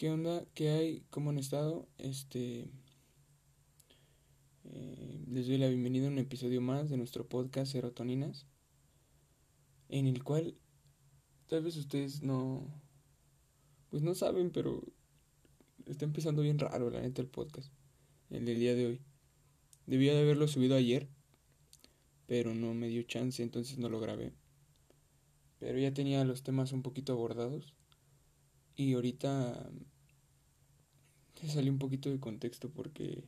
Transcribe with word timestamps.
¿Qué 0.00 0.08
onda? 0.08 0.46
¿Qué 0.54 0.70
hay? 0.70 1.04
¿Cómo 1.10 1.28
han 1.28 1.36
estado? 1.36 1.86
Este. 1.98 2.70
eh, 4.64 5.24
les 5.28 5.46
doy 5.46 5.58
la 5.58 5.68
bienvenida 5.68 6.06
a 6.06 6.10
un 6.10 6.16
episodio 6.16 6.62
más 6.62 6.88
de 6.88 6.96
nuestro 6.96 7.28
podcast 7.28 7.72
Serotoninas. 7.72 8.46
En 9.90 10.06
el 10.06 10.24
cual 10.24 10.56
tal 11.48 11.64
vez 11.64 11.76
ustedes 11.76 12.22
no. 12.22 12.66
Pues 13.90 14.02
no 14.02 14.14
saben, 14.14 14.50
pero. 14.50 14.82
Está 15.84 16.06
empezando 16.06 16.40
bien 16.40 16.58
raro, 16.58 16.88
la 16.88 17.02
neta, 17.02 17.20
el 17.20 17.28
podcast. 17.28 17.70
El 18.30 18.46
del 18.46 18.58
día 18.58 18.74
de 18.74 18.86
hoy. 18.86 19.00
Debía 19.84 20.14
de 20.14 20.22
haberlo 20.22 20.48
subido 20.48 20.76
ayer. 20.76 21.10
Pero 22.26 22.54
no 22.54 22.72
me 22.72 22.88
dio 22.88 23.02
chance, 23.02 23.42
entonces 23.42 23.76
no 23.76 23.90
lo 23.90 24.00
grabé. 24.00 24.32
Pero 25.58 25.78
ya 25.78 25.92
tenía 25.92 26.24
los 26.24 26.42
temas 26.42 26.72
un 26.72 26.80
poquito 26.80 27.12
abordados. 27.12 27.74
Y 28.76 28.94
ahorita 28.94 29.70
se 31.40 31.48
salió 31.48 31.72
un 31.72 31.78
poquito 31.78 32.10
de 32.10 32.20
contexto 32.20 32.70
porque 32.70 33.24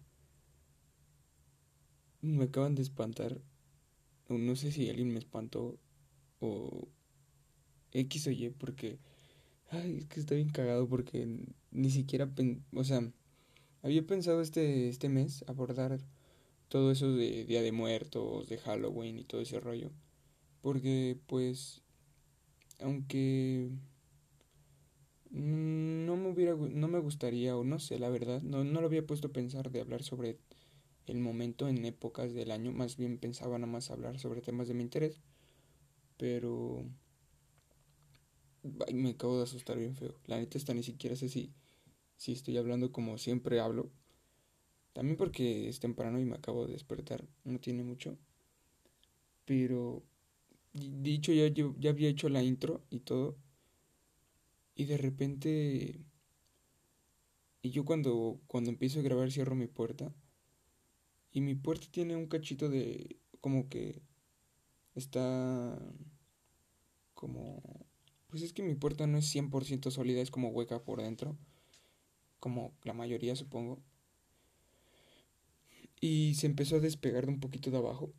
me 2.20 2.44
acaban 2.44 2.74
de 2.74 2.82
espantar. 2.82 3.40
No 4.28 4.56
sé 4.56 4.70
si 4.72 4.88
alguien 4.88 5.12
me 5.12 5.18
espantó 5.18 5.78
o 6.40 6.88
X 7.92 8.26
o 8.26 8.30
Y 8.30 8.50
porque... 8.50 8.98
Ay, 9.70 9.98
es 9.98 10.06
que 10.06 10.20
está 10.20 10.34
bien 10.34 10.50
cagado 10.50 10.88
porque 10.88 11.46
ni 11.70 11.90
siquiera... 11.90 12.30
O 12.74 12.84
sea, 12.84 13.10
había 13.82 14.06
pensado 14.06 14.42
este, 14.42 14.88
este 14.88 15.08
mes 15.08 15.44
abordar 15.48 15.98
todo 16.68 16.90
eso 16.92 17.12
de 17.12 17.44
Día 17.44 17.62
de 17.62 17.72
Muertos, 17.72 18.48
de 18.48 18.58
Halloween 18.58 19.18
y 19.18 19.24
todo 19.24 19.40
ese 19.40 19.60
rollo. 19.60 19.90
Porque 20.60 21.18
pues... 21.26 21.82
Aunque 22.80 23.70
no 25.32 26.16
me 26.16 26.28
hubiera 26.28 26.54
no 26.54 26.88
me 26.88 26.98
gustaría 26.98 27.56
o 27.56 27.64
no 27.64 27.78
sé 27.78 27.98
la 27.98 28.10
verdad 28.10 28.42
no, 28.42 28.64
no 28.64 28.80
lo 28.80 28.86
había 28.86 29.06
puesto 29.06 29.28
a 29.28 29.32
pensar 29.32 29.70
de 29.70 29.80
hablar 29.80 30.02
sobre 30.02 30.38
el 31.06 31.18
momento 31.18 31.68
en 31.68 31.84
épocas 31.86 32.34
del 32.34 32.50
año 32.50 32.70
más 32.72 32.96
bien 32.96 33.18
pensaba 33.18 33.58
nada 33.58 33.72
más 33.72 33.90
hablar 33.90 34.18
sobre 34.18 34.42
temas 34.42 34.68
de 34.68 34.74
mi 34.74 34.82
interés 34.82 35.20
pero 36.18 36.84
ay, 38.86 38.94
me 38.94 39.10
acabo 39.10 39.38
de 39.38 39.44
asustar 39.44 39.78
bien 39.78 39.96
feo 39.96 40.14
la 40.26 40.36
neta 40.36 40.58
está 40.58 40.74
ni 40.74 40.82
siquiera 40.82 41.16
sé 41.16 41.28
si 41.30 41.52
si 42.16 42.32
estoy 42.32 42.58
hablando 42.58 42.92
como 42.92 43.16
siempre 43.16 43.58
hablo 43.58 43.90
también 44.92 45.16
porque 45.16 45.68
es 45.68 45.80
temprano 45.80 46.20
y 46.20 46.26
me 46.26 46.36
acabo 46.36 46.66
de 46.66 46.74
despertar 46.74 47.24
no 47.44 47.58
tiene 47.58 47.82
mucho 47.84 48.18
pero 49.46 50.02
dicho 50.74 51.32
ya 51.32 51.48
yo 51.48 51.74
ya 51.78 51.90
había 51.90 52.10
hecho 52.10 52.28
la 52.28 52.42
intro 52.42 52.82
y 52.90 53.00
todo 53.00 53.36
y 54.74 54.84
de 54.86 54.96
repente, 54.96 56.00
y 57.62 57.70
yo 57.70 57.84
cuando, 57.84 58.40
cuando 58.46 58.70
empiezo 58.70 59.00
a 59.00 59.02
grabar 59.02 59.30
cierro 59.30 59.54
mi 59.54 59.66
puerta. 59.66 60.12
Y 61.30 61.40
mi 61.40 61.54
puerta 61.54 61.86
tiene 61.90 62.16
un 62.16 62.26
cachito 62.26 62.68
de, 62.68 63.18
como 63.40 63.68
que 63.68 64.02
está, 64.94 65.78
como, 67.14 67.62
pues 68.28 68.42
es 68.42 68.52
que 68.52 68.62
mi 68.62 68.74
puerta 68.74 69.06
no 69.06 69.18
es 69.18 69.34
100% 69.34 69.90
sólida, 69.90 70.20
es 70.20 70.30
como 70.30 70.48
hueca 70.48 70.84
por 70.84 71.00
dentro, 71.02 71.38
como 72.38 72.74
la 72.82 72.92
mayoría 72.92 73.36
supongo. 73.36 73.82
Y 76.00 76.34
se 76.34 76.46
empezó 76.46 76.76
a 76.76 76.80
despegar 76.80 77.26
de 77.26 77.32
un 77.32 77.40
poquito 77.40 77.70
de 77.70 77.78
abajo. 77.78 78.12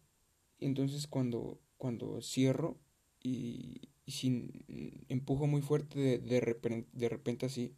Entonces 0.60 1.08
cuando, 1.08 1.60
cuando 1.78 2.22
cierro 2.22 2.80
y, 3.22 3.93
y 4.06 4.12
si 4.12 5.06
empujo 5.10 5.48
muy 5.48 5.62
fuerte 5.62 6.00
de, 6.00 6.18
de, 6.20 6.40
repente, 6.42 6.90
de 6.94 7.10
repente 7.10 7.46
así, 7.46 7.74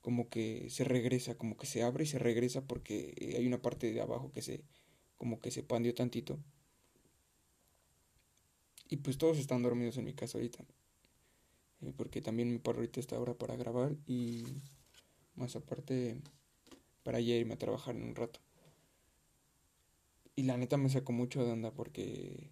como 0.00 0.28
que 0.28 0.68
se 0.70 0.84
regresa, 0.84 1.36
como 1.36 1.56
que 1.56 1.66
se 1.66 1.82
abre 1.82 2.04
y 2.04 2.06
se 2.06 2.18
regresa 2.18 2.66
porque 2.66 3.34
hay 3.36 3.46
una 3.46 3.62
parte 3.62 3.90
de 3.92 4.00
abajo 4.00 4.32
que 4.32 4.42
se, 4.42 4.62
como 5.16 5.40
que 5.40 5.50
se 5.50 5.62
pandió 5.62 5.94
tantito. 5.94 6.38
Y 8.88 8.98
pues 8.98 9.18
todos 9.18 9.38
están 9.38 9.62
dormidos 9.62 9.96
en 9.96 10.04
mi 10.04 10.12
casa 10.12 10.38
ahorita. 10.38 10.64
Eh, 11.80 11.92
porque 11.96 12.20
también 12.20 12.52
me 12.52 12.58
paro 12.58 12.78
ahorita 12.78 13.00
esta 13.00 13.18
hora 13.18 13.34
para 13.34 13.56
grabar 13.56 13.96
y 14.06 14.44
más 15.34 15.56
aparte 15.56 16.20
para 17.02 17.20
ya 17.20 17.34
irme 17.34 17.54
a 17.54 17.58
trabajar 17.58 17.96
en 17.96 18.04
un 18.04 18.14
rato. 18.14 18.40
Y 20.36 20.42
la 20.42 20.56
neta 20.56 20.76
me 20.76 20.88
sacó 20.88 21.12
mucho 21.12 21.44
de 21.44 21.52
onda 21.52 21.72
porque 21.72 22.50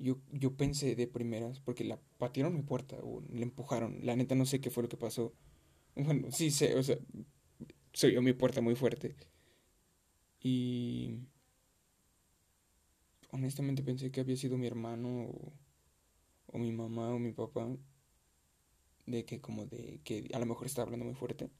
yo, 0.00 0.18
yo 0.32 0.56
pensé 0.56 0.96
de 0.96 1.08
primeras, 1.08 1.60
porque 1.60 1.84
la 1.84 2.00
patearon 2.18 2.54
mi 2.56 2.62
puerta 2.62 2.96
o 3.02 3.22
le 3.32 3.42
empujaron. 3.44 4.00
La 4.04 4.16
neta 4.16 4.36
no 4.36 4.46
sé 4.46 4.60
qué 4.62 4.70
fue 4.70 4.84
lo 4.84 4.90
que 4.90 4.98
pasó. 4.98 5.34
Bueno, 5.96 6.30
sí 6.32 6.50
sé, 6.52 6.76
o 6.76 6.82
sea, 6.84 6.98
se 7.92 8.20
mi 8.20 8.32
puerta 8.32 8.60
muy 8.60 8.74
fuerte. 8.76 9.16
Y 10.42 11.20
honestamente 13.32 13.82
pensé 13.82 14.10
que 14.12 14.20
había 14.20 14.36
sido 14.36 14.56
mi 14.58 14.66
hermano 14.66 15.08
o, 15.30 15.52
o 16.54 16.58
mi 16.58 16.72
mamá 16.72 17.06
o 17.14 17.18
mi 17.18 17.32
papá. 17.32 17.66
De 19.12 19.20
que 19.26 19.36
como 19.42 19.66
de 19.66 20.00
que 20.04 20.16
a 20.32 20.38
lo 20.38 20.46
mejor 20.46 20.66
estaba 20.66 20.84
hablando 20.86 21.04
muy 21.04 21.14
fuerte. 21.14 21.50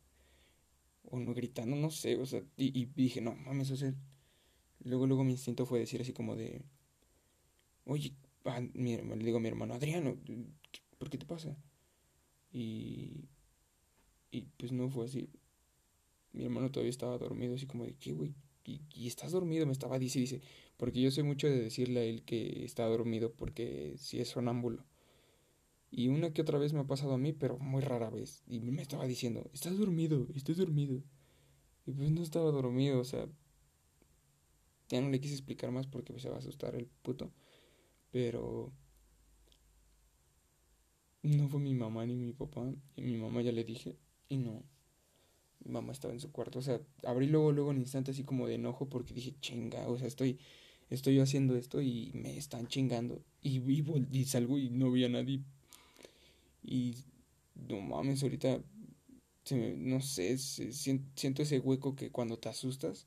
O 1.13 1.17
no 1.25 1.33
gritando, 1.35 1.75
no 1.77 1.91
sé, 1.91 2.17
o 2.17 2.27
sea, 2.27 2.43
y, 2.57 2.67
y 2.81 2.87
dije, 2.87 3.21
no 3.21 3.35
mames, 3.35 3.71
o 3.71 3.77
sea. 3.77 3.93
Luego, 4.85 5.07
luego 5.09 5.25
mi 5.25 5.33
instinto 5.33 5.67
fue 5.67 5.81
decir 5.81 6.01
así 6.03 6.13
como 6.15 6.37
de, 6.37 6.63
oye, 7.85 8.15
ah, 8.45 8.61
mi, 8.75 8.97
le 8.97 9.25
digo 9.25 9.39
a 9.39 9.41
mi 9.41 9.49
hermano, 9.49 9.75
Adriano, 9.75 10.17
¿por 10.99 11.11
qué 11.11 11.19
te 11.19 11.27
pasa? 11.27 11.57
Y, 12.53 13.29
y 14.31 14.43
pues 14.57 14.73
no 14.73 14.89
fue 14.89 15.07
así. 15.07 15.31
Mi 16.33 16.45
hermano 16.45 16.71
todavía 16.71 16.91
estaba 16.91 17.19
dormido, 17.19 17.55
así 17.55 17.67
como 17.67 17.85
de, 17.85 17.95
¿qué, 17.95 18.13
güey? 18.13 18.35
¿Y, 18.65 18.83
¿Y, 18.95 19.09
estás 19.09 19.33
dormido? 19.33 19.67
Me 19.67 19.73
estaba 19.73 19.99
dice, 19.99 20.19
dice, 20.21 20.43
porque 20.77 21.01
yo 21.01 21.11
sé 21.11 21.23
mucho 21.23 21.49
de 21.49 21.61
decirle 21.61 22.01
a 22.01 22.05
él 22.05 22.23
que 22.25 22.65
está 22.65 22.87
dormido 22.87 23.33
porque 23.33 23.95
si 23.99 24.21
es 24.21 24.29
sonámbulo. 24.29 24.85
Y 25.91 26.09
una 26.09 26.33
que 26.33 26.43
otra 26.43 26.59
vez 26.59 26.73
me 26.73 26.81
ha 26.81 26.87
pasado 26.87 27.15
a 27.15 27.19
mí, 27.19 27.33
pero 27.33 27.59
muy 27.59 27.83
rara 27.83 28.11
vez. 28.11 28.43
Y 28.47 28.61
me 28.61 28.83
estaba 28.83 29.07
diciendo, 29.07 29.51
estás 29.53 29.77
dormido, 29.77 30.29
estás 30.35 30.57
dormido. 30.57 31.03
Y 31.87 31.93
pues 31.93 32.11
no 32.11 32.23
estaba 32.23 32.51
dormido, 32.53 33.01
o 33.01 33.05
sea, 33.05 33.27
ya 34.89 35.01
no 35.01 35.09
le 35.09 35.21
quise 35.21 35.35
explicar 35.35 35.71
más 35.71 35.87
porque 35.87 36.19
se 36.19 36.29
va 36.29 36.37
a 36.37 36.39
asustar 36.39 36.77
el 36.77 36.87
puto. 36.87 37.33
Pero 38.11 38.73
no 41.23 41.49
fue 41.49 41.61
mi 41.61 41.75
mamá 41.75 42.07
ni 42.07 42.17
mi 42.17 42.33
papá. 42.33 42.73
Y 42.97 43.03
mi 43.03 43.17
mamá 43.17 43.43
ya 43.43 43.53
le 43.53 43.65
dije. 43.65 43.97
Y 44.29 44.39
no. 44.39 44.65
Mi 45.65 45.73
mamá 45.73 45.93
estaba 45.93 46.15
en 46.15 46.21
su 46.21 46.33
cuarto. 46.33 46.59
O 46.59 46.63
sea, 46.63 46.81
abrí 47.05 47.27
luego, 47.27 47.53
luego 47.53 47.71
un 47.71 47.79
instante 47.79 48.11
así 48.13 48.25
como 48.25 48.47
de 48.47 48.55
enojo 48.55 48.89
porque 48.89 49.15
dije, 49.15 49.35
chinga, 49.41 49.87
o 49.89 49.99
sea, 49.99 50.09
estoy, 50.09 50.39
estoy 50.89 51.19
haciendo 51.21 51.57
esto 51.57 51.81
y 51.83 52.13
me 52.15 52.37
están 52.37 52.67
chingando. 52.69 53.23
Y, 53.43 53.59
y, 53.59 53.85
y 54.13 54.25
salgo 54.25 54.59
y 54.59 54.71
no 54.71 54.91
vi 54.91 55.05
a 55.05 55.09
nadie. 55.09 55.43
Y 56.63 56.95
no 57.55 57.81
mames, 57.81 58.23
ahorita 58.23 58.63
se 59.45 59.57
me, 59.57 59.77
no 59.77 60.01
sé, 60.01 60.39
siento 60.39 61.43
ese 61.43 61.59
hueco 61.59 61.97
que 61.97 62.11
cuando 62.11 62.39
te 62.39 62.49
asustas 62.49 63.07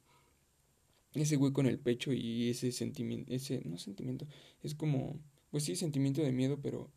ese 1.21 1.37
hueco 1.37 1.61
en 1.61 1.67
el 1.67 1.79
pecho 1.79 2.11
y 2.13 2.49
ese 2.49 2.71
sentimiento, 2.71 3.31
ese, 3.33 3.61
no 3.65 3.77
sentimiento, 3.77 4.27
es 4.63 4.75
como, 4.75 5.19
pues 5.51 5.63
sí, 5.63 5.75
sentimiento 5.75 6.21
de 6.21 6.31
miedo, 6.31 6.59
pero 6.61 6.89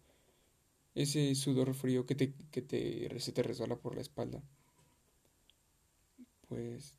ese 0.95 1.35
sudor 1.35 1.75
frío 1.75 2.07
que 2.07 2.15
te, 2.15 2.35
que 2.51 2.63
te, 2.63 3.21
se 3.21 3.33
te 3.33 3.43
resbala 3.43 3.77
por 3.77 3.95
la 3.95 4.01
espalda. 4.01 4.43
Pues, 6.49 6.97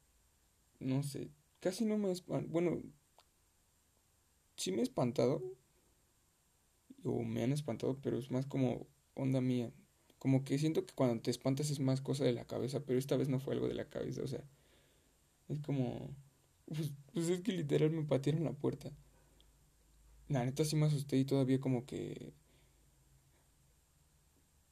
no 0.79 1.03
sé, 1.03 1.31
casi 1.59 1.85
no 1.85 1.97
me, 1.97 2.13
bueno, 2.47 2.81
sí 4.55 4.71
me 4.71 4.79
he 4.79 4.83
espantado, 4.83 5.41
o 7.03 7.23
me 7.23 7.43
han 7.43 7.53
espantado, 7.53 7.97
pero 8.01 8.17
es 8.17 8.31
más 8.31 8.45
como 8.45 8.87
onda 9.15 9.41
mía. 9.41 9.71
Como 10.19 10.43
que 10.43 10.57
siento 10.59 10.85
que 10.85 10.93
cuando 10.93 11.21
te 11.21 11.31
espantas 11.31 11.69
es 11.69 11.79
más 11.79 12.01
cosa 12.01 12.23
de 12.25 12.33
la 12.33 12.45
cabeza, 12.45 12.81
pero 12.85 12.99
esta 12.99 13.17
vez 13.17 13.29
no 13.29 13.39
fue 13.39 13.53
algo 13.53 13.67
de 13.67 13.75
la 13.75 13.89
cabeza, 13.89 14.21
o 14.23 14.27
sea, 14.27 14.43
es 15.47 15.59
como 15.61 16.09
pues, 16.67 16.91
pues 17.13 17.29
es 17.29 17.41
que 17.41 17.51
literal 17.51 17.91
me 17.91 18.03
patearon 18.03 18.43
la 18.43 18.53
puerta. 18.53 18.91
La 20.27 20.43
neta 20.43 20.65
sí 20.65 20.75
me 20.75 20.85
asusté 20.85 21.17
y 21.17 21.25
todavía 21.25 21.59
como 21.59 21.85
que... 21.85 22.33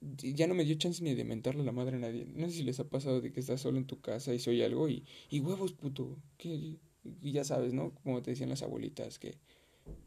Ya 0.01 0.45
no 0.45 0.53
me 0.53 0.65
dio 0.65 0.75
chance 0.75 1.03
ni 1.03 1.15
de 1.15 1.23
mentarle 1.23 1.61
a 1.61 1.65
la 1.65 1.71
madre 1.71 1.95
a 1.95 1.99
nadie. 1.99 2.25
No 2.25 2.47
sé 2.47 2.57
si 2.57 2.63
les 2.63 2.79
ha 2.79 2.89
pasado 2.89 3.21
de 3.21 3.31
que 3.31 3.39
estás 3.39 3.61
solo 3.61 3.77
en 3.77 3.87
tu 3.87 4.01
casa 4.01 4.33
y 4.33 4.39
soy 4.39 4.61
algo 4.61 4.89
y... 4.89 5.05
Y 5.29 5.39
huevos, 5.39 5.73
puto. 5.73 6.17
Que... 6.37 6.77
Ya 7.21 7.43
sabes, 7.43 7.73
¿no? 7.73 7.93
Como 8.03 8.21
te 8.21 8.31
decían 8.31 8.49
las 8.49 8.61
abuelitas, 8.61 9.19
que 9.19 9.37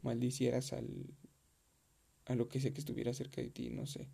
maldicieras 0.03 0.73
al... 0.73 0.87
A 2.25 2.35
lo 2.35 2.47
que 2.47 2.59
sé 2.59 2.71
que 2.71 2.79
estuviera 2.79 3.13
cerca 3.13 3.41
de 3.41 3.49
ti, 3.49 3.69
no 3.71 3.87
sé. 3.87 4.07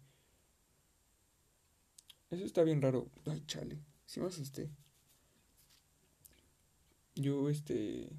Eso 2.29 2.45
está 2.45 2.63
bien 2.63 2.81
raro. 2.81 3.09
Ay, 3.25 3.43
chale. 3.45 3.79
Sí 4.05 4.21
me 4.21 4.27
asusté 4.27 4.69
yo, 7.15 7.49
este, 7.49 8.09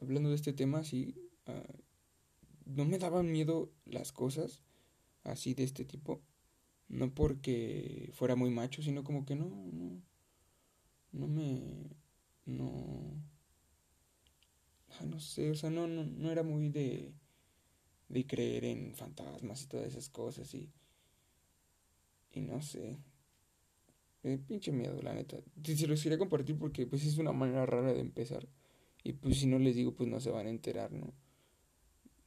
hablando 0.00 0.30
de 0.30 0.36
este 0.36 0.52
tema, 0.52 0.84
sí, 0.84 1.14
uh, 1.46 1.78
no 2.66 2.84
me 2.84 2.98
daban 2.98 3.30
miedo 3.32 3.72
las 3.86 4.12
cosas 4.12 4.62
así 5.24 5.54
de 5.54 5.64
este 5.64 5.84
tipo, 5.84 6.22
No 6.88 7.14
porque 7.14 8.10
fuera 8.14 8.36
muy 8.36 8.50
macho, 8.50 8.82
sino 8.82 9.04
como 9.04 9.24
que 9.26 9.36
no, 9.36 9.48
no, 9.72 10.02
no 11.12 11.28
me, 11.28 11.96
no, 12.46 13.22
ah, 15.00 15.04
no 15.06 15.20
sé, 15.20 15.50
o 15.50 15.54
sea, 15.54 15.70
no, 15.70 15.86
no, 15.86 16.04
no 16.04 16.30
era 16.30 16.42
muy 16.42 16.68
de, 16.70 17.12
de 18.08 18.26
creer 18.26 18.64
en 18.64 18.94
fantasmas 18.94 19.62
y 19.64 19.66
todas 19.68 19.86
esas 19.88 20.08
cosas 20.08 20.54
y, 20.54 20.70
y 22.32 22.40
no 22.40 22.62
sé, 22.62 22.98
pinche 24.36 24.72
miedo, 24.72 25.00
la 25.00 25.14
neta. 25.14 25.38
Se 25.62 25.86
los 25.86 26.02
quería 26.02 26.18
compartir 26.18 26.58
porque 26.58 26.86
pues 26.86 27.04
es 27.06 27.16
una 27.16 27.32
manera 27.32 27.64
rara 27.64 27.92
de 27.92 28.00
empezar. 28.00 28.46
Y 29.02 29.12
pues 29.14 29.38
si 29.38 29.46
no 29.46 29.58
les 29.58 29.76
digo, 29.76 29.94
pues 29.94 30.08
no 30.08 30.20
se 30.20 30.30
van 30.30 30.46
a 30.46 30.50
enterar, 30.50 30.92
¿no? 30.92 31.14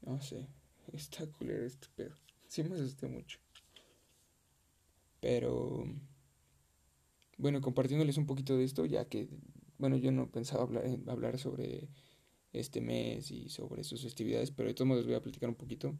No 0.01 0.19
sé. 0.21 0.47
Está 0.93 1.27
culero 1.27 1.65
este 1.65 1.87
pedo. 1.95 2.15
Sí 2.47 2.63
me 2.63 2.75
asusté 2.75 3.07
mucho. 3.07 3.39
Pero... 5.19 5.85
Bueno, 7.37 7.61
compartiéndoles 7.61 8.17
un 8.17 8.25
poquito 8.25 8.55
de 8.57 8.63
esto, 8.63 8.85
ya 8.85 9.05
que, 9.05 9.27
bueno, 9.77 9.97
yo 9.97 10.11
no 10.11 10.29
pensaba 10.29 10.63
hablar, 10.63 10.85
hablar 11.07 11.39
sobre 11.39 11.89
este 12.53 12.81
mes 12.81 13.31
y 13.31 13.49
sobre 13.49 13.83
sus 13.83 14.03
festividades, 14.03 14.51
pero 14.51 14.69
de 14.69 14.75
todos 14.75 14.87
modos 14.87 15.05
voy 15.05 15.15
a 15.15 15.21
platicar 15.21 15.49
un 15.49 15.55
poquito. 15.55 15.97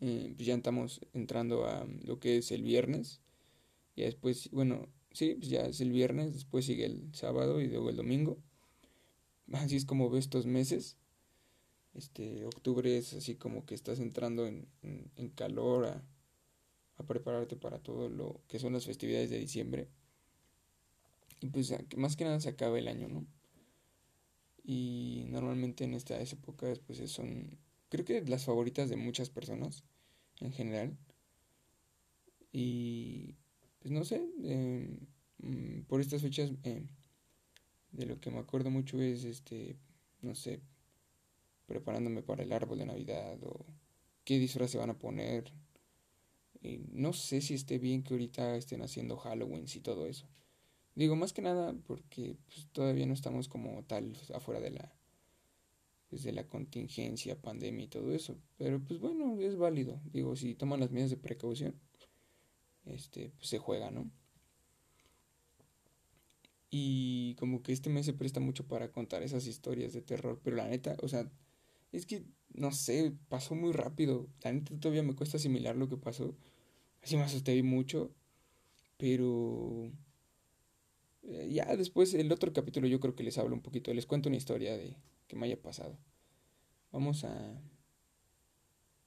Eh, 0.00 0.32
pues 0.36 0.46
ya 0.46 0.54
estamos 0.54 1.00
entrando 1.12 1.66
a 1.66 1.86
lo 2.04 2.18
que 2.20 2.36
es 2.38 2.52
el 2.52 2.62
viernes. 2.62 3.22
Y 3.96 4.02
después, 4.02 4.50
bueno, 4.50 4.88
sí, 5.12 5.34
pues 5.34 5.48
ya 5.48 5.66
es 5.66 5.80
el 5.80 5.92
viernes, 5.92 6.34
después 6.34 6.64
sigue 6.64 6.86
el 6.86 7.14
sábado 7.14 7.60
y 7.60 7.68
luego 7.68 7.90
el 7.90 7.96
domingo. 7.96 8.38
Así 9.52 9.76
es 9.76 9.84
como 9.84 10.10
veo 10.10 10.18
estos 10.18 10.46
meses. 10.46 10.96
Este, 11.94 12.44
octubre 12.44 12.96
es 12.96 13.14
así 13.14 13.36
como 13.36 13.64
que 13.66 13.74
estás 13.74 14.00
entrando 14.00 14.46
en, 14.46 14.66
en, 14.82 15.28
calor 15.28 15.86
a, 15.86 16.02
a, 16.96 17.06
prepararte 17.06 17.56
para 17.56 17.78
todo 17.78 18.08
lo 18.08 18.40
que 18.48 18.58
son 18.58 18.72
las 18.72 18.84
festividades 18.84 19.30
de 19.30 19.38
diciembre. 19.38 19.88
Y 21.40 21.50
pues 21.50 21.72
más 21.96 22.16
que 22.16 22.24
nada 22.24 22.40
se 22.40 22.48
acaba 22.48 22.78
el 22.78 22.88
año, 22.88 23.08
¿no? 23.08 23.26
Y 24.64 25.26
normalmente 25.28 25.84
en 25.84 25.94
estas 25.94 26.32
épocas 26.32 26.80
pues 26.80 26.98
son, 27.10 27.58
creo 27.90 28.04
que 28.04 28.22
las 28.22 28.44
favoritas 28.44 28.88
de 28.88 28.96
muchas 28.96 29.30
personas 29.30 29.84
en 30.40 30.52
general. 30.52 30.96
Y 32.50 33.36
pues 33.84 33.92
no 33.92 34.02
sé, 34.02 34.26
eh, 34.44 34.88
mm, 35.42 35.82
por 35.82 36.00
estas 36.00 36.22
fechas 36.22 36.50
eh, 36.62 36.86
de 37.92 38.06
lo 38.06 38.18
que 38.18 38.30
me 38.30 38.38
acuerdo 38.38 38.70
mucho 38.70 38.98
es, 39.02 39.24
este, 39.24 39.76
no 40.22 40.34
sé, 40.34 40.62
preparándome 41.66 42.22
para 42.22 42.44
el 42.44 42.52
árbol 42.54 42.78
de 42.78 42.86
Navidad 42.86 43.36
o 43.42 43.66
qué 44.24 44.38
disfraz 44.38 44.70
se 44.70 44.78
van 44.78 44.88
a 44.88 44.98
poner. 44.98 45.52
no 46.92 47.12
sé 47.12 47.42
si 47.42 47.52
esté 47.52 47.78
bien 47.78 48.02
que 48.02 48.14
ahorita 48.14 48.56
estén 48.56 48.80
haciendo 48.80 49.18
Halloween 49.18 49.66
y 49.74 49.80
todo 49.80 50.06
eso. 50.06 50.26
Digo, 50.94 51.14
más 51.14 51.34
que 51.34 51.42
nada 51.42 51.74
porque 51.86 52.38
pues, 52.46 52.66
todavía 52.72 53.04
no 53.04 53.12
estamos 53.12 53.48
como 53.48 53.84
tal 53.84 54.16
afuera 54.32 54.60
de 54.60 54.70
la 54.70 54.94
pues, 56.08 56.22
de 56.22 56.32
la 56.32 56.48
contingencia, 56.48 57.36
pandemia 57.38 57.84
y 57.84 57.88
todo 57.88 58.14
eso. 58.14 58.38
Pero 58.56 58.82
pues 58.82 58.98
bueno, 58.98 59.38
es 59.42 59.56
válido. 59.56 60.00
Digo, 60.10 60.36
si 60.36 60.54
toman 60.54 60.80
las 60.80 60.90
medidas 60.90 61.10
de 61.10 61.18
precaución, 61.18 61.74
este, 62.86 63.32
pues 63.36 63.48
se 63.48 63.58
juega, 63.58 63.90
¿no? 63.90 64.10
Y 66.70 67.36
como 67.36 67.62
que 67.62 67.72
este 67.72 67.88
mes 67.88 68.04
se 68.04 68.14
presta 68.14 68.40
mucho 68.40 68.66
para 68.66 68.90
contar 68.90 69.22
esas 69.22 69.46
historias 69.46 69.92
de 69.92 70.02
terror, 70.02 70.40
pero 70.42 70.56
la 70.56 70.66
neta, 70.66 70.96
o 71.02 71.08
sea, 71.08 71.30
es 71.92 72.04
que, 72.04 72.24
no 72.52 72.72
sé, 72.72 73.12
pasó 73.28 73.54
muy 73.54 73.72
rápido. 73.72 74.28
La 74.42 74.52
neta 74.52 74.74
todavía 74.80 75.04
me 75.04 75.14
cuesta 75.14 75.36
asimilar 75.36 75.76
lo 75.76 75.88
que 75.88 75.96
pasó. 75.96 76.34
Así 77.02 77.16
me 77.16 77.22
asusté 77.22 77.62
mucho, 77.62 78.12
pero... 78.96 79.92
Eh, 81.22 81.48
ya 81.52 81.76
después, 81.76 82.12
el 82.14 82.32
otro 82.32 82.52
capítulo 82.52 82.88
yo 82.88 82.98
creo 82.98 83.14
que 83.14 83.22
les 83.22 83.38
hablo 83.38 83.54
un 83.54 83.62
poquito, 83.62 83.94
les 83.94 84.06
cuento 84.06 84.28
una 84.28 84.36
historia 84.36 84.76
de 84.76 84.96
que 85.28 85.36
me 85.36 85.46
haya 85.46 85.62
pasado. 85.62 85.96
Vamos 86.90 87.24
a, 87.24 87.62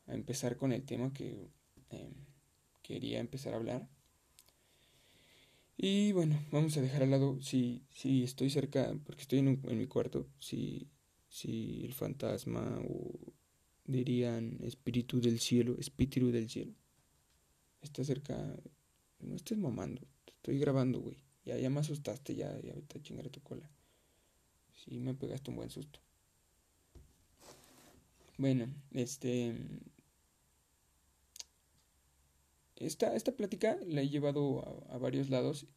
a 0.07 0.13
empezar 0.13 0.55
con 0.55 0.71
el 0.71 0.85
tema 0.85 1.13
que... 1.13 1.51
Em, 1.89 2.26
quería 2.87 3.19
empezar 3.19 3.53
a 3.53 3.57
hablar. 3.57 3.87
Y 5.75 6.11
bueno, 6.13 6.41
vamos 6.51 6.75
a 6.77 6.81
dejar 6.81 7.03
al 7.03 7.11
lado 7.11 7.39
si, 7.41 7.83
si 7.91 8.23
estoy 8.23 8.49
cerca, 8.49 8.95
porque 9.05 9.21
estoy 9.21 9.39
en, 9.39 9.61
en 9.67 9.77
mi 9.77 9.85
cuarto, 9.85 10.27
si, 10.39 10.87
si 11.27 11.83
el 11.83 11.93
fantasma 11.93 12.79
o 12.87 13.13
dirían 13.85 14.57
espíritu 14.63 15.19
del 15.19 15.39
cielo, 15.39 15.75
espíritu 15.77 16.31
del 16.31 16.49
cielo, 16.49 16.73
está 17.81 18.03
cerca, 18.03 18.35
no 19.19 19.35
estés 19.35 19.57
mamando, 19.57 20.01
estoy 20.25 20.57
grabando, 20.57 21.01
güey. 21.01 21.17
Ya, 21.45 21.57
ya 21.57 21.69
me 21.69 21.79
asustaste, 21.79 22.35
ya, 22.35 22.59
ya 22.61 22.73
ahorita 22.73 23.01
chingaré 23.01 23.29
tu 23.29 23.41
cola. 23.41 23.69
Sí, 24.83 24.99
me 24.99 25.13
pegaste 25.13 25.51
un 25.51 25.57
buen 25.57 25.69
susto. 25.69 25.99
Bueno, 28.37 28.67
este, 28.91 29.55
esta, 32.79 33.15
esta 33.15 33.35
plática 33.35 33.77
la 33.85 34.01
he 34.01 34.09
llevado 34.09 34.85
a, 34.89 34.97
varios 34.97 35.29
lados. 35.29 35.67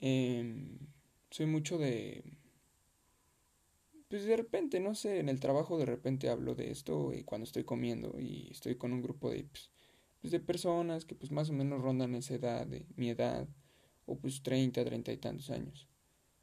Em, 0.00 0.78
soy 1.30 1.46
mucho 1.46 1.78
de... 1.78 2.24
Pues 4.08 4.24
de 4.24 4.36
repente, 4.36 4.78
no 4.80 4.94
sé, 4.94 5.20
en 5.20 5.28
el 5.28 5.40
trabajo 5.40 5.78
de 5.78 5.86
repente 5.86 6.28
hablo 6.28 6.54
de 6.54 6.70
esto 6.70 7.14
y 7.14 7.24
cuando 7.24 7.44
estoy 7.44 7.64
comiendo 7.64 8.20
y 8.20 8.48
estoy 8.50 8.76
con 8.76 8.92
un 8.92 9.00
grupo 9.00 9.30
de, 9.30 9.44
pues, 9.44 9.70
pues 10.20 10.32
de 10.32 10.40
personas 10.40 11.06
que 11.06 11.14
pues 11.14 11.32
más 11.32 11.48
o 11.48 11.54
menos 11.54 11.80
rondan 11.80 12.14
esa 12.14 12.34
edad, 12.34 12.66
de 12.66 12.84
mi 12.96 13.08
edad, 13.08 13.48
o 14.04 14.18
pues 14.18 14.42
30, 14.42 14.84
30 14.84 15.12
y 15.12 15.16
tantos 15.16 15.48
años, 15.50 15.88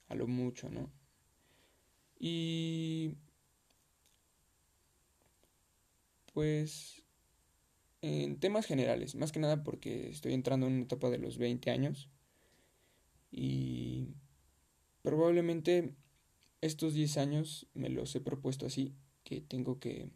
a 0.07 0.15
lo 0.15 0.25
mucho, 0.27 0.69
¿no? 0.69 0.91
Y 2.19 3.13
pues 6.33 7.03
en 8.01 8.39
temas 8.39 8.65
generales, 8.65 9.15
más 9.15 9.31
que 9.31 9.39
nada 9.39 9.63
porque 9.63 10.09
estoy 10.09 10.33
entrando 10.33 10.67
en 10.67 10.73
una 10.73 10.83
etapa 10.83 11.09
de 11.09 11.17
los 11.17 11.37
20 11.37 11.69
años 11.71 12.09
y 13.31 14.15
probablemente 15.01 15.95
estos 16.61 16.93
10 16.93 17.17
años 17.17 17.67
me 17.73 17.89
los 17.89 18.15
he 18.15 18.21
propuesto 18.21 18.65
así, 18.65 18.95
que 19.23 19.41
tengo 19.41 19.79
que, 19.79 20.09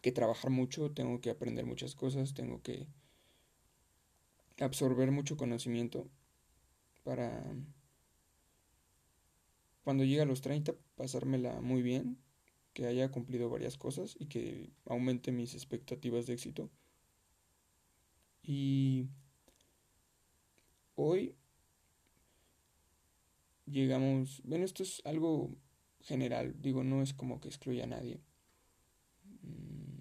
que 0.00 0.12
trabajar 0.12 0.50
mucho, 0.50 0.92
tengo 0.92 1.20
que 1.20 1.30
aprender 1.30 1.66
muchas 1.66 1.94
cosas, 1.94 2.34
tengo 2.34 2.62
que 2.62 2.86
absorber 4.58 5.10
mucho 5.10 5.36
conocimiento 5.36 6.08
para 7.02 7.44
cuando 9.82 10.04
llegue 10.04 10.22
a 10.22 10.26
los 10.26 10.40
30 10.40 10.74
pasármela 10.94 11.60
muy 11.60 11.82
bien 11.82 12.18
que 12.72 12.86
haya 12.86 13.10
cumplido 13.10 13.50
varias 13.50 13.76
cosas 13.76 14.16
y 14.18 14.26
que 14.26 14.70
aumente 14.86 15.32
mis 15.32 15.54
expectativas 15.54 16.26
de 16.26 16.34
éxito. 16.34 16.70
Y 18.42 19.08
hoy 20.94 21.36
llegamos, 23.66 24.42
bueno, 24.44 24.64
esto 24.64 24.82
es 24.82 25.02
algo 25.04 25.54
general, 26.00 26.54
digo, 26.60 26.82
no 26.84 27.02
es 27.02 27.14
como 27.14 27.40
que 27.40 27.48
excluya 27.48 27.84
a 27.84 27.88
nadie. 27.88 28.20
Mm, 29.42 29.98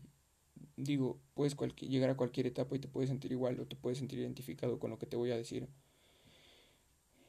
digo, 0.77 1.19
puedes 1.33 1.55
llegar 1.81 2.09
a 2.09 2.17
cualquier 2.17 2.47
etapa 2.47 2.75
y 2.75 2.79
te 2.79 2.87
puedes 2.87 3.09
sentir 3.09 3.31
igual 3.31 3.59
o 3.59 3.67
te 3.67 3.75
puedes 3.75 3.99
sentir 3.99 4.19
identificado 4.19 4.79
con 4.79 4.89
lo 4.89 4.97
que 4.97 5.05
te 5.05 5.17
voy 5.17 5.31
a 5.31 5.37
decir. 5.37 5.67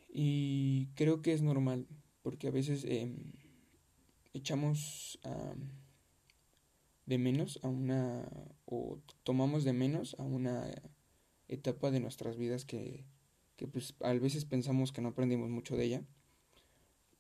Y 0.09 0.89
creo 0.95 1.23
que 1.23 1.33
es 1.33 1.43
normal, 1.43 1.87
porque 2.23 2.49
a 2.49 2.51
veces 2.51 2.85
em, 2.85 3.33
echamos 4.33 5.19
de 7.07 7.19
menos 7.19 7.59
a 7.63 7.69
una 7.69 8.29
o 8.65 9.01
tomamos 9.23 9.65
de 9.65 9.73
menos 9.73 10.17
a 10.19 10.23
una 10.23 10.71
etapa 11.49 11.91
de 11.91 12.01
nuestras 12.01 12.37
vidas 12.37 12.65
que, 12.65 13.05
que 13.57 13.67
pues 13.67 13.95
a 14.01 14.13
veces 14.15 14.45
pensamos 14.45 14.93
que 14.93 15.03
no 15.03 15.09
aprendimos 15.09 15.51
mucho 15.51 15.77
de 15.77 15.85
ella. 15.85 16.03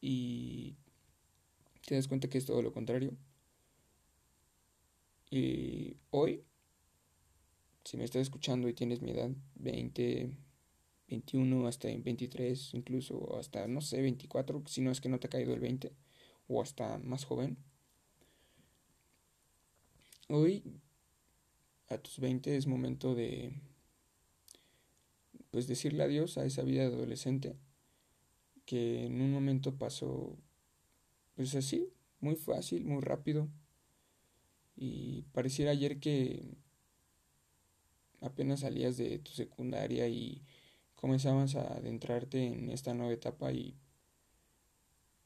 Y 0.00 0.76
te 1.86 1.94
das 1.94 2.08
cuenta 2.08 2.28
que 2.28 2.38
es 2.38 2.46
todo 2.46 2.62
lo 2.62 2.72
contrario. 2.72 3.16
Y 5.30 5.96
hoy 6.10 6.44
si 7.84 7.96
me 7.96 8.04
estás 8.04 8.22
escuchando 8.22 8.68
y 8.68 8.74
tienes 8.74 9.02
mi 9.02 9.10
edad 9.10 9.30
20 9.56 10.30
21 11.08 11.66
hasta 11.66 11.88
23 11.88 12.74
incluso 12.74 13.36
hasta 13.38 13.66
no 13.66 13.80
sé 13.80 14.00
24 14.00 14.62
si 14.66 14.80
no 14.80 14.90
es 14.90 15.00
que 15.00 15.08
no 15.08 15.18
te 15.18 15.26
ha 15.26 15.30
caído 15.30 15.52
el 15.52 15.60
20 15.60 15.92
o 16.52 16.62
hasta 16.62 16.98
más 16.98 17.24
joven. 17.24 17.56
Hoy, 20.28 20.62
a 21.88 21.98
tus 21.98 22.18
20 22.18 22.56
es 22.56 22.66
momento 22.66 23.14
de, 23.14 23.52
pues 25.50 25.66
decirle 25.66 26.02
adiós 26.02 26.38
a 26.38 26.44
esa 26.44 26.62
vida 26.62 26.88
de 26.88 26.94
adolescente 26.94 27.56
que 28.64 29.06
en 29.06 29.20
un 29.20 29.32
momento 29.32 29.76
pasó, 29.76 30.38
pues 31.34 31.54
así, 31.54 31.92
muy 32.20 32.36
fácil, 32.36 32.84
muy 32.84 33.02
rápido. 33.02 33.48
Y 34.76 35.22
pareciera 35.32 35.72
ayer 35.72 36.00
que 36.00 36.56
apenas 38.20 38.60
salías 38.60 38.96
de 38.96 39.18
tu 39.18 39.32
secundaria 39.32 40.08
y 40.08 40.42
comenzabas 40.94 41.56
a 41.56 41.74
adentrarte 41.74 42.46
en 42.46 42.70
esta 42.70 42.94
nueva 42.94 43.12
etapa 43.12 43.52
y, 43.52 43.76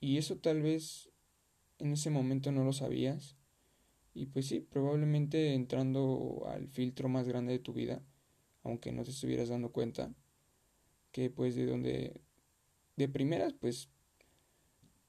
y 0.00 0.16
eso 0.16 0.38
tal 0.38 0.62
vez 0.62 1.10
en 1.78 1.92
ese 1.92 2.10
momento 2.10 2.52
no 2.52 2.64
lo 2.64 2.72
sabías 2.72 3.36
y 4.14 4.26
pues 4.26 4.46
sí, 4.46 4.60
probablemente 4.60 5.52
entrando 5.52 6.44
al 6.48 6.68
filtro 6.68 7.08
más 7.08 7.28
grande 7.28 7.52
de 7.52 7.58
tu 7.58 7.74
vida, 7.74 8.02
aunque 8.62 8.90
no 8.90 9.04
te 9.04 9.10
estuvieras 9.10 9.50
dando 9.50 9.72
cuenta, 9.72 10.14
que 11.12 11.28
pues 11.28 11.54
de 11.54 11.66
donde 11.66 12.20
de 12.96 13.08
primeras 13.08 13.52
pues 13.52 13.90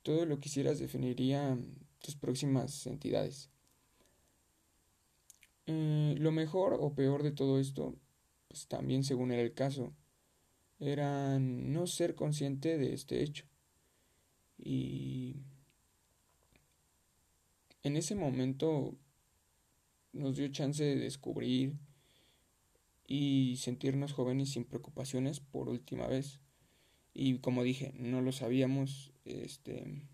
todo 0.04 0.26
lo 0.26 0.40
que 0.40 0.50
hicieras 0.50 0.80
definiría 0.80 1.58
tus 2.00 2.16
próximas 2.18 2.86
entidades. 2.86 3.50
Eh, 5.68 6.16
lo 6.18 6.32
mejor 6.32 6.78
o 6.80 6.94
peor 6.94 7.24
de 7.24 7.32
todo 7.32 7.60
esto, 7.60 7.96
pues 8.50 8.68
también 8.68 9.06
según 9.06 9.32
era 9.32 9.42
el 9.42 9.54
caso, 9.54 9.94
era 10.80 11.40
no 11.40 11.88
ser 11.88 12.16
consciente 12.16 12.78
de 12.78 12.94
este 12.94 13.24
hecho. 13.24 13.46
Y 14.58 15.44
en 17.88 17.98
ese 17.98 18.16
momento 18.16 18.98
nos 20.14 20.36
dio 20.36 20.48
chance 20.50 20.84
de 20.84 20.96
descubrir 20.96 21.74
y 23.08 23.56
sentirnos 23.58 24.14
jóvenes 24.14 24.52
sin 24.52 24.66
preocupaciones 24.66 25.40
por 25.40 25.70
última 25.70 26.08
vez. 26.08 26.42
Y 27.14 27.40
como 27.40 27.64
dije, 27.64 27.94
no 27.96 28.22
lo 28.22 28.32
sabíamos, 28.32 29.14
este 29.26 30.08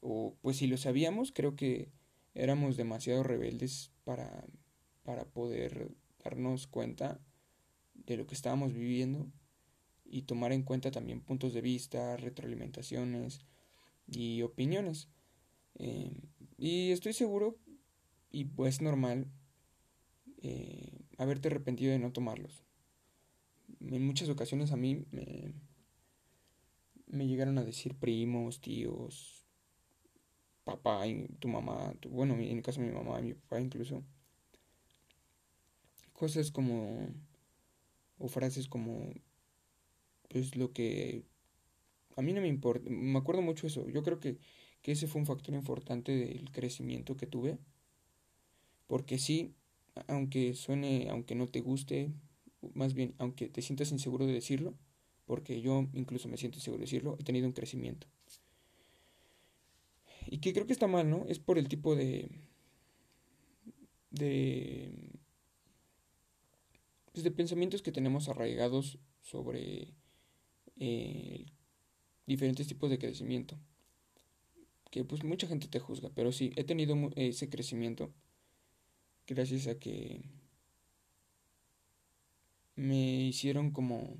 o 0.00 0.36
pues 0.42 0.56
si 0.56 0.66
lo 0.66 0.76
sabíamos, 0.76 1.30
creo 1.32 1.54
que 1.54 1.92
éramos 2.34 2.76
demasiado 2.76 3.22
rebeldes 3.22 3.92
para, 4.04 4.44
para 5.04 5.24
poder 5.24 5.94
darnos 6.22 6.66
cuenta 6.66 7.20
de 7.94 8.16
lo 8.16 8.26
que 8.26 8.34
estábamos 8.34 8.72
viviendo 8.72 9.30
y 10.04 10.22
tomar 10.22 10.52
en 10.52 10.64
cuenta 10.64 10.90
también 10.90 11.20
puntos 11.20 11.54
de 11.54 11.60
vista, 11.60 12.16
retroalimentaciones 12.16 13.40
y 14.06 14.42
opiniones. 14.42 15.08
Eh, 15.76 16.12
y 16.62 16.92
estoy 16.92 17.12
seguro, 17.12 17.56
y 18.30 18.44
pues 18.44 18.80
normal, 18.80 19.26
eh, 20.42 20.92
haberte 21.18 21.48
arrepentido 21.48 21.90
de 21.90 21.98
no 21.98 22.12
tomarlos. 22.12 22.62
En 23.80 24.06
muchas 24.06 24.28
ocasiones 24.28 24.70
a 24.70 24.76
mí 24.76 25.04
me, 25.10 25.54
me 27.08 27.26
llegaron 27.26 27.58
a 27.58 27.64
decir 27.64 27.96
primos, 27.96 28.60
tíos, 28.60 29.44
papá 30.62 31.04
y 31.08 31.26
tu 31.40 31.48
mamá, 31.48 31.96
bueno, 32.08 32.34
en 32.34 32.58
el 32.58 32.62
caso 32.62 32.80
de 32.80 32.86
mi 32.86 32.92
mamá 32.92 33.18
y 33.18 33.24
mi 33.24 33.34
papá 33.34 33.60
incluso, 33.60 34.04
cosas 36.12 36.52
como, 36.52 37.08
o 38.18 38.28
frases 38.28 38.68
como, 38.68 39.12
pues 40.28 40.54
lo 40.54 40.72
que, 40.72 41.24
a 42.16 42.22
mí 42.22 42.32
no 42.32 42.40
me 42.40 42.46
importa, 42.46 42.88
me 42.88 43.18
acuerdo 43.18 43.42
mucho 43.42 43.66
eso, 43.66 43.88
yo 43.88 44.04
creo 44.04 44.20
que, 44.20 44.38
que 44.82 44.92
ese 44.92 45.06
fue 45.06 45.20
un 45.20 45.26
factor 45.26 45.54
importante 45.54 46.12
del 46.12 46.50
crecimiento 46.50 47.16
que 47.16 47.26
tuve, 47.26 47.58
porque 48.86 49.18
sí, 49.18 49.54
aunque 50.08 50.54
suene, 50.54 51.08
aunque 51.10 51.34
no 51.34 51.48
te 51.48 51.60
guste, 51.60 52.12
más 52.74 52.94
bien, 52.94 53.14
aunque 53.18 53.48
te 53.48 53.62
sientas 53.62 53.92
inseguro 53.92 54.26
de 54.26 54.32
decirlo, 54.32 54.74
porque 55.24 55.60
yo 55.60 55.88
incluso 55.94 56.28
me 56.28 56.36
siento 56.36 56.58
inseguro 56.58 56.80
de 56.80 56.86
decirlo, 56.86 57.16
he 57.18 57.24
tenido 57.24 57.46
un 57.46 57.52
crecimiento. 57.52 58.06
Y 60.26 60.38
que 60.38 60.52
creo 60.52 60.66
que 60.66 60.72
está 60.72 60.86
mal, 60.86 61.08
¿no? 61.08 61.26
Es 61.28 61.38
por 61.38 61.58
el 61.58 61.68
tipo 61.68 61.94
de. 61.94 62.28
de. 64.10 65.10
Pues 67.12 67.24
de 67.24 67.30
pensamientos 67.30 67.82
que 67.82 67.92
tenemos 67.92 68.28
arraigados 68.28 68.98
sobre 69.20 69.94
eh, 70.76 71.46
diferentes 72.26 72.66
tipos 72.66 72.88
de 72.88 72.98
crecimiento. 72.98 73.58
Que 74.92 75.04
pues 75.04 75.24
mucha 75.24 75.48
gente 75.48 75.66
te 75.66 75.80
juzga, 75.80 76.10
pero 76.14 76.30
sí, 76.30 76.52
he 76.54 76.64
tenido 76.64 76.94
ese 77.16 77.48
crecimiento 77.48 78.12
gracias 79.26 79.66
a 79.66 79.78
que 79.78 80.20
me 82.76 83.22
hicieron 83.22 83.70
como 83.70 84.18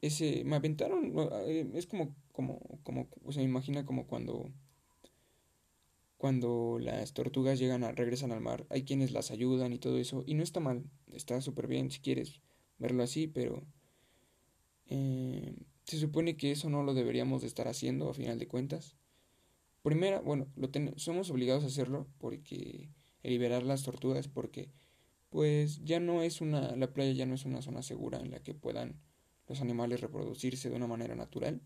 ese 0.00 0.44
me 0.44 0.56
aventaron 0.56 1.12
eh, 1.46 1.70
es 1.74 1.86
como 1.86 2.14
como 2.32 2.60
como 2.84 3.08
o 3.24 3.32
me 3.32 3.42
imagina 3.42 3.84
como 3.84 4.06
cuando 4.06 4.50
cuando 6.16 6.78
las 6.80 7.12
tortugas 7.12 7.58
llegan 7.58 7.84
a 7.84 7.92
regresan 7.92 8.32
al 8.32 8.40
mar, 8.40 8.66
hay 8.70 8.84
quienes 8.84 9.12
las 9.12 9.30
ayudan 9.30 9.72
y 9.72 9.78
todo 9.78 9.98
eso 9.98 10.24
y 10.26 10.34
no 10.34 10.42
está 10.42 10.58
mal, 10.58 10.84
está 11.12 11.40
súper 11.40 11.66
bien 11.68 11.90
si 11.90 12.00
quieres 12.00 12.40
verlo 12.78 13.02
así, 13.02 13.28
pero 13.28 13.62
eh, 14.86 15.54
se 15.84 15.98
supone 15.98 16.36
que 16.36 16.50
eso 16.52 16.70
no 16.70 16.82
lo 16.82 16.94
deberíamos 16.94 17.42
de 17.42 17.48
estar 17.48 17.68
haciendo 17.68 18.10
a 18.10 18.14
final 18.14 18.38
de 18.38 18.48
cuentas. 18.48 18.96
Primera, 19.88 20.20
bueno, 20.20 20.48
lo 20.54 20.68
somos 20.96 21.30
obligados 21.30 21.64
a 21.64 21.68
hacerlo 21.68 22.06
porque 22.18 22.90
liberar 23.22 23.62
las 23.62 23.84
tortugas 23.84 24.28
porque 24.28 24.70
pues 25.30 25.82
ya 25.82 25.98
no 25.98 26.20
es 26.20 26.42
una 26.42 26.76
la 26.76 26.92
playa 26.92 27.12
ya 27.12 27.24
no 27.24 27.34
es 27.34 27.46
una 27.46 27.62
zona 27.62 27.80
segura 27.80 28.20
en 28.20 28.30
la 28.30 28.42
que 28.42 28.52
puedan 28.52 29.00
los 29.46 29.62
animales 29.62 30.02
reproducirse 30.02 30.68
de 30.68 30.76
una 30.76 30.88
manera 30.88 31.14
natural, 31.14 31.62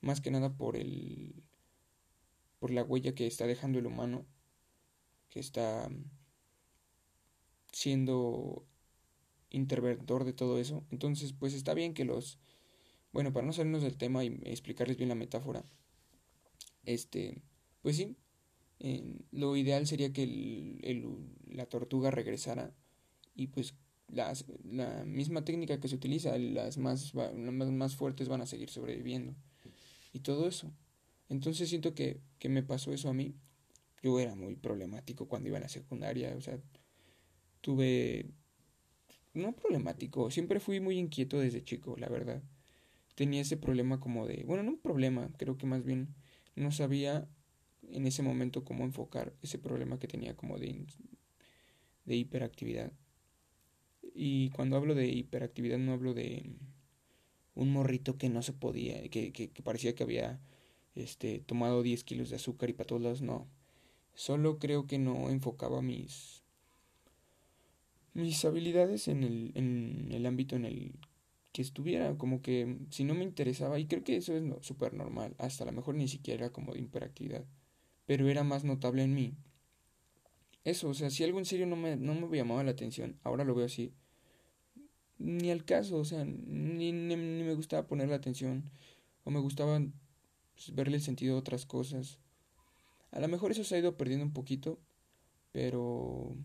más 0.00 0.20
que 0.20 0.32
nada 0.32 0.56
por 0.56 0.74
el 0.76 1.44
por 2.58 2.72
la 2.72 2.82
huella 2.82 3.14
que 3.14 3.28
está 3.28 3.46
dejando 3.46 3.78
el 3.78 3.86
humano, 3.86 4.26
que 5.30 5.38
está 5.38 5.88
siendo 7.70 8.66
interventor 9.50 10.24
de 10.24 10.32
todo 10.32 10.58
eso. 10.58 10.84
Entonces, 10.90 11.32
pues 11.32 11.54
está 11.54 11.72
bien 11.72 11.94
que 11.94 12.04
los 12.04 12.40
bueno, 13.12 13.32
para 13.32 13.46
no 13.46 13.52
salirnos 13.52 13.84
del 13.84 13.96
tema 13.96 14.24
y 14.24 14.40
explicarles 14.42 14.96
bien 14.96 15.08
la 15.08 15.14
metáfora, 15.14 15.64
este, 16.86 17.42
pues 17.82 17.96
sí, 17.96 18.16
lo 19.30 19.56
ideal 19.56 19.86
sería 19.86 20.12
que 20.12 20.22
el, 20.22 21.18
la 21.46 21.66
tortuga 21.66 22.10
regresara 22.10 22.74
y 23.34 23.48
pues 23.48 23.74
las, 24.08 24.44
la 24.64 25.04
misma 25.04 25.44
técnica 25.44 25.80
que 25.80 25.88
se 25.88 25.96
utiliza, 25.96 26.36
las 26.38 26.78
más, 26.78 27.14
las 27.14 27.70
más 27.70 27.96
fuertes 27.96 28.28
van 28.28 28.40
a 28.40 28.46
seguir 28.46 28.70
sobreviviendo. 28.70 29.34
Y 30.12 30.20
todo 30.20 30.48
eso. 30.48 30.72
Entonces 31.28 31.68
siento 31.68 31.94
que, 31.94 32.20
que 32.38 32.48
me 32.48 32.62
pasó 32.62 32.92
eso 32.92 33.08
a 33.08 33.14
mí. 33.14 33.34
Yo 34.02 34.20
era 34.20 34.34
muy 34.34 34.54
problemático 34.54 35.26
cuando 35.26 35.48
iba 35.48 35.58
a 35.58 35.62
la 35.62 35.68
secundaria. 35.68 36.34
O 36.36 36.40
sea, 36.40 36.58
tuve... 37.60 38.30
No 39.34 39.54
problemático, 39.54 40.30
siempre 40.30 40.60
fui 40.60 40.80
muy 40.80 40.98
inquieto 40.98 41.38
desde 41.38 41.62
chico, 41.62 41.96
la 41.98 42.08
verdad. 42.08 42.42
Tenía 43.16 43.42
ese 43.42 43.58
problema 43.58 44.00
como 44.00 44.26
de... 44.26 44.44
Bueno, 44.44 44.62
no 44.62 44.70
un 44.70 44.78
problema, 44.78 45.30
creo 45.36 45.58
que 45.58 45.66
más 45.66 45.84
bien 45.84 46.14
no 46.56 46.72
sabía 46.72 47.28
en 47.90 48.06
ese 48.06 48.22
momento 48.22 48.64
cómo 48.64 48.84
enfocar 48.84 49.34
ese 49.42 49.58
problema 49.58 49.98
que 49.98 50.08
tenía 50.08 50.34
como 50.36 50.58
de, 50.58 50.86
de 52.04 52.16
hiperactividad. 52.16 52.92
Y 54.14 54.50
cuando 54.50 54.76
hablo 54.76 54.94
de 54.94 55.08
hiperactividad 55.08 55.78
no 55.78 55.92
hablo 55.92 56.14
de 56.14 56.56
un 57.54 57.72
morrito 57.72 58.18
que 58.18 58.28
no 58.28 58.42
se 58.42 58.52
podía, 58.52 59.08
que, 59.08 59.32
que, 59.32 59.48
parecía 59.62 59.94
que 59.94 60.02
había 60.02 60.40
este, 60.94 61.40
tomado 61.40 61.82
10 61.82 62.04
kilos 62.04 62.30
de 62.30 62.36
azúcar 62.36 62.70
y 62.70 62.72
para 62.72 62.96
no. 63.20 63.48
Solo 64.14 64.58
creo 64.58 64.86
que 64.86 64.98
no 64.98 65.30
enfocaba 65.30 65.82
mis, 65.82 66.42
mis 68.14 68.44
habilidades 68.44 69.08
en 69.08 69.24
el, 69.24 69.52
en 69.54 70.08
el 70.10 70.24
ámbito 70.26 70.56
en 70.56 70.64
el 70.64 70.92
que 71.56 71.62
estuviera, 71.62 72.18
como 72.18 72.42
que 72.42 72.76
si 72.90 73.02
no 73.04 73.14
me 73.14 73.24
interesaba, 73.24 73.78
y 73.78 73.86
creo 73.86 74.04
que 74.04 74.18
eso 74.18 74.36
es 74.36 74.44
súper 74.60 74.92
normal, 74.92 75.34
hasta 75.38 75.64
a 75.64 75.66
lo 75.66 75.72
mejor 75.72 75.94
ni 75.94 76.06
siquiera 76.06 76.50
como 76.50 76.74
de 76.74 76.80
hiperactividad, 76.80 77.46
pero 78.04 78.28
era 78.28 78.44
más 78.44 78.62
notable 78.62 79.02
en 79.02 79.14
mí. 79.14 79.32
Eso, 80.64 80.90
o 80.90 80.92
sea, 80.92 81.08
si 81.08 81.24
algo 81.24 81.38
en 81.38 81.46
serio 81.46 81.64
no 81.64 81.74
me, 81.74 81.96
no 81.96 82.12
me 82.12 82.36
llamaba 82.36 82.62
la 82.62 82.72
atención, 82.72 83.18
ahora 83.22 83.42
lo 83.42 83.54
veo 83.54 83.64
así, 83.64 83.94
ni 85.18 85.50
al 85.50 85.64
caso, 85.64 85.96
o 85.96 86.04
sea, 86.04 86.26
ni, 86.26 86.92
ni, 86.92 87.16
me 87.16 87.54
gustaba 87.54 87.86
poner 87.86 88.10
la 88.10 88.16
atención 88.16 88.70
o 89.24 89.30
me 89.30 89.40
gustaba 89.40 89.80
pues, 90.56 90.74
verle 90.74 90.96
el 90.96 91.02
sentido 91.02 91.36
a 91.36 91.38
otras 91.38 91.64
cosas. 91.64 92.18
A 93.12 93.20
lo 93.20 93.28
mejor 93.28 93.50
eso 93.50 93.64
se 93.64 93.76
ha 93.76 93.78
ido 93.78 93.96
perdiendo 93.96 94.26
un 94.26 94.34
poquito, 94.34 94.78
pero 95.52 96.36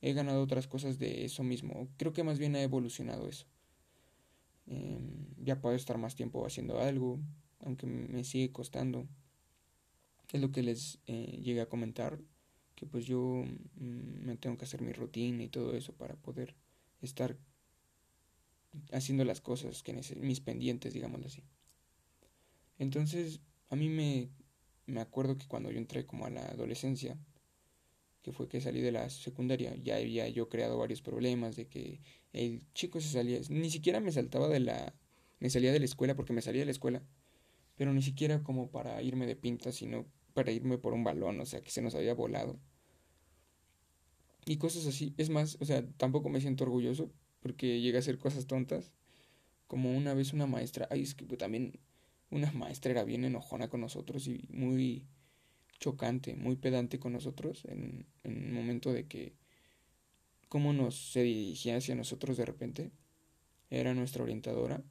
he 0.00 0.14
ganado 0.14 0.42
otras 0.42 0.66
cosas 0.66 0.98
de 0.98 1.26
eso 1.26 1.42
mismo. 1.42 1.88
Creo 1.98 2.14
que 2.14 2.24
más 2.24 2.38
bien 2.38 2.56
ha 2.56 2.62
evolucionado 2.62 3.28
eso. 3.28 3.44
Em, 4.70 5.26
ya 5.42 5.60
puedo 5.60 5.74
estar 5.74 5.98
más 5.98 6.14
tiempo 6.14 6.46
haciendo 6.46 6.80
algo, 6.80 7.18
aunque 7.58 7.86
me 7.86 8.22
sigue 8.22 8.52
costando. 8.52 9.08
Es 10.32 10.40
lo 10.40 10.52
que 10.52 10.62
les 10.62 11.00
eh, 11.06 11.40
llegué 11.42 11.60
a 11.60 11.68
comentar, 11.68 12.20
que 12.76 12.86
pues 12.86 13.04
yo 13.04 13.20
mm, 13.74 14.24
me 14.24 14.36
tengo 14.36 14.56
que 14.56 14.64
hacer 14.64 14.80
mi 14.80 14.92
rutina 14.92 15.42
y 15.42 15.48
todo 15.48 15.74
eso 15.74 15.92
para 15.92 16.14
poder 16.14 16.54
estar 17.02 17.36
haciendo 18.92 19.24
las 19.24 19.40
cosas 19.40 19.82
que 19.82 19.92
mis 19.92 20.40
pendientes, 20.40 20.94
digámoslo 20.94 21.26
así. 21.26 21.42
Entonces, 22.78 23.40
a 23.70 23.76
mí 23.76 23.88
me, 23.88 24.30
me 24.86 25.00
acuerdo 25.00 25.36
que 25.36 25.48
cuando 25.48 25.72
yo 25.72 25.78
entré 25.78 26.06
como 26.06 26.26
a 26.26 26.30
la 26.30 26.46
adolescencia, 26.46 27.18
que 28.22 28.32
fue 28.32 28.48
que 28.48 28.60
salí 28.60 28.80
de 28.80 28.92
la 28.92 29.10
secundaria, 29.10 29.74
ya 29.76 29.96
había 29.96 30.28
yo 30.28 30.48
creado 30.48 30.78
varios 30.78 31.02
problemas 31.02 31.56
de 31.56 31.66
que 31.66 32.00
el 32.32 32.64
chico 32.74 33.00
se 33.00 33.08
salía, 33.08 33.40
ni 33.48 33.70
siquiera 33.70 34.00
me 34.00 34.12
saltaba 34.12 34.48
de 34.48 34.60
la, 34.60 34.94
me 35.40 35.50
salía 35.50 35.72
de 35.72 35.78
la 35.78 35.84
escuela 35.84 36.14
porque 36.14 36.32
me 36.32 36.42
salía 36.42 36.60
de 36.60 36.66
la 36.66 36.72
escuela, 36.72 37.02
pero 37.76 37.92
ni 37.92 38.02
siquiera 38.02 38.42
como 38.42 38.70
para 38.70 39.02
irme 39.02 39.26
de 39.26 39.36
pinta, 39.36 39.72
sino 39.72 40.06
para 40.34 40.52
irme 40.52 40.78
por 40.78 40.92
un 40.92 41.04
balón, 41.04 41.40
o 41.40 41.46
sea, 41.46 41.60
que 41.60 41.70
se 41.70 41.82
nos 41.82 41.94
había 41.94 42.14
volado. 42.14 42.58
Y 44.46 44.56
cosas 44.56 44.86
así, 44.86 45.14
es 45.16 45.30
más, 45.30 45.56
o 45.60 45.64
sea, 45.64 45.86
tampoco 45.96 46.28
me 46.28 46.40
siento 46.40 46.64
orgulloso 46.64 47.10
porque 47.40 47.80
llegué 47.80 47.96
a 47.96 48.00
hacer 48.00 48.18
cosas 48.18 48.46
tontas, 48.46 48.92
como 49.66 49.96
una 49.96 50.14
vez 50.14 50.32
una 50.32 50.46
maestra, 50.46 50.88
ay, 50.90 51.02
es 51.02 51.14
que 51.14 51.24
también 51.36 51.78
una 52.30 52.50
maestra 52.52 52.92
era 52.92 53.04
bien 53.04 53.24
enojona 53.24 53.68
con 53.68 53.80
nosotros 53.80 54.26
y 54.26 54.46
muy 54.50 55.04
chocante, 55.78 56.36
muy 56.36 56.56
pedante 56.56 56.98
con 56.98 57.12
nosotros 57.12 57.64
en, 57.66 58.06
en 58.24 58.48
un 58.48 58.52
momento 58.52 58.92
de 58.92 59.06
que 59.06 59.32
cómo 60.50 60.74
nos 60.74 61.12
se 61.12 61.22
dirigía 61.22 61.76
hacia 61.76 61.94
nosotros 61.94 62.36
de 62.36 62.44
repente. 62.44 62.90
Era 63.70 63.94
nuestra 63.94 64.24
orientadora. 64.24 64.82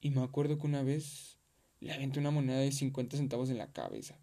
Y 0.00 0.10
me 0.10 0.22
acuerdo 0.22 0.58
que 0.58 0.66
una 0.66 0.82
vez 0.82 1.38
le 1.80 1.92
aventé 1.92 2.20
una 2.20 2.30
moneda 2.30 2.58
de 2.58 2.70
50 2.70 3.16
centavos 3.16 3.50
en 3.50 3.58
la 3.58 3.72
cabeza. 3.72 4.20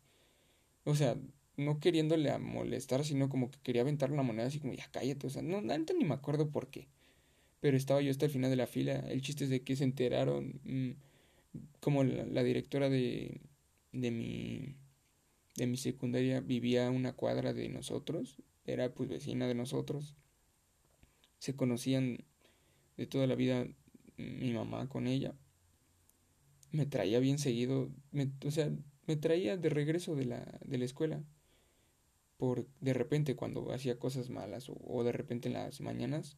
O 0.84 0.96
sea, 0.96 1.18
no 1.58 1.80
queriéndole 1.80 2.30
a 2.30 2.38
molestar, 2.38 3.04
sino 3.04 3.30
como 3.30 3.50
que 3.50 3.60
quería 3.64 3.82
aventar 3.82 4.12
una 4.12 4.22
moneda 4.22 4.46
así 4.46 4.60
como, 4.60 4.74
ya 4.74 4.88
cállate. 4.92 5.26
O 5.26 5.30
sea, 5.32 5.42
no, 5.42 5.58
antes 5.74 5.98
ni 5.98 6.06
me 6.06 6.14
acuerdo 6.14 6.52
por 6.52 6.70
qué. 6.70 6.88
Pero 7.60 7.76
estaba 7.76 8.00
yo 8.00 8.12
hasta 8.12 8.26
el 8.26 8.32
final 8.32 8.52
de 8.52 8.58
la 8.58 8.68
fila. 8.68 9.00
El 9.10 9.24
chiste 9.24 9.46
es 9.46 9.50
de 9.50 9.64
que 9.64 9.76
se 9.76 9.86
enteraron, 9.86 10.62
mm, 10.64 10.92
como 11.80 12.04
la, 12.04 12.44
directora 12.44 12.90
de, 12.90 13.42
de 13.92 14.12
mi 14.12 14.76
de 15.56 15.68
mi 15.68 15.78
secundaria 15.78 16.42
vivía 16.42 16.88
a 16.88 16.92
una 16.92 17.14
cuadra 17.14 17.54
de 17.54 17.70
nosotros, 17.70 18.36
era 18.66 18.94
pues 18.94 19.10
vecina 19.10 19.48
de 19.48 19.56
nosotros. 19.56 20.16
Se 21.40 21.56
conocían 21.56 22.26
de 22.98 23.08
toda 23.08 23.28
la 23.28 23.36
vida 23.36 23.68
mi 24.18 24.54
mamá 24.54 24.88
con 24.88 25.08
ella. 25.08 25.36
Me 26.72 26.86
traía 26.86 27.20
bien 27.20 27.38
seguido, 27.38 27.90
o 28.46 28.52
sea, 28.52 28.72
me 29.08 29.16
traía 29.16 29.58
de 29.58 29.70
regreso 29.70 30.16
de 30.16 30.26
la, 30.26 30.60
de 30.66 30.78
la 30.78 30.86
escuela. 30.86 31.24
Por 32.38 32.68
de 32.82 32.94
repente 32.94 33.36
cuando 33.36 33.72
hacía 33.72 33.98
cosas 33.98 34.30
malas 34.30 34.70
o, 34.70 34.78
o 34.84 35.04
de 35.04 35.14
repente 35.14 35.48
en 35.48 35.54
las 35.54 35.80
mañanas, 35.80 36.38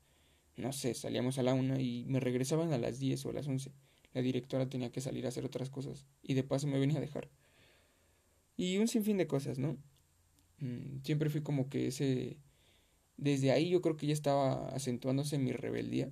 no 0.55 0.71
sé, 0.73 0.93
salíamos 0.93 1.39
a 1.39 1.43
la 1.43 1.53
una 1.53 1.81
y 1.81 2.05
me 2.05 2.19
regresaban 2.19 2.71
a 2.73 2.77
las 2.77 2.99
diez 2.99 3.25
o 3.25 3.29
a 3.29 3.33
las 3.33 3.47
once. 3.47 3.71
La 4.13 4.21
directora 4.21 4.69
tenía 4.69 4.91
que 4.91 5.01
salir 5.01 5.25
a 5.25 5.29
hacer 5.29 5.45
otras 5.45 5.69
cosas 5.69 6.05
y 6.21 6.33
de 6.33 6.43
paso 6.43 6.67
me 6.67 6.79
venía 6.79 6.97
a 6.97 7.01
dejar. 7.01 7.29
Y 8.55 8.77
un 8.77 8.87
sinfín 8.87 9.17
de 9.17 9.27
cosas, 9.27 9.59
¿no? 9.59 9.77
Mm, 10.59 11.01
siempre 11.03 11.29
fui 11.29 11.41
como 11.41 11.69
que 11.69 11.87
ese... 11.87 12.37
Desde 13.17 13.51
ahí 13.51 13.69
yo 13.69 13.81
creo 13.81 13.97
que 13.97 14.07
ya 14.07 14.13
estaba 14.13 14.69
acentuándose 14.69 15.37
mi 15.37 15.51
rebeldía. 15.51 16.11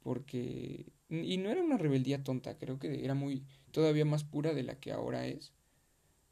Porque... 0.00 0.92
Y 1.10 1.38
no 1.38 1.50
era 1.50 1.62
una 1.62 1.78
rebeldía 1.78 2.22
tonta, 2.22 2.58
creo 2.58 2.78
que 2.78 3.04
era 3.04 3.14
muy... 3.14 3.46
todavía 3.70 4.04
más 4.04 4.24
pura 4.24 4.52
de 4.52 4.62
la 4.62 4.78
que 4.78 4.92
ahora 4.92 5.26
es. 5.26 5.52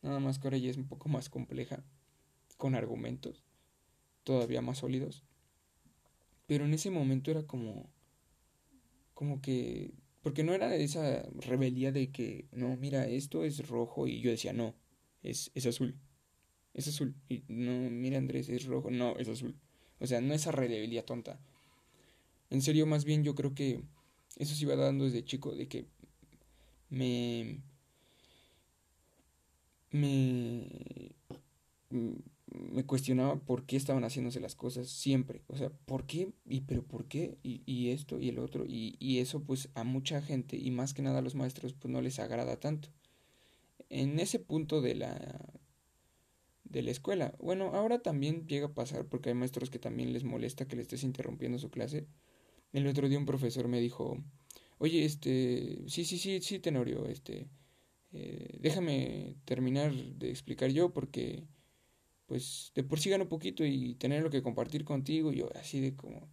Nada 0.03 0.21
más 0.21 0.39
que 0.39 0.49
ahora 0.49 0.59
ya 0.59 0.71
es 0.71 0.77
un 0.77 0.87
poco 0.87 1.09
más 1.09 1.31
compleja. 1.31 1.85
Con 2.59 2.75
argumentos. 2.75 3.43
Todavía 4.25 4.61
más 4.61 4.79
sólidos. 4.79 5.25
Pero 6.47 6.65
en 6.65 6.75
ese 6.75 6.91
momento 6.91 7.31
era 7.31 7.47
como... 7.47 7.91
Como 9.15 9.41
que... 9.41 9.95
Porque 10.23 10.43
no 10.43 10.55
era 10.55 10.75
esa 10.75 11.23
rebeldía 11.35 11.93
de 11.93 12.11
que, 12.11 12.49
no, 12.51 12.77
mira, 12.77 13.07
esto 13.07 13.45
es 13.45 13.69
rojo 13.69 14.09
y 14.09 14.21
yo 14.21 14.31
decía, 14.31 14.53
no, 14.53 14.75
es, 15.23 15.53
es 15.55 15.67
azul. 15.67 15.97
Es 16.77 16.87
azul. 16.89 17.15
Y 17.29 17.43
no, 17.49 17.91
mira 17.91 18.19
Andrés, 18.19 18.49
es 18.49 18.67
rojo. 18.67 18.91
No, 18.91 19.17
es 19.19 19.29
azul. 19.29 19.57
O 19.99 20.07
sea, 20.07 20.21
no 20.21 20.35
esa 20.35 20.53
rebeldía 20.53 21.05
tonta. 21.05 21.41
En 22.51 22.63
serio, 22.63 22.87
más 22.87 23.05
bien 23.05 23.25
yo 23.25 23.35
creo 23.35 23.55
que 23.55 23.83
eso 24.37 24.55
se 24.55 24.63
iba 24.65 24.77
dando 24.77 25.05
desde 25.07 25.25
chico, 25.25 25.55
de 25.55 25.67
que 25.69 25.87
me... 26.91 27.61
me... 29.91 30.69
me 31.91 32.85
cuestionaba 32.87 33.37
por 33.37 33.65
qué 33.67 33.77
estaban 33.77 34.05
haciéndose 34.05 34.41
las 34.41 34.55
cosas 34.55 34.89
siempre. 34.89 35.43
O 35.49 35.57
sea, 35.57 35.71
¿por 35.71 36.07
qué? 36.07 36.33
¿Y 36.47 36.61
pero 36.63 36.83
por 36.83 37.07
qué? 37.07 37.39
Y, 37.43 37.63
y 37.67 37.91
esto 37.91 38.21
y 38.21 38.29
el 38.29 38.39
otro. 38.39 38.65
Y, 38.67 38.97
y 39.01 39.19
eso 39.19 39.43
pues 39.43 39.71
a 39.75 39.83
mucha 39.85 40.23
gente 40.23 40.57
y 40.59 40.71
más 40.71 40.95
que 40.95 41.03
nada 41.03 41.19
a 41.21 41.23
los 41.23 41.35
maestros 41.35 41.73
pues 41.73 41.91
no 41.93 42.03
les 42.03 42.19
agrada 42.19 42.61
tanto 42.61 42.91
en 43.91 44.19
ese 44.21 44.39
punto 44.39 44.81
de 44.81 44.95
la 44.95 45.41
de 46.71 46.83
la 46.83 46.91
escuela. 46.91 47.35
Bueno, 47.39 47.71
ahora 47.75 48.01
también 48.01 48.47
llega 48.47 48.67
a 48.67 48.75
pasar 48.75 49.07
porque 49.07 49.31
hay 49.31 49.35
maestros 49.35 49.71
que 49.71 49.79
también 49.79 50.13
les 50.13 50.25
molesta 50.25 50.67
que 50.69 50.77
le 50.77 50.83
estés 50.83 51.03
interrumpiendo 51.05 51.59
su 51.59 51.71
clase. 51.71 52.07
El 52.73 52.87
otro 52.87 53.09
día 53.09 53.19
un 53.19 53.27
profesor 53.27 53.69
me 53.69 53.81
dijo, 53.81 54.19
oye, 54.79 55.05
este, 55.05 55.85
sí, 55.89 56.05
sí, 56.05 56.19
sí, 56.19 56.41
sí, 56.41 56.59
Tenorio, 56.59 57.07
este, 57.07 57.49
eh, 58.13 58.59
déjame 58.61 59.37
terminar 59.45 59.95
de 59.95 60.31
explicar 60.31 60.71
yo 60.71 60.93
porque, 60.93 61.45
pues, 62.27 62.73
de 62.75 62.83
por 62.85 63.01
sí 63.01 63.11
gano 63.11 63.29
poquito 63.29 63.65
y 63.65 63.95
tener 63.97 64.23
lo 64.23 64.31
que 64.31 64.43
compartir 64.43 64.85
contigo, 64.85 65.33
yo 65.33 65.51
así 65.57 65.81
de 65.81 65.95
como, 65.97 66.29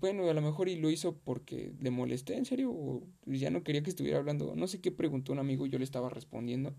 bueno, 0.00 0.28
a 0.28 0.34
lo 0.34 0.42
mejor 0.42 0.68
y 0.68 0.76
lo 0.76 0.90
hizo 0.90 1.16
porque 1.18 1.72
le 1.80 1.90
molesté, 1.90 2.36
en 2.36 2.44
serio, 2.44 2.70
o 2.70 3.06
ya 3.26 3.50
no 3.50 3.62
quería 3.64 3.82
que 3.82 3.90
estuviera 3.90 4.18
hablando. 4.18 4.54
No 4.56 4.66
sé 4.66 4.80
qué 4.80 4.92
preguntó 4.92 5.32
un 5.32 5.38
amigo 5.38 5.66
yo 5.66 5.78
le 5.78 5.84
estaba 5.84 6.08
respondiendo. 6.10 6.74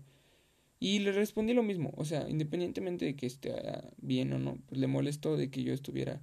Y 0.78 0.98
le 0.98 1.12
respondí 1.12 1.54
lo 1.54 1.62
mismo, 1.62 1.92
o 1.96 2.04
sea, 2.04 2.28
independientemente 2.28 3.06
de 3.06 3.16
que 3.16 3.26
esté 3.26 3.54
bien 3.96 4.32
o 4.32 4.38
no, 4.38 4.58
pues 4.66 4.78
le 4.78 4.86
molestó 4.86 5.36
de 5.36 5.50
que 5.50 5.62
yo 5.62 5.72
estuviera 5.72 6.20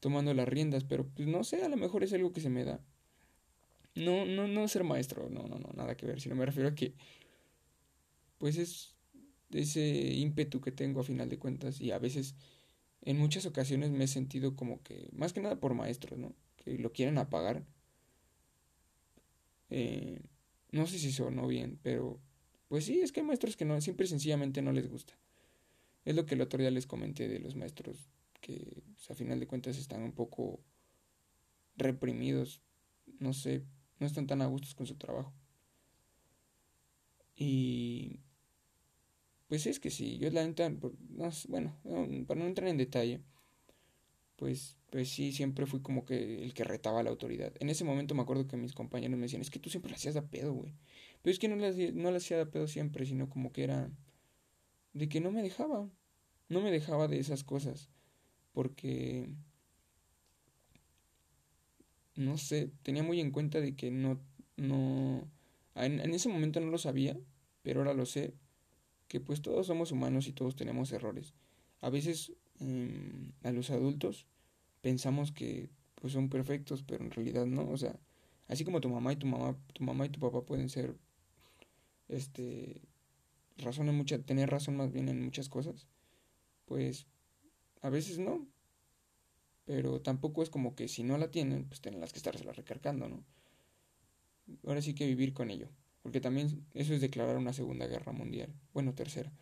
tomando 0.00 0.32
las 0.32 0.48
riendas, 0.48 0.84
pero 0.84 1.06
pues 1.06 1.28
no 1.28 1.44
sé, 1.44 1.62
a 1.62 1.68
lo 1.68 1.76
mejor 1.76 2.02
es 2.02 2.12
algo 2.12 2.32
que 2.32 2.40
se 2.40 2.50
me 2.50 2.64
da. 2.64 2.80
No, 3.94 4.24
no, 4.24 4.48
no 4.48 4.66
ser 4.68 4.84
maestro, 4.84 5.28
no, 5.30 5.46
no, 5.46 5.58
no, 5.58 5.70
nada 5.74 5.96
que 5.96 6.06
ver, 6.06 6.20
sino 6.20 6.34
me 6.34 6.46
refiero 6.46 6.70
a 6.70 6.74
que, 6.74 6.94
pues 8.38 8.56
es 8.56 8.94
ese 9.50 10.14
ímpetu 10.14 10.60
que 10.60 10.72
tengo 10.72 11.00
a 11.00 11.04
final 11.04 11.28
de 11.28 11.38
cuentas 11.38 11.80
y 11.80 11.92
a 11.92 11.98
veces 11.98 12.34
en 13.02 13.18
muchas 13.18 13.46
ocasiones 13.46 13.90
me 13.90 14.04
he 14.04 14.08
sentido 14.08 14.56
como 14.56 14.82
que, 14.82 15.08
más 15.12 15.32
que 15.32 15.40
nada 15.40 15.60
por 15.60 15.74
maestros, 15.74 16.18
¿no? 16.18 16.34
Que 16.56 16.78
lo 16.78 16.92
quieren 16.92 17.18
apagar. 17.18 17.64
Eh, 19.70 20.20
no 20.72 20.86
sé 20.86 20.98
si 20.98 21.12
sonó 21.12 21.46
bien, 21.46 21.78
pero 21.82 22.18
pues 22.74 22.86
sí, 22.86 22.98
es 22.98 23.12
que 23.12 23.20
hay 23.20 23.26
maestros 23.26 23.54
que 23.56 23.64
no, 23.64 23.80
siempre 23.80 24.04
sencillamente 24.04 24.60
no 24.60 24.72
les 24.72 24.90
gusta. 24.90 25.14
Es 26.04 26.16
lo 26.16 26.26
que 26.26 26.34
el 26.34 26.40
otro 26.40 26.58
día 26.58 26.72
les 26.72 26.88
comenté 26.88 27.28
de 27.28 27.38
los 27.38 27.54
maestros 27.54 28.10
que 28.40 28.82
a 29.08 29.14
final 29.14 29.38
de 29.38 29.46
cuentas 29.46 29.78
están 29.78 30.02
un 30.02 30.10
poco 30.10 30.58
reprimidos, 31.76 32.60
no 33.20 33.32
sé, 33.32 33.62
no 34.00 34.08
están 34.08 34.26
tan 34.26 34.42
a 34.42 34.46
gustos 34.46 34.74
con 34.74 34.88
su 34.88 34.96
trabajo. 34.96 35.32
Y 37.36 38.18
pues 39.46 39.68
es 39.68 39.78
que 39.78 39.90
sí, 39.90 40.18
yo 40.18 40.28
la 40.30 40.44
neta, 40.44 40.68
bueno, 41.46 41.76
para 42.26 42.40
no 42.40 42.46
entrar 42.48 42.66
en 42.66 42.78
detalle, 42.78 43.20
pues, 44.34 44.76
pues 44.90 45.10
sí, 45.10 45.30
siempre 45.30 45.66
fui 45.66 45.80
como 45.80 46.04
que 46.04 46.42
el 46.42 46.54
que 46.54 46.64
retaba 46.64 46.98
a 46.98 47.02
la 47.04 47.10
autoridad. 47.10 47.52
En 47.60 47.70
ese 47.70 47.84
momento 47.84 48.16
me 48.16 48.22
acuerdo 48.22 48.48
que 48.48 48.56
mis 48.56 48.72
compañeros 48.72 49.16
me 49.16 49.26
decían, 49.26 49.42
es 49.42 49.50
que 49.50 49.60
tú 49.60 49.70
siempre 49.70 49.92
la 49.92 49.96
hacías 49.96 50.14
de 50.14 50.22
pedo, 50.22 50.52
güey. 50.52 50.74
Pero 51.24 51.32
es 51.32 51.38
que 51.38 51.48
no 51.48 51.56
la, 51.56 51.72
no 51.94 52.10
la 52.10 52.18
hacía 52.18 52.36
de 52.36 52.44
pedo 52.44 52.66
siempre, 52.66 53.06
sino 53.06 53.30
como 53.30 53.50
que 53.50 53.64
era 53.64 53.90
de 54.92 55.08
que 55.08 55.22
no 55.22 55.32
me 55.32 55.42
dejaba, 55.42 55.88
no 56.50 56.60
me 56.60 56.70
dejaba 56.70 57.08
de 57.08 57.18
esas 57.18 57.44
cosas, 57.44 57.88
porque, 58.52 59.30
no 62.14 62.36
sé, 62.36 62.72
tenía 62.82 63.02
muy 63.02 63.20
en 63.20 63.30
cuenta 63.30 63.62
de 63.62 63.74
que 63.74 63.90
no, 63.90 64.20
no, 64.58 65.26
en 65.76 66.12
ese 66.12 66.28
momento 66.28 66.60
no 66.60 66.66
lo 66.66 66.76
sabía, 66.76 67.18
pero 67.62 67.80
ahora 67.80 67.94
lo 67.94 68.04
sé, 68.04 68.34
que 69.08 69.18
pues 69.18 69.40
todos 69.40 69.66
somos 69.66 69.92
humanos 69.92 70.28
y 70.28 70.34
todos 70.34 70.56
tenemos 70.56 70.92
errores. 70.92 71.32
A 71.80 71.88
veces 71.88 72.34
em, 72.60 73.32
a 73.42 73.50
los 73.50 73.70
adultos 73.70 74.26
pensamos 74.82 75.32
que 75.32 75.70
pues 75.94 76.12
son 76.12 76.28
perfectos, 76.28 76.82
pero 76.82 77.02
en 77.02 77.12
realidad 77.12 77.46
no, 77.46 77.66
o 77.70 77.78
sea, 77.78 77.98
así 78.46 78.62
como 78.62 78.82
tu 78.82 78.90
mamá 78.90 79.14
y 79.14 79.16
tu 79.16 79.26
mamá, 79.26 79.56
tu 79.72 79.84
mamá 79.84 80.04
y 80.04 80.10
tu 80.10 80.20
papá 80.20 80.42
pueden 80.44 80.68
ser 80.68 80.98
este 82.08 82.82
razón 83.56 83.88
en 83.88 83.94
mucha, 83.96 84.18
tener 84.18 84.50
razón 84.50 84.76
más 84.76 84.92
bien 84.92 85.08
en 85.08 85.22
muchas 85.22 85.48
cosas, 85.48 85.86
pues 86.64 87.06
a 87.82 87.90
veces 87.90 88.18
no. 88.18 88.46
Pero 89.64 90.00
tampoco 90.02 90.42
es 90.42 90.50
como 90.50 90.74
que 90.74 90.88
si 90.88 91.02
no 91.04 91.16
la 91.16 91.30
tienen, 91.30 91.64
pues 91.64 91.80
tienen 91.80 92.00
las 92.00 92.12
que 92.12 92.18
estarse 92.18 92.44
la 92.44 92.52
recargando, 92.52 93.08
¿no? 93.08 93.24
Ahora 94.66 94.82
sí 94.82 94.94
que 94.94 95.06
vivir 95.06 95.32
con 95.32 95.50
ello. 95.50 95.70
Porque 96.02 96.20
también 96.20 96.66
eso 96.74 96.92
es 96.92 97.00
declarar 97.00 97.38
una 97.38 97.54
segunda 97.54 97.86
guerra 97.86 98.12
mundial. 98.12 98.54
Bueno, 98.74 98.94
tercera. 98.94 99.32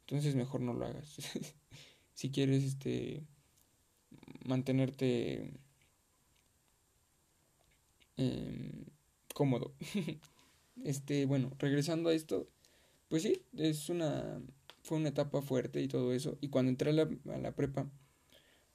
Entonces 0.00 0.34
mejor 0.34 0.62
no 0.62 0.72
lo 0.72 0.86
hagas. 0.86 1.16
si 2.14 2.30
quieres 2.30 2.64
este 2.64 3.26
mantenerte 4.46 5.52
em, 8.16 8.86
cómodo. 9.34 9.74
este, 10.84 11.26
bueno, 11.26 11.52
regresando 11.58 12.10
a 12.10 12.14
esto, 12.14 12.48
pues 13.08 13.22
sí, 13.22 13.42
es 13.56 13.88
una 13.88 14.40
fue 14.86 14.98
una 14.98 15.08
etapa 15.08 15.42
fuerte 15.42 15.82
y 15.82 15.88
todo 15.88 16.12
eso. 16.12 16.38
Y 16.40 16.48
cuando 16.48 16.70
entré 16.70 16.90
a 16.90 16.92
la, 16.92 17.52
prepa, 17.56 17.90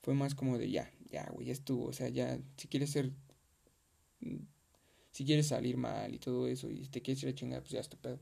fue 0.02 0.14
más 0.14 0.36
como 0.36 0.58
de 0.58 0.70
ya, 0.70 0.92
ya, 1.10 1.30
güey, 1.32 1.48
ya 1.48 1.54
estuvo. 1.54 1.86
O 1.86 1.94
sea, 1.94 2.10
ya, 2.10 2.38
si 2.58 2.68
quieres 2.68 2.92
ser. 2.92 3.12
Si 5.12 5.26
quieres 5.26 5.48
salir 5.48 5.78
mal 5.78 6.14
y 6.14 6.20
todo 6.20 6.48
eso, 6.48 6.70
y 6.70 6.88
te 6.88 7.02
quieres 7.02 7.24
ir 7.24 7.30
a 7.30 7.36
chingar, 7.36 7.62
pues 7.62 7.72
ya 7.72 7.80
estupendo. 7.80 8.20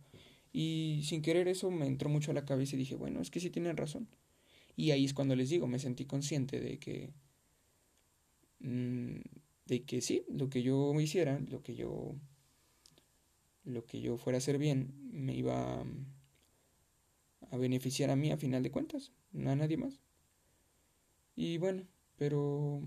Y 0.53 1.01
sin 1.03 1.21
querer 1.21 1.47
eso 1.47 1.69
me 1.71 1.87
entró 1.87 2.09
mucho 2.09 2.31
a 2.31 2.33
la 2.33 2.45
cabeza 2.45 2.75
y 2.75 2.79
dije, 2.79 2.95
bueno, 2.95 3.21
es 3.21 3.29
que 3.31 3.39
sí 3.39 3.49
tienen 3.49 3.77
razón. 3.77 4.07
Y 4.75 4.91
ahí 4.91 5.05
es 5.05 5.13
cuando 5.13 5.35
les 5.35 5.49
digo, 5.49 5.67
me 5.67 5.79
sentí 5.79 6.05
consciente 6.05 6.59
de 6.59 6.79
que. 6.79 7.11
Mmm, 8.59 9.19
de 9.65 9.83
que 9.83 10.01
sí, 10.01 10.23
lo 10.29 10.49
que 10.49 10.61
yo 10.61 10.93
hiciera, 10.99 11.39
lo 11.39 11.63
que 11.63 11.75
yo. 11.75 12.15
Lo 13.69 13.86
que 13.86 14.01
yo 14.01 14.17
fuera 14.17 14.38
a 14.38 14.39
hacer 14.39 14.58
bien, 14.58 14.95
me 15.12 15.36
iba 15.36 15.86
a 17.51 17.58
beneficiar 17.58 18.10
a 18.10 18.15
mí 18.15 18.32
a 18.32 18.38
final 18.38 18.63
de 18.63 18.71
cuentas, 18.71 19.12
no 19.32 19.51
a 19.51 19.55
nadie 19.55 19.77
más. 19.77 20.01
Y 21.36 21.60
bueno, 21.60 21.88
pero 22.17 22.82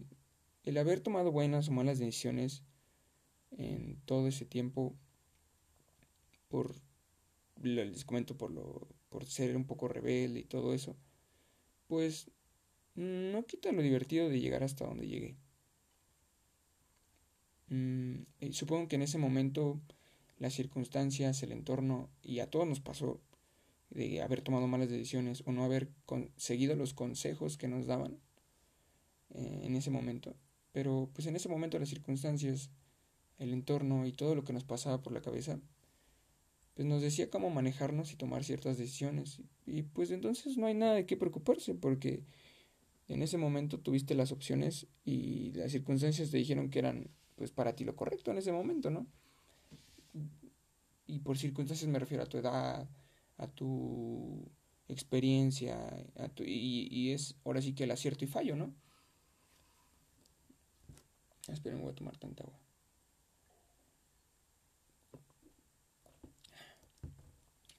el 0.65 0.77
haber 0.79 0.99
tomado 0.99 1.31
buenas 1.31 1.69
o 1.69 1.73
malas 1.73 2.01
decisiones 2.01 2.65
en 3.53 4.01
todo 4.07 4.27
ese 4.27 4.45
tiempo, 4.45 4.97
por, 6.49 6.75
les 7.63 8.05
comento, 8.05 8.37
por, 8.37 8.51
lo, 8.51 8.89
por 9.09 9.25
ser 9.25 9.57
un 9.57 9.67
poco 9.67 9.87
rebelde 9.87 10.41
y 10.41 10.45
todo 10.45 10.75
eso, 10.75 10.97
pues 11.87 12.29
no 12.97 13.47
quita 13.47 13.71
lo 13.71 13.83
divertido 13.83 14.29
de 14.29 14.41
llegar 14.41 14.65
hasta 14.65 14.85
donde 14.85 15.07
llegué. 15.07 15.37
Mm, 17.69 18.25
y 18.41 18.53
supongo 18.53 18.89
que 18.89 18.97
en 18.97 19.03
ese 19.03 19.19
momento 19.19 19.81
las 20.39 20.55
circunstancias, 20.55 21.43
el 21.43 21.53
entorno, 21.53 22.11
y 22.23 22.41
a 22.41 22.51
todos 22.51 22.67
nos 22.67 22.81
pasó, 22.81 23.21
de 23.91 24.23
haber 24.23 24.41
tomado 24.43 24.67
malas 24.67 24.89
decisiones 24.89 25.43
o 25.47 25.53
no 25.53 25.65
haber 25.65 25.91
seguido 26.37 26.75
los 26.77 26.95
consejos 26.95 27.59
que 27.59 27.69
nos 27.69 27.87
daban 27.87 28.19
eh, 29.31 29.61
en 29.65 29.77
ese 29.77 29.91
momento. 29.91 30.35
Pero 30.73 31.11
pues 31.13 31.27
en 31.27 31.37
ese 31.37 31.49
momento 31.49 31.79
las 31.79 31.91
circunstancias, 31.91 32.71
el 33.39 33.53
entorno 33.53 34.07
y 34.07 34.13
todo 34.13 34.35
lo 34.35 34.45
que 34.45 34.53
nos 34.53 34.65
pasaba 34.65 35.03
por 35.03 35.13
la 35.13 35.21
cabeza, 35.21 35.61
pues 36.75 36.89
nos 36.89 37.03
decía 37.03 37.29
cómo 37.29 37.51
manejarnos 37.51 38.13
y 38.13 38.17
tomar 38.17 38.45
ciertas 38.45 38.79
decisiones. 38.79 39.43
Y 39.67 39.83
pues 39.83 40.11
entonces 40.11 40.57
no 40.57 40.67
hay 40.67 40.75
nada 40.75 40.95
de 40.95 41.07
qué 41.07 41.17
preocuparse 41.17 41.75
porque 41.75 42.25
en 43.09 43.23
ese 43.23 43.37
momento 43.37 43.79
tuviste 43.79 44.15
las 44.15 44.33
opciones 44.33 44.87
y 45.05 45.53
las 45.53 45.73
circunstancias 45.73 46.31
te 46.31 46.39
dijeron 46.39 46.71
que 46.71 46.79
eran 46.79 47.11
pues 47.37 47.51
para 47.51 47.75
ti 47.75 47.85
lo 47.85 47.97
correcto 47.97 48.31
en 48.31 48.39
ese 48.39 48.53
momento, 48.53 48.91
¿no? 48.91 49.07
Y 51.07 51.21
por 51.21 51.39
circunstancias 51.39 51.91
me 51.91 51.99
refiero 51.99 52.23
a 52.23 52.27
tu 52.27 52.39
edad, 52.39 52.89
a 53.37 53.47
tu 53.49 54.51
experiencia 54.89 55.77
a 56.17 56.29
tu, 56.29 56.45
y, 56.45 56.89
y, 56.91 57.11
es 57.13 57.37
ahora 57.45 57.63
sí 57.63 57.75
que 57.75 57.85
el 57.85 57.91
acierto 57.91 58.25
y 58.25 58.29
fallo, 58.29 58.57
¿no? 58.57 58.75
Esperen, 61.49 61.81
voy 61.81 61.91
a 61.91 61.95
tomar 61.95 62.17
tanta 62.19 62.45
agua. 62.45 62.59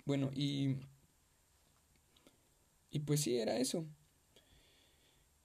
Bueno, 0.05 0.31
y, 0.33 0.75
y 2.89 2.99
pues 2.99 3.21
sí, 3.21 3.37
era 3.37 3.57
eso. 3.57 3.85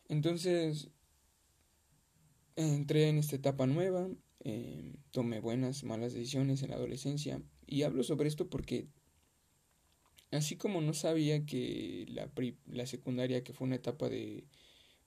Entonces, 0.09 0.91
entré 2.57 3.09
en 3.09 3.19
esta 3.19 3.37
etapa 3.37 3.67
nueva, 3.67 4.09
eh, 4.41 4.97
tomé 5.13 5.39
buenas, 5.39 5.85
malas 5.85 6.13
decisiones 6.13 6.63
en 6.63 6.71
la 6.71 6.77
adolescencia 6.77 7.41
y 7.69 7.83
hablo 7.83 8.03
sobre 8.03 8.29
esto 8.29 8.49
porque 8.49 8.89
Así 10.31 10.57
como 10.57 10.81
no 10.81 10.93
sabía 10.93 11.47
que 11.47 12.05
la, 12.09 12.31
la 12.67 12.87
secundaria, 12.87 13.43
que 13.43 13.55
fue 13.55 13.67
una 13.67 13.77
etapa 13.77 14.09
de, 14.11 14.45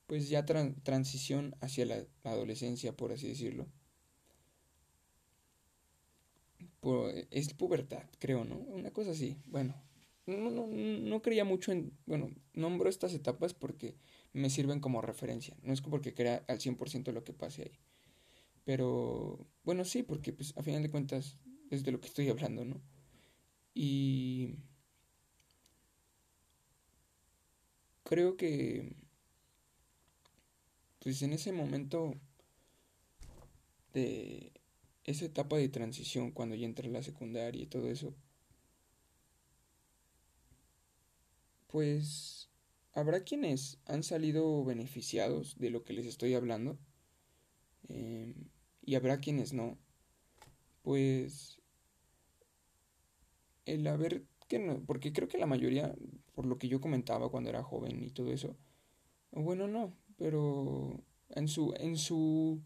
pues 0.07 0.29
ya 0.29 0.45
transición 0.45 1.55
hacia 1.61 1.85
la 1.85 2.07
adolescencia, 2.23 2.95
por 2.95 3.11
así 3.11 3.27
decirlo. 3.27 3.67
es 7.29 7.53
pubertad, 7.53 8.03
creo, 8.17 8.43
¿no? 8.43 8.55
Una 8.55 8.91
cosa 8.91 9.11
así. 9.11 9.37
Bueno, 9.45 9.75
no, 10.25 10.49
no, 10.49 10.65
no 10.67 11.21
creía 11.21 11.45
mucho 11.45 11.71
en, 11.71 11.95
bueno, 12.07 12.31
nombro 12.53 12.89
estas 12.89 13.13
etapas 13.13 13.53
porque 13.53 13.95
me 14.33 14.49
sirven 14.49 14.79
como 14.79 15.01
referencia. 15.01 15.55
No 15.61 15.71
es 15.71 15.81
porque 15.81 16.15
crea 16.15 16.43
al 16.47 16.59
100% 16.59 17.11
lo 17.11 17.23
que 17.23 17.33
pase 17.33 17.63
ahí. 17.63 17.79
Pero, 18.63 19.47
bueno, 19.63 19.85
sí, 19.85 20.01
porque 20.01 20.33
pues 20.33 20.57
a 20.57 20.63
final 20.63 20.81
de 20.81 20.89
cuentas 20.89 21.37
es 21.71 21.83
de 21.83 21.91
lo 21.91 21.99
que 21.99 22.07
estoy 22.07 22.29
hablando, 22.29 22.65
¿no? 22.65 22.81
Y 23.73 24.55
creo 28.03 28.35
que 28.35 28.93
pues 30.99 31.21
en 31.21 31.33
ese 31.33 31.53
momento 31.53 32.13
de 33.93 34.51
esa 35.05 35.25
etapa 35.25 35.57
de 35.57 35.69
transición 35.69 36.31
cuando 36.31 36.55
ya 36.55 36.65
entré 36.65 36.89
a 36.89 36.91
la 36.91 37.03
secundaria 37.03 37.63
y 37.63 37.67
todo 37.67 37.89
eso 37.89 38.13
pues 41.67 42.49
habrá 42.93 43.23
quienes 43.23 43.79
han 43.85 44.03
salido 44.03 44.63
beneficiados 44.65 45.57
de 45.57 45.69
lo 45.69 45.83
que 45.85 45.93
les 45.93 46.05
estoy 46.05 46.33
hablando 46.33 46.77
em, 47.87 48.35
y 48.81 48.95
habrá 48.95 49.19
quienes 49.21 49.53
no 49.53 49.77
pues 50.83 51.60
el 53.65 53.85
haber 53.87 54.25
que 54.47 54.59
no 54.59 54.83
porque 54.85 55.13
creo 55.13 55.27
que 55.27 55.37
la 55.37 55.45
mayoría 55.45 55.95
por 56.33 56.45
lo 56.45 56.57
que 56.57 56.67
yo 56.67 56.81
comentaba 56.81 57.29
cuando 57.29 57.49
era 57.49 57.63
joven 57.63 58.03
y 58.03 58.09
todo 58.09 58.31
eso. 58.31 58.57
Bueno, 59.31 59.67
no, 59.67 59.93
pero 60.17 61.03
en 61.29 61.47
su 61.47 61.73
en 61.77 61.97
su 61.97 62.61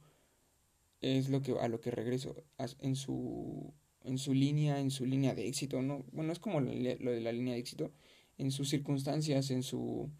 es 1.01 1.29
lo 1.29 1.41
que 1.41 1.53
a 1.59 1.67
lo 1.67 1.79
que 1.81 1.91
regreso 1.91 2.35
en 2.79 2.95
su 2.95 3.73
en 4.03 4.17
su 4.17 4.33
línea, 4.33 4.79
en 4.79 4.91
su 4.91 5.05
línea 5.05 5.33
de 5.33 5.47
éxito, 5.47 5.81
no, 5.81 6.05
bueno, 6.11 6.31
es 6.31 6.39
como 6.39 6.61
lo 6.61 6.71
de 6.71 7.21
la 7.21 7.31
línea 7.31 7.55
de 7.55 7.59
éxito, 7.59 7.91
en 8.37 8.51
sus 8.51 8.69
circunstancias, 8.69 9.49
en 9.51 9.63
su 9.63 10.11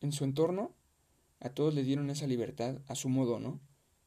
en 0.00 0.12
su 0.12 0.24
entorno, 0.24 0.74
a 1.40 1.50
todos 1.50 1.74
les 1.74 1.86
dieron 1.86 2.10
esa 2.10 2.26
libertad 2.26 2.80
a 2.86 2.94
su 2.94 3.08
modo, 3.08 3.38
¿no? 3.40 3.60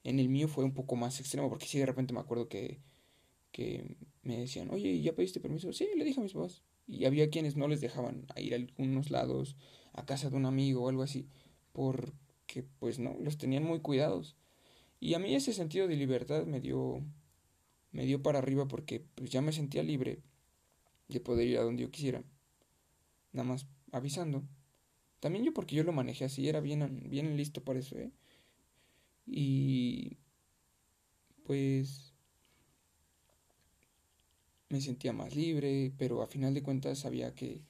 En 0.04 0.20
el 0.20 0.30
mío 0.30 0.48
fue 0.48 0.64
un 0.64 0.74
poco 0.74 0.96
más 0.96 1.20
extremo, 1.20 1.50
porque 1.50 1.68
sí 1.68 1.80
de 1.80 1.86
repente 1.86 2.14
me 2.14 2.20
acuerdo 2.20 2.48
que, 2.48 2.80
que 3.52 3.98
me 4.22 4.38
decían, 4.38 4.70
oye, 4.72 5.02
¿ya 5.02 5.16
pediste 5.16 5.40
permiso? 5.40 5.74
Sí, 5.74 5.88
le 5.96 6.06
dije 6.06 6.20
a 6.20 6.24
mis 6.24 6.34
papás. 6.34 6.64
Y 6.88 7.06
había 7.06 7.30
quienes 7.30 7.56
no 7.56 7.68
les 7.68 7.82
dejaban 7.82 8.26
ir 8.38 8.54
a 8.54 8.58
algunos 8.58 9.12
lados, 9.12 9.56
a 9.94 10.06
casa 10.06 10.30
de 10.30 10.38
un 10.38 10.46
amigo 10.46 10.84
o 10.84 10.90
algo 10.90 11.04
así, 11.04 11.28
porque 11.72 12.64
pues 12.80 13.00
no, 13.00 13.16
los 13.20 13.38
tenían 13.38 13.64
muy 13.64 13.80
cuidados. 13.80 14.36
Y 15.00 15.14
a 15.14 15.20
mí 15.20 15.34
ese 15.36 15.54
sentido 15.54 15.88
de 15.88 15.96
libertad 15.96 16.46
me 16.46 16.60
dio 16.60 17.04
me 17.92 18.06
dio 18.06 18.22
para 18.22 18.40
arriba 18.40 18.68
porque 18.68 19.04
pues 19.16 19.30
ya 19.30 19.42
me 19.42 19.52
sentía 19.52 19.84
libre 19.84 20.22
de 21.08 21.20
poder 21.20 21.48
ir 21.48 21.58
a 21.58 21.64
donde 21.64 21.84
yo 21.84 21.92
quisiera. 21.92 22.24
Nada 23.32 23.48
más 23.48 23.68
avisando. 23.92 24.44
También 25.20 25.44
yo 25.44 25.54
porque 25.54 25.76
yo 25.76 25.84
lo 25.84 25.92
manejé 25.92 26.26
así, 26.26 26.48
era 26.48 26.62
bien, 26.62 27.08
bien 27.10 27.36
listo 27.36 27.64
para 27.64 27.80
eso, 27.80 27.98
¿eh? 27.98 28.12
Y 29.26 30.18
pues 31.44 32.09
me 34.70 34.82
sentía 34.82 35.14
más 35.14 35.36
libre, 35.36 35.92
pero 35.98 36.22
a 36.22 36.28
final 36.28 36.54
de 36.54 36.64
cuentas 36.64 37.00
sabía 37.00 37.34
que 37.36 37.64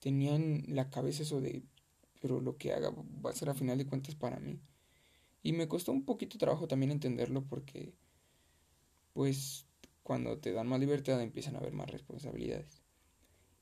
tenía 0.00 0.34
en 0.34 0.64
la 0.68 0.90
cabeza 0.90 1.22
eso 1.22 1.40
de, 1.40 1.62
pero 2.20 2.40
lo 2.40 2.56
que 2.58 2.72
haga 2.72 2.90
va 3.24 3.30
a 3.30 3.34
ser 3.34 3.48
a 3.48 3.54
final 3.54 3.78
de 3.78 3.86
cuentas 3.86 4.14
para 4.14 4.40
mí. 4.40 4.60
Y 5.42 5.52
me 5.52 5.68
costó 5.68 5.92
un 5.92 6.04
poquito 6.04 6.38
trabajo 6.38 6.68
también 6.68 6.92
entenderlo 6.92 7.44
porque, 7.44 7.94
pues, 9.12 9.66
cuando 10.02 10.38
te 10.38 10.52
dan 10.52 10.68
más 10.68 10.80
libertad 10.80 11.20
empiezan 11.22 11.56
a 11.56 11.58
haber 11.58 11.72
más 11.72 11.90
responsabilidades. 11.90 12.82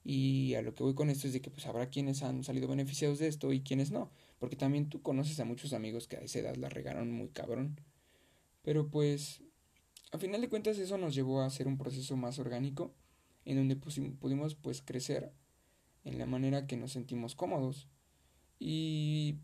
Y 0.03 0.55
a 0.55 0.62
lo 0.62 0.75
que 0.75 0.83
voy 0.83 0.95
con 0.95 1.11
esto 1.11 1.27
es 1.27 1.35
de 1.35 1.43
que 1.43 1.51
pues 1.51 1.66
habrá 1.66 1.90
quienes 1.90 2.23
han 2.23 2.43
salido 2.43 2.69
beneficiados 2.69 3.19
de 3.19 3.29
esto 3.29 3.53
y 3.53 3.61
quienes 3.61 3.90
no. 3.90 4.11
Porque 4.38 4.57
también 4.57 4.88
tú 4.88 5.03
conoces 5.03 5.38
a 5.40 5.45
muchos 5.45 5.75
amigos 5.75 6.09
que 6.09 6.16
a 6.16 6.21
esa 6.21 6.38
edad 6.38 6.57
la 6.57 6.71
regaron 6.71 7.12
muy 7.12 7.29
cabrón. 7.29 7.81
Pero 8.62 8.88
pues 8.88 9.43
a 10.12 10.18
final 10.18 10.40
de 10.40 10.49
cuentas 10.49 10.79
eso 10.79 10.99
nos 10.99 11.14
llevó 11.14 11.40
a 11.40 11.46
hacer 11.46 11.68
un 11.68 11.79
proceso 11.79 12.16
más 12.16 12.38
orgánico 12.38 12.92
en 13.44 13.57
donde 13.57 13.77
pudimos 13.77 14.55
pues 14.55 14.83
crecer 14.83 15.33
en 16.05 16.18
la 16.18 16.27
manera 16.27 16.66
que 16.66 16.77
nos 16.77 16.92
sentimos 16.92 17.35
cómodos. 17.35 17.88
Y 18.59 19.37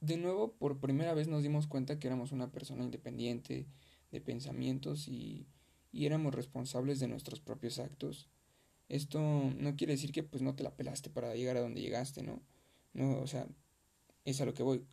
de 0.00 0.16
nuevo 0.16 0.52
por 0.52 0.78
primera 0.78 1.14
vez 1.14 1.28
nos 1.28 1.42
dimos 1.42 1.66
cuenta 1.66 1.98
que 1.98 2.06
éramos 2.06 2.32
una 2.32 2.50
persona 2.52 2.84
independiente 2.84 3.66
de 4.12 4.20
pensamientos 4.20 5.08
y, 5.08 5.46
y 5.92 6.06
éramos 6.06 6.34
responsables 6.34 7.00
de 7.00 7.08
nuestros 7.08 7.40
propios 7.40 7.78
actos. 7.78 8.28
Esto 8.88 9.20
no 9.20 9.76
quiere 9.76 9.94
decir 9.94 10.12
que 10.12 10.22
pues 10.22 10.42
no 10.42 10.54
te 10.54 10.62
la 10.62 10.76
pelaste 10.76 11.10
para 11.10 11.34
llegar 11.34 11.56
a 11.56 11.60
donde 11.60 11.80
llegaste 11.80 12.22
no 12.22 12.40
no 12.92 13.18
o 13.18 13.26
sea 13.26 13.48
es 14.24 14.40
a 14.40 14.46
lo 14.46 14.54
que 14.54 14.62
voy. 14.62 14.84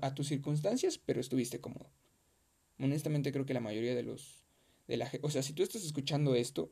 A 0.00 0.14
tus 0.14 0.28
circunstancias 0.28 0.98
pero 0.98 1.20
estuviste 1.20 1.60
cómodo 1.60 1.90
honestamente 2.80 3.32
creo 3.32 3.46
que 3.46 3.54
la 3.54 3.60
mayoría 3.60 3.94
de 3.94 4.02
los 4.02 4.44
de 4.86 4.96
la 4.96 5.10
o 5.22 5.30
sea 5.30 5.42
si 5.42 5.52
tú 5.52 5.62
estás 5.62 5.84
escuchando 5.84 6.34
esto 6.34 6.70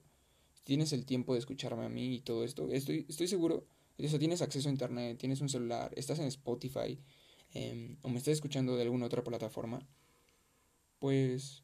tienes 0.67 0.93
el 0.93 1.07
tiempo 1.07 1.33
de 1.33 1.39
escucharme 1.39 1.85
a 1.85 1.89
mí 1.89 2.17
y 2.17 2.21
todo 2.21 2.43
esto, 2.43 2.69
estoy, 2.73 3.07
estoy 3.09 3.29
seguro, 3.29 3.69
eso 3.99 4.19
tienes 4.19 4.43
acceso 4.43 4.69
a 4.69 4.73
internet, 4.73 5.17
tienes 5.17 5.41
un 5.41 5.49
celular, 5.49 5.93
estás 5.97 6.19
en 6.19 6.27
Spotify 6.27 6.99
em, 7.55 7.97
o 8.03 8.09
me 8.09 8.19
estás 8.19 8.33
escuchando 8.33 8.77
de 8.77 8.83
alguna 8.83 9.07
otra 9.07 9.23
plataforma, 9.23 9.79
pues 10.99 11.63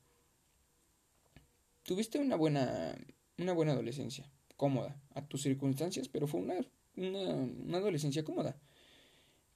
tuviste 1.83 2.21
una 2.21 2.37
buena, 2.37 2.97
una 3.39 3.53
buena 3.53 3.73
adolescencia, 3.73 4.31
cómoda, 4.57 4.97
a 5.15 5.27
tus 5.27 5.43
circunstancias, 5.43 6.09
pero 6.09 6.29
fue 6.29 6.41
una, 6.41 6.55
una, 6.97 7.35
una 7.35 7.79
adolescencia 7.79 8.23
cómoda, 8.23 8.57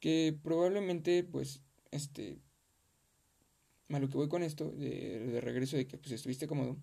que 0.01 0.37
probablemente, 0.43 1.23
pues, 1.23 1.63
este, 1.93 2.41
a 3.89 3.99
lo 3.99 4.09
que 4.09 4.17
voy 4.17 4.29
con 4.29 4.43
esto, 4.43 4.71
de, 4.73 5.41
regreso 5.41 5.77
de 5.77 5.87
que 5.87 5.99
pues 5.99 6.13
estuviste 6.13 6.47
cómodo 6.47 6.77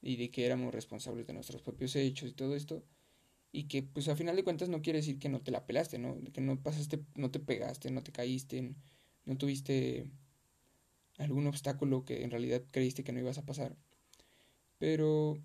y 0.00 0.16
de 0.16 0.30
que 0.30 0.46
éramos 0.46 0.72
responsables 0.72 1.26
de 1.26 1.34
nuestros 1.34 1.62
propios 1.62 1.94
hechos 1.96 2.30
y 2.30 2.32
todo 2.32 2.56
esto, 2.56 2.82
y 3.52 3.64
que 3.64 3.82
pues 3.82 4.08
a 4.08 4.16
final 4.16 4.36
de 4.36 4.44
cuentas 4.44 4.68
no 4.68 4.80
quiere 4.80 5.00
decir 5.00 5.18
que 5.18 5.28
no 5.28 5.42
te 5.42 5.50
la 5.50 5.66
pelaste, 5.66 5.98
¿no? 5.98 6.16
Que 6.32 6.40
no 6.40 6.62
pasaste, 6.62 7.04
no 7.14 7.30
te 7.30 7.40
pegaste, 7.40 7.90
no 7.90 8.02
te 8.02 8.12
caíste, 8.12 8.74
no 9.24 9.36
tuviste 9.36 10.06
algún 11.18 11.46
obstáculo 11.46 12.04
que 12.04 12.22
en 12.24 12.30
realidad 12.30 12.62
creíste 12.70 13.04
que 13.04 13.12
no 13.12 13.20
ibas 13.20 13.38
a 13.38 13.44
pasar. 13.44 13.76
Pero 14.78 15.36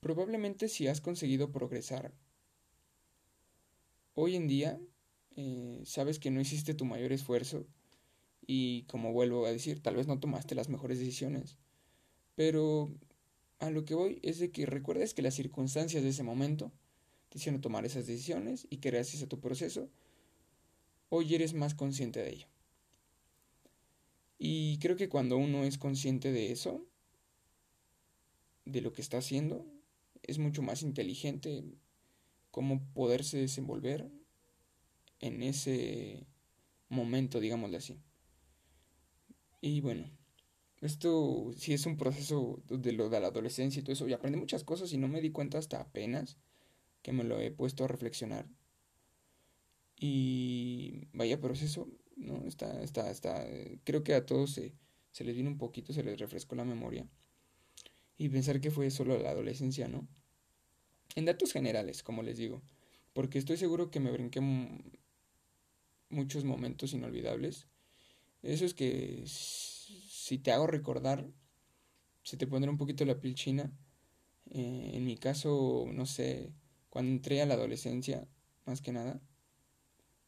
probablemente 0.00 0.68
si 0.68 0.88
has 0.88 1.00
conseguido 1.00 1.52
progresar 1.52 2.12
hoy 4.14 4.34
en 4.34 4.48
día, 4.48 4.80
eh, 5.36 5.82
sabes 5.84 6.18
que 6.18 6.30
no 6.30 6.40
hiciste 6.40 6.74
tu 6.74 6.84
mayor 6.84 7.12
esfuerzo 7.12 7.66
y 8.46 8.84
como 8.84 9.12
vuelvo 9.12 9.46
a 9.46 9.52
decir, 9.52 9.82
tal 9.82 9.96
vez 9.96 10.06
no 10.06 10.20
tomaste 10.20 10.54
las 10.54 10.68
mejores 10.68 10.98
decisiones. 10.98 11.56
Pero 12.34 12.92
a 13.58 13.70
lo 13.70 13.84
que 13.84 13.94
voy 13.94 14.20
es 14.22 14.38
de 14.38 14.50
que 14.50 14.66
recuerdes 14.66 15.14
que 15.14 15.22
las 15.22 15.34
circunstancias 15.34 16.02
de 16.02 16.10
ese 16.10 16.22
momento 16.22 16.72
te 17.28 17.38
hicieron 17.38 17.60
tomar 17.60 17.84
esas 17.84 18.06
decisiones 18.06 18.66
y 18.70 18.78
que 18.78 18.90
gracias 18.90 19.22
a 19.22 19.26
tu 19.26 19.40
proceso 19.40 19.90
hoy 21.08 21.34
eres 21.34 21.54
más 21.54 21.74
consciente 21.74 22.20
de 22.20 22.30
ello. 22.30 22.46
Y 24.38 24.78
creo 24.78 24.96
que 24.96 25.08
cuando 25.08 25.36
uno 25.36 25.64
es 25.64 25.78
consciente 25.78 26.30
de 26.30 26.52
eso, 26.52 26.86
de 28.64 28.80
lo 28.80 28.92
que 28.92 29.00
está 29.00 29.18
haciendo, 29.18 29.64
es 30.22 30.38
mucho 30.38 30.62
más 30.62 30.82
inteligente 30.82 31.64
cómo 32.50 32.82
poderse 32.92 33.38
desenvolver 33.38 34.10
en 35.20 35.42
ese 35.42 36.26
momento, 36.88 37.40
digámosle 37.40 37.78
así. 37.78 37.98
Y 39.60 39.80
bueno, 39.80 40.08
esto 40.80 41.52
sí 41.56 41.72
es 41.72 41.86
un 41.86 41.96
proceso 41.96 42.62
de 42.68 42.92
lo 42.92 43.08
de 43.08 43.20
la 43.20 43.28
adolescencia 43.28 43.80
y 43.80 43.82
todo 43.82 43.92
eso. 43.92 44.08
Y 44.08 44.12
aprendí 44.12 44.38
muchas 44.38 44.64
cosas 44.64 44.92
y 44.92 44.98
no 44.98 45.08
me 45.08 45.20
di 45.20 45.30
cuenta 45.30 45.58
hasta 45.58 45.80
apenas 45.80 46.36
que 47.02 47.12
me 47.12 47.24
lo 47.24 47.40
he 47.40 47.50
puesto 47.50 47.84
a 47.84 47.88
reflexionar. 47.88 48.46
Y 49.98 51.08
vaya 51.12 51.40
proceso, 51.40 51.88
¿no? 52.16 52.46
Está, 52.46 52.82
está, 52.82 53.10
está. 53.10 53.46
Creo 53.84 54.04
que 54.04 54.14
a 54.14 54.26
todos 54.26 54.52
se, 54.52 54.74
se 55.12 55.24
les 55.24 55.34
viene 55.34 55.48
un 55.48 55.58
poquito, 55.58 55.92
se 55.92 56.02
les 56.02 56.18
refrescó 56.18 56.54
la 56.54 56.64
memoria. 56.64 57.08
Y 58.18 58.28
pensar 58.28 58.60
que 58.60 58.70
fue 58.70 58.90
solo 58.90 59.18
la 59.18 59.30
adolescencia, 59.30 59.88
¿no? 59.88 60.06
En 61.14 61.24
datos 61.24 61.52
generales, 61.52 62.02
como 62.02 62.22
les 62.22 62.36
digo. 62.36 62.62
Porque 63.14 63.38
estoy 63.38 63.56
seguro 63.56 63.90
que 63.90 64.00
me 64.00 64.10
brinqué 64.10 64.40
muchos 66.10 66.44
momentos 66.44 66.92
inolvidables 66.92 67.66
eso 68.46 68.64
es 68.64 68.74
que 68.74 69.24
si 69.26 70.38
te 70.38 70.52
hago 70.52 70.66
recordar, 70.66 71.28
se 72.22 72.36
te 72.36 72.46
pondrá 72.46 72.70
un 72.70 72.78
poquito 72.78 73.04
la 73.04 73.20
piel 73.20 73.34
china. 73.34 73.72
Eh, 74.50 74.92
en 74.94 75.04
mi 75.04 75.16
caso, 75.16 75.86
no 75.92 76.06
sé, 76.06 76.52
cuando 76.90 77.12
entré 77.12 77.42
a 77.42 77.46
la 77.46 77.54
adolescencia, 77.54 78.28
más 78.64 78.80
que 78.80 78.92
nada, 78.92 79.20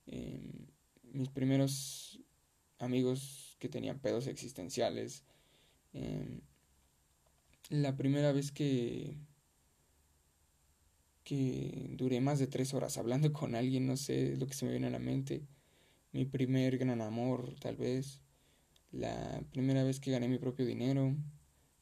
em, 0.06 0.66
mis 1.02 1.28
primeros 1.30 2.20
amigos 2.78 3.56
que 3.58 3.68
tenían 3.68 4.00
pedos 4.00 4.26
existenciales, 4.26 5.24
em, 5.92 6.40
la 7.70 7.96
primera 7.96 8.32
vez 8.32 8.52
que 8.52 9.18
que 11.24 11.90
duré 11.98 12.22
más 12.22 12.38
de 12.38 12.46
tres 12.46 12.72
horas 12.72 12.96
hablando 12.96 13.30
con 13.34 13.54
alguien, 13.54 13.86
no 13.86 13.98
sé, 13.98 14.36
lo 14.38 14.46
que 14.46 14.54
se 14.54 14.64
me 14.64 14.70
viene 14.70 14.86
a 14.86 14.90
la 14.90 14.98
mente 14.98 15.46
mi 16.12 16.24
primer 16.24 16.78
gran 16.78 17.00
amor, 17.00 17.54
tal 17.60 17.76
vez, 17.76 18.22
la 18.90 19.42
primera 19.52 19.84
vez 19.84 20.00
que 20.00 20.10
gané 20.10 20.28
mi 20.28 20.38
propio 20.38 20.66
dinero, 20.66 21.14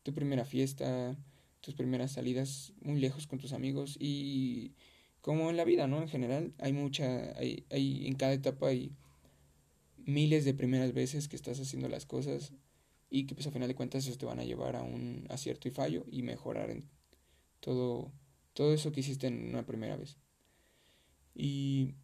tu 0.03 0.13
primera 0.15 0.45
fiesta, 0.45 1.17
tus 1.61 1.75
primeras 1.75 2.13
salidas 2.13 2.73
muy 2.81 3.01
lejos 3.01 3.27
con 3.27 3.39
tus 3.39 3.53
amigos 3.53 3.97
y 3.99 4.75
como 5.21 5.51
en 5.51 5.57
la 5.57 5.65
vida, 5.65 5.87
¿no? 5.87 6.01
En 6.03 6.09
general, 6.09 6.55
hay 6.59 6.73
mucha, 6.73 7.37
hay, 7.37 7.67
hay 7.71 8.07
en 8.07 8.15
cada 8.15 8.33
etapa 8.33 8.69
hay 8.69 8.93
miles 9.97 10.45
de 10.45 10.55
primeras 10.55 10.93
veces 10.93 11.27
que 11.29 11.37
estás 11.37 11.59
haciendo 11.59 11.89
las 11.89 12.07
cosas 12.07 12.53
y 13.11 13.27
que 13.27 13.35
pues 13.35 13.47
a 13.47 13.51
final 13.51 13.69
de 13.69 13.75
cuentas 13.75 14.07
te 14.17 14.27
van 14.27 14.39
a 14.39 14.45
llevar 14.45 14.77
a 14.77 14.83
un 14.83 15.27
acierto 15.29 15.69
y 15.69 15.73
fallo 15.73 16.05
y 16.11 16.23
mejorar 16.23 16.71
en 16.71 16.89
todo, 17.61 18.13
todo 18.53 18.73
eso 18.73 18.93
que 18.93 19.01
hiciste 19.01 19.27
en 19.27 19.49
una 19.49 19.67
primera 19.67 19.97
vez. 19.97 20.17
Y 21.35 21.95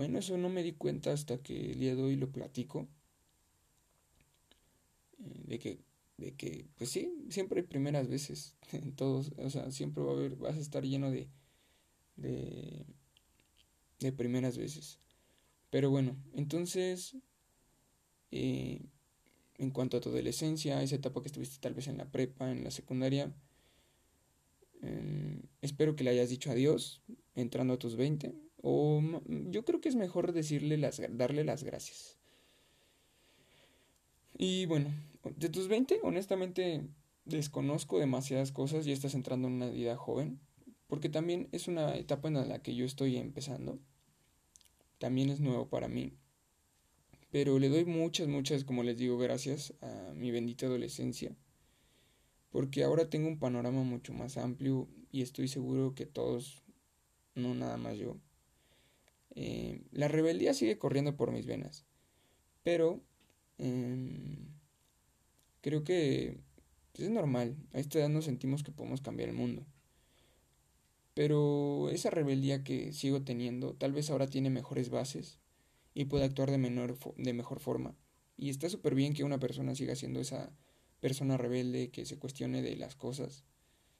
bueno, 0.00 0.18
eso 0.18 0.38
no 0.38 0.48
me 0.48 0.62
di 0.62 0.72
cuenta 0.72 1.12
hasta 1.12 1.42
que 1.42 1.72
el 1.72 1.78
día 1.78 1.94
de 1.94 2.02
hoy 2.02 2.16
lo 2.16 2.32
platico. 2.32 2.88
Eh, 5.18 5.42
de 5.44 5.58
que, 5.58 5.78
de 6.16 6.34
que, 6.36 6.68
pues 6.78 6.88
sí, 6.88 7.12
siempre 7.28 7.60
hay 7.60 7.66
primeras 7.66 8.08
veces 8.08 8.56
en 8.72 8.96
todos. 8.96 9.30
O 9.36 9.50
sea, 9.50 9.70
siempre 9.70 10.02
va 10.02 10.12
a 10.12 10.14
haber, 10.14 10.36
vas 10.36 10.56
a 10.56 10.60
estar 10.60 10.84
lleno 10.84 11.10
de, 11.10 11.28
de, 12.16 12.86
de 13.98 14.12
primeras 14.12 14.56
veces. 14.56 15.00
Pero 15.68 15.90
bueno, 15.90 16.16
entonces, 16.32 17.18
eh, 18.30 18.80
en 19.58 19.70
cuanto 19.70 19.98
a 19.98 20.00
tu 20.00 20.08
adolescencia, 20.08 20.82
esa 20.82 20.96
etapa 20.96 21.20
que 21.20 21.28
estuviste 21.28 21.58
tal 21.60 21.74
vez 21.74 21.88
en 21.88 21.98
la 21.98 22.10
prepa, 22.10 22.50
en 22.50 22.64
la 22.64 22.70
secundaria, 22.70 23.34
em, 24.80 25.42
espero 25.60 25.94
que 25.94 26.04
le 26.04 26.10
hayas 26.10 26.30
dicho 26.30 26.50
adiós 26.50 27.02
entrando 27.34 27.74
a 27.74 27.78
tus 27.78 27.96
20 27.96 28.49
o 28.62 29.02
yo 29.50 29.64
creo 29.64 29.80
que 29.80 29.88
es 29.88 29.96
mejor 29.96 30.32
decirle 30.32 30.76
las, 30.76 31.00
darle 31.16 31.44
las 31.44 31.64
gracias. 31.64 32.18
Y 34.36 34.66
bueno, 34.66 34.90
de 35.36 35.48
tus 35.48 35.68
20, 35.68 36.00
honestamente 36.02 36.86
desconozco 37.24 37.98
demasiadas 37.98 38.52
cosas 38.52 38.86
y 38.86 38.92
estás 38.92 39.14
entrando 39.14 39.48
en 39.48 39.54
una 39.54 39.68
vida 39.68 39.96
joven, 39.96 40.40
porque 40.88 41.08
también 41.08 41.48
es 41.52 41.68
una 41.68 41.94
etapa 41.96 42.28
en 42.28 42.48
la 42.48 42.62
que 42.62 42.74
yo 42.74 42.84
estoy 42.84 43.16
empezando. 43.16 43.78
También 44.98 45.30
es 45.30 45.40
nuevo 45.40 45.68
para 45.68 45.88
mí. 45.88 46.14
Pero 47.30 47.58
le 47.58 47.68
doy 47.68 47.84
muchas, 47.84 48.28
muchas, 48.28 48.64
como 48.64 48.82
les 48.82 48.98
digo, 48.98 49.16
gracias 49.16 49.74
a 49.80 50.12
mi 50.14 50.30
bendita 50.30 50.66
adolescencia. 50.66 51.36
Porque 52.50 52.82
ahora 52.82 53.08
tengo 53.08 53.28
un 53.28 53.38
panorama 53.38 53.84
mucho 53.84 54.12
más 54.12 54.36
amplio 54.36 54.88
y 55.12 55.22
estoy 55.22 55.46
seguro 55.46 55.94
que 55.94 56.06
todos, 56.06 56.62
no 57.34 57.54
nada 57.54 57.76
más 57.76 57.96
yo, 57.96 58.16
eh, 59.34 59.82
la 59.92 60.08
rebeldía 60.08 60.54
sigue 60.54 60.78
corriendo 60.78 61.16
por 61.16 61.32
mis 61.32 61.46
venas. 61.46 61.84
Pero 62.62 63.00
em, 63.58 64.48
creo 65.60 65.84
que 65.84 66.40
pues, 66.92 67.08
es 67.08 67.10
normal. 67.10 67.56
A 67.72 67.80
esta 67.80 67.98
edad 67.98 68.08
nos 68.08 68.24
sentimos 68.24 68.62
que 68.62 68.72
podemos 68.72 69.00
cambiar 69.00 69.28
el 69.28 69.34
mundo. 69.34 69.66
Pero 71.14 71.90
esa 71.90 72.10
rebeldía 72.10 72.62
que 72.64 72.92
sigo 72.92 73.22
teniendo 73.22 73.74
tal 73.74 73.92
vez 73.92 74.10
ahora 74.10 74.28
tiene 74.28 74.50
mejores 74.50 74.90
bases 74.90 75.38
y 75.94 76.04
puede 76.06 76.24
actuar 76.24 76.50
de, 76.50 76.58
menor, 76.58 76.96
de 77.16 77.32
mejor 77.32 77.60
forma. 77.60 77.96
Y 78.36 78.48
está 78.48 78.68
súper 78.68 78.94
bien 78.94 79.12
que 79.12 79.24
una 79.24 79.38
persona 79.38 79.74
siga 79.74 79.96
siendo 79.96 80.20
esa 80.20 80.52
persona 81.00 81.36
rebelde, 81.36 81.90
que 81.90 82.06
se 82.06 82.18
cuestione 82.18 82.62
de 82.62 82.76
las 82.76 82.94
cosas, 82.94 83.44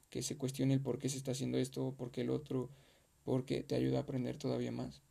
que 0.08 0.22
se 0.22 0.36
cuestione 0.36 0.74
el 0.74 0.80
por 0.80 0.98
qué 0.98 1.08
se 1.08 1.16
está 1.16 1.32
haciendo 1.32 1.58
esto, 1.58 1.94
por 1.96 2.10
qué 2.10 2.22
el 2.22 2.30
otro, 2.30 2.70
porque 3.24 3.62
te 3.62 3.74
ayuda 3.74 3.98
a 3.98 4.02
aprender 4.02 4.36
todavía 4.36 4.72
más. 4.72 5.02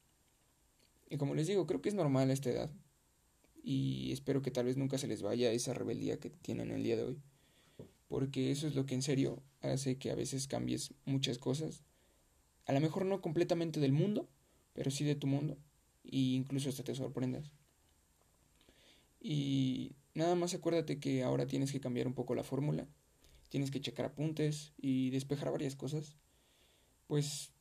Y 1.10 1.18
como 1.18 1.36
les 1.36 1.48
digo, 1.48 1.66
creo 1.66 1.82
que 1.82 1.90
es 1.90 1.96
normal 1.96 2.30
a 2.30 2.34
esta 2.34 2.50
edad. 2.50 2.72
Y 3.64 4.12
espero 4.12 4.42
que 4.42 4.52
tal 4.52 4.66
vez 4.66 4.78
nunca 4.78 4.98
se 4.98 5.08
les 5.08 5.22
vaya 5.22 5.52
esa 5.52 5.74
rebeldía 5.74 6.20
que 6.20 6.30
tienen 6.30 6.72
el 6.72 6.84
día 6.84 6.96
de 6.96 7.04
hoy. 7.04 7.22
Porque 8.08 8.52
eso 8.52 8.68
es 8.68 8.76
lo 8.76 8.86
que 8.86 8.96
en 8.96 9.02
serio 9.02 9.42
hace 9.62 9.98
que 9.98 10.12
a 10.12 10.16
veces 10.16 10.48
cambies 10.48 10.94
muchas 11.06 11.38
cosas. 11.38 11.84
A 12.66 12.74
lo 12.74 12.80
mejor 12.80 13.06
no 13.06 13.22
completamente 13.22 13.80
del 13.80 13.92
mundo, 13.92 14.30
pero 14.74 14.92
sí 14.92 15.04
de 15.04 15.16
tu 15.16 15.28
mundo. 15.28 15.58
Y 16.04 16.36
incluso 16.36 16.70
hasta 16.70 16.84
te 16.84 16.96
sorprendas. 16.96 17.52
Y 19.20 19.94
nada 20.14 20.36
más 20.36 20.54
acuérdate 20.54 21.00
que 21.00 21.24
ahora 21.24 21.48
tienes 21.48 21.72
que 21.72 21.82
cambiar 21.82 22.08
un 22.08 22.14
poco 22.14 22.36
la 22.36 22.44
fórmula. 22.44 22.88
Tienes 23.50 23.72
que 23.72 23.82
checar 23.82 24.06
apuntes 24.06 24.74
y 24.78 25.10
despejar 25.10 25.52
varias 25.52 25.76
cosas. 25.76 26.16
Pues 27.08 27.52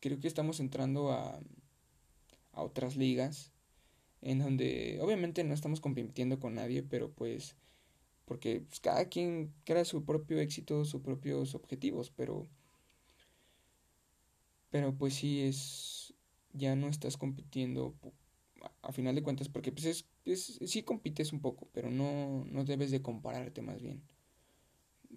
creo 0.00 0.18
que 0.18 0.28
estamos 0.28 0.60
entrando 0.60 1.12
a 1.12 1.40
a 2.56 2.62
otras 2.62 2.96
ligas 2.96 3.52
en 4.22 4.40
donde 4.40 4.98
obviamente 5.00 5.44
no 5.44 5.54
estamos 5.54 5.80
compitiendo 5.80 6.40
con 6.40 6.54
nadie, 6.54 6.82
pero 6.82 7.12
pues 7.12 7.56
porque 8.24 8.62
pues, 8.62 8.80
cada 8.80 9.08
quien 9.08 9.54
crea 9.64 9.84
su 9.84 10.04
propio 10.04 10.40
éxito, 10.40 10.84
sus 10.84 11.00
propios 11.00 11.54
objetivos, 11.54 12.10
pero 12.10 12.48
pero 14.70 14.96
pues 14.96 15.14
sí 15.14 15.42
es 15.42 16.14
ya 16.52 16.74
no 16.74 16.88
estás 16.88 17.16
compitiendo 17.16 17.94
a, 18.82 18.92
final 18.92 19.14
de 19.14 19.22
cuentas 19.22 19.48
porque 19.48 19.70
pues 19.70 19.84
es, 19.84 20.06
es 20.24 20.58
sí 20.66 20.82
compites 20.82 21.32
un 21.32 21.40
poco, 21.40 21.68
pero 21.72 21.90
no 21.90 22.44
no 22.46 22.64
debes 22.64 22.90
de 22.90 23.02
compararte 23.02 23.62
más 23.62 23.80
bien. 23.80 24.02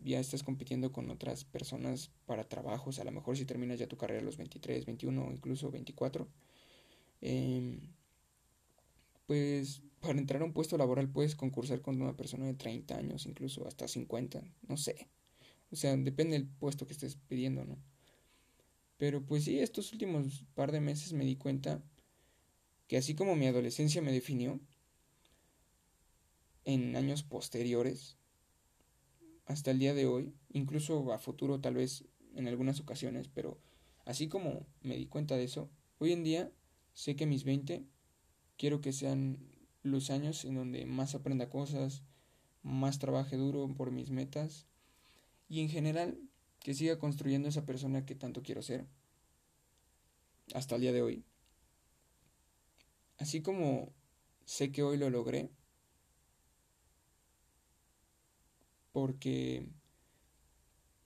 Ya 0.02 0.20
estás 0.20 0.44
compitiendo 0.44 0.92
con 0.92 1.10
otras 1.10 1.46
personas 1.46 2.12
para 2.26 2.48
trabajos, 2.48 3.00
a 3.00 3.04
lo 3.04 3.12
mejor 3.12 3.36
si 3.38 3.46
terminas 3.46 3.80
ya 3.80 3.88
tu 3.88 3.98
carrera 3.98 4.22
a 4.22 4.24
los 4.24 4.38
23, 4.38 4.86
21 4.86 5.32
incluso 5.32 5.72
24. 5.72 6.28
Eh, 7.22 7.80
pues 9.28 9.84
para 10.00 10.18
entrar 10.18 10.42
a 10.42 10.46
un 10.46 10.54
puesto 10.54 10.78
laboral 10.78 11.10
puedes 11.10 11.36
concursar 11.36 11.82
con 11.82 12.02
una 12.02 12.16
persona 12.16 12.46
de 12.46 12.54
30 12.54 12.98
años, 12.98 13.26
incluso 13.26 13.68
hasta 13.68 13.88
50, 13.88 14.42
no 14.68 14.78
sé. 14.78 15.10
O 15.72 15.76
sea, 15.76 15.96
depende 15.98 16.34
del 16.34 16.48
puesto 16.48 16.88
que 16.88 16.94
estés 16.94 17.18
pidiendo, 17.28 17.66
¿no? 17.66 17.78
Pero 18.98 19.26
pues 19.26 19.44
sí, 19.44 19.60
estos 19.60 19.92
últimos 19.94 20.46
par 20.56 20.72
de 20.72 20.82
meses 20.82 21.14
me 21.14 21.26
di 21.26 21.36
cuenta 21.36 21.82
que 22.88 22.98
así 22.98 23.14
como 23.14 23.36
mi 23.36 23.46
adolescencia 23.46 24.02
me 24.02 24.12
definió, 24.12 24.60
en 26.66 26.96
años 26.96 27.24
posteriores, 27.24 28.18
hasta 29.46 29.72
el 29.72 29.80
día 29.80 29.94
de 29.94 30.06
hoy, 30.06 30.34
incluso 30.52 31.12
a 31.14 31.18
futuro 31.18 31.60
tal 31.60 31.76
vez 31.76 32.06
en 32.36 32.48
algunas 32.48 32.80
ocasiones, 32.80 33.28
pero 33.28 33.60
así 34.06 34.28
como 34.28 34.66
me 34.82 34.96
di 34.96 35.08
cuenta 35.08 35.36
de 35.36 35.46
eso, 35.46 35.70
hoy 35.98 36.12
en 36.12 36.24
día 36.24 36.52
sé 37.00 37.16
que 37.16 37.26
mis 37.26 37.46
20 37.46 37.86
quiero 38.58 38.82
que 38.82 38.92
sean 38.92 39.40
los 39.84 40.10
años 40.10 40.44
en 40.44 40.56
donde 40.56 40.86
más 40.86 41.16
aprenda 41.16 41.50
cosas, 41.50 42.04
más 42.62 43.00
trabaje 43.00 43.38
duro 43.38 43.74
por 43.74 43.90
mis 43.90 44.10
metas 44.10 44.68
y 45.48 45.62
en 45.62 45.70
general 45.70 46.20
que 46.60 46.74
siga 46.74 47.00
construyendo 47.00 47.48
esa 47.48 47.66
persona 47.66 48.06
que 48.06 48.16
tanto 48.16 48.44
quiero 48.44 48.62
ser 48.62 48.86
hasta 50.54 50.76
el 50.76 50.82
día 50.82 50.92
de 50.92 51.02
hoy. 51.02 51.24
Así 53.18 53.42
como 53.42 53.94
sé 54.44 54.74
que 54.74 54.84
hoy 54.84 54.98
lo 54.98 55.10
logré 55.10 55.52
porque 58.92 59.70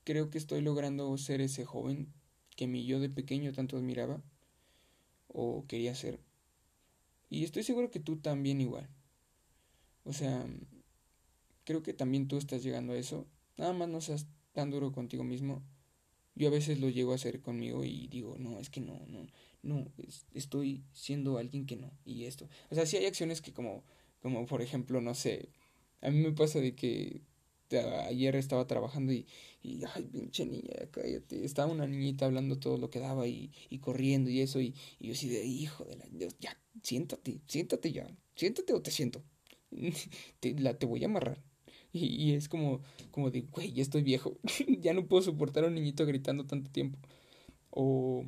creo 0.04 0.32
que 0.32 0.40
estoy 0.40 0.62
logrando 0.62 1.16
ser 1.20 1.40
ese 1.40 1.66
joven 1.66 2.12
que 2.56 2.66
mi 2.66 2.84
yo 2.84 3.00
de 3.00 3.12
pequeño 3.12 3.54
tanto 3.54 3.78
admiraba 3.78 4.24
o 5.34 5.65
quería 5.67 5.96
ser. 5.96 6.19
Y 7.30 7.43
estoy 7.43 7.63
seguro 7.63 7.91
que 7.91 8.00
tú 8.00 8.17
también 8.17 8.62
igual. 8.62 8.88
O 10.06 10.13
sea, 10.13 10.46
creo 11.63 11.84
que 11.84 11.93
también 11.93 12.28
tú 12.28 12.38
estás 12.38 12.63
llegando 12.63 12.93
a 12.93 12.98
eso. 12.98 13.28
Nada 13.58 13.74
más 13.74 13.89
no 13.89 14.02
seas 14.02 14.28
tan 14.54 14.69
duro 14.69 14.91
contigo 14.91 15.24
mismo. 15.24 15.63
Yo 16.36 16.48
a 16.48 16.52
veces 16.52 16.80
lo 16.80 16.89
llego 16.89 17.12
a 17.12 17.15
hacer 17.15 17.41
conmigo 17.41 17.84
y 17.84 18.08
digo, 18.08 18.38
no, 18.39 18.60
es 18.60 18.69
que 18.69 18.82
no, 18.82 19.00
no, 19.08 19.28
no, 19.62 19.91
estoy 20.34 20.84
siendo 20.91 21.38
alguien 21.38 21.65
que 21.65 21.76
no. 21.76 21.91
Y 22.06 22.26
esto. 22.26 22.48
O 22.72 22.76
sea, 22.76 22.86
sí 22.86 22.98
hay 22.98 23.06
acciones 23.06 23.41
que 23.41 23.54
como, 23.54 23.84
como 24.22 24.46
por 24.46 24.62
ejemplo, 24.62 25.00
no 25.02 25.13
sé, 25.13 25.50
a 26.02 26.10
mí 26.10 26.19
me 26.19 26.32
pasa 26.32 26.60
de 26.60 26.76
que 26.76 27.22
ayer 27.80 28.36
estaba 28.36 28.68
trabajando 28.68 29.14
y, 29.14 29.26
ay, 29.64 30.04
pinche 30.12 30.46
niña, 30.46 30.74
cállate. 30.92 31.44
Estaba 31.46 31.72
una 31.72 31.88
niñita 31.88 32.26
hablando 32.26 32.60
todo 32.60 32.78
lo 32.78 32.90
que 32.90 33.00
daba 33.00 33.28
y, 33.28 33.52
corriendo 33.82 34.30
y 34.30 34.42
eso. 34.42 34.60
Y, 34.60 34.76
yo 35.00 35.14
así 35.14 35.30
de, 35.30 35.46
hijo 35.46 35.84
de 35.86 35.98
la, 35.98 36.06
ya, 36.40 36.58
siéntate, 36.84 37.42
siéntate 37.48 37.92
ya, 37.92 38.08
siéntate 38.36 38.74
o 38.74 38.82
te 38.82 38.92
siento. 38.92 39.24
te, 40.40 40.60
la, 40.60 40.78
te 40.78 40.86
voy 40.86 41.04
a 41.04 41.08
amarrar. 41.08 41.42
Y, 41.94 42.34
es 42.34 42.50
como, 42.50 42.82
como 43.12 43.30
de, 43.30 43.42
güey, 43.42 43.72
ya 43.74 43.84
estoy 43.84 44.02
viejo. 44.02 44.38
ya 44.82 44.94
no 44.94 45.08
puedo 45.08 45.22
soportar 45.22 45.64
a 45.64 45.68
un 45.68 45.76
niñito 45.76 46.06
gritando 46.06 46.46
tanto 46.46 46.72
tiempo. 46.72 46.98
O, 47.70 48.26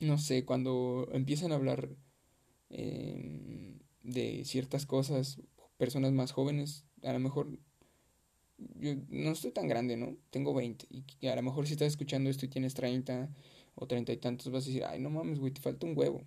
no 0.00 0.18
sé, 0.18 0.44
cuando 0.44 1.08
empiezan 1.12 1.52
a 1.52 1.56
hablar 1.56 1.96
eh, 2.70 3.78
de 4.02 4.44
ciertas 4.44 4.86
cosas, 4.86 5.40
personas 5.76 6.12
más 6.12 6.32
jóvenes, 6.32 6.84
a 7.02 7.12
lo 7.12 7.18
mejor 7.18 7.58
yo 8.58 8.94
no 9.08 9.30
estoy 9.30 9.50
tan 9.50 9.68
grande, 9.68 9.96
¿no? 9.96 10.16
Tengo 10.30 10.54
20 10.54 10.86
y 10.90 11.26
a 11.26 11.36
lo 11.36 11.42
mejor 11.42 11.66
si 11.66 11.74
estás 11.74 11.88
escuchando 11.88 12.30
esto 12.30 12.46
y 12.46 12.48
tienes 12.48 12.74
30 12.74 13.30
o 13.74 13.86
30 13.86 14.12
y 14.12 14.16
tantos 14.16 14.50
vas 14.50 14.64
a 14.64 14.68
decir, 14.68 14.84
ay, 14.84 15.00
no 15.00 15.10
mames, 15.10 15.38
güey, 15.38 15.52
te 15.52 15.60
falta 15.60 15.86
un 15.86 15.96
huevo. 15.96 16.26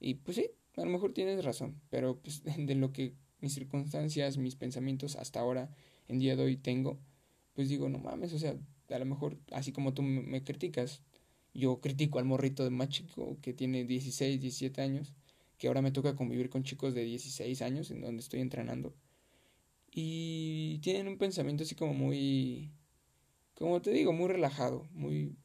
Y 0.00 0.14
pues 0.14 0.36
sí, 0.36 0.50
a 0.76 0.84
lo 0.84 0.90
mejor 0.90 1.12
tienes 1.12 1.44
razón, 1.44 1.80
pero 1.90 2.20
pues 2.20 2.42
de 2.58 2.74
lo 2.74 2.92
que 2.92 3.14
mis 3.40 3.54
circunstancias, 3.54 4.38
mis 4.38 4.56
pensamientos 4.56 5.16
hasta 5.16 5.40
ahora, 5.40 5.70
en 6.08 6.18
día 6.18 6.36
de 6.36 6.44
hoy 6.44 6.56
tengo, 6.56 6.98
pues 7.54 7.68
digo, 7.68 7.88
no 7.88 7.98
mames, 7.98 8.32
o 8.32 8.38
sea, 8.38 8.56
a 8.90 8.98
lo 8.98 9.04
mejor 9.04 9.38
así 9.52 9.72
como 9.72 9.94
tú 9.94 10.02
me 10.02 10.42
criticas, 10.42 11.02
yo 11.54 11.80
critico 11.80 12.18
al 12.18 12.24
morrito 12.24 12.64
de 12.64 12.70
más 12.70 12.88
chico 12.88 13.38
que 13.40 13.52
tiene 13.54 13.84
16, 13.84 14.40
17 14.40 14.82
años, 14.82 15.14
que 15.58 15.68
ahora 15.68 15.82
me 15.82 15.92
toca 15.92 16.16
convivir 16.16 16.50
con 16.50 16.64
chicos 16.64 16.94
de 16.94 17.04
16 17.04 17.62
años 17.62 17.90
en 17.90 18.00
donde 18.00 18.22
estoy 18.22 18.40
entrenando 18.40 18.94
y 19.96 20.80
tienen 20.80 21.06
un 21.06 21.18
pensamiento 21.18 21.62
así 21.62 21.76
como 21.76 21.94
muy, 21.94 22.72
como 23.54 23.80
te 23.80 23.92
digo, 23.92 24.12
muy 24.12 24.26
relajado, 24.26 24.88
muy, 24.92 25.36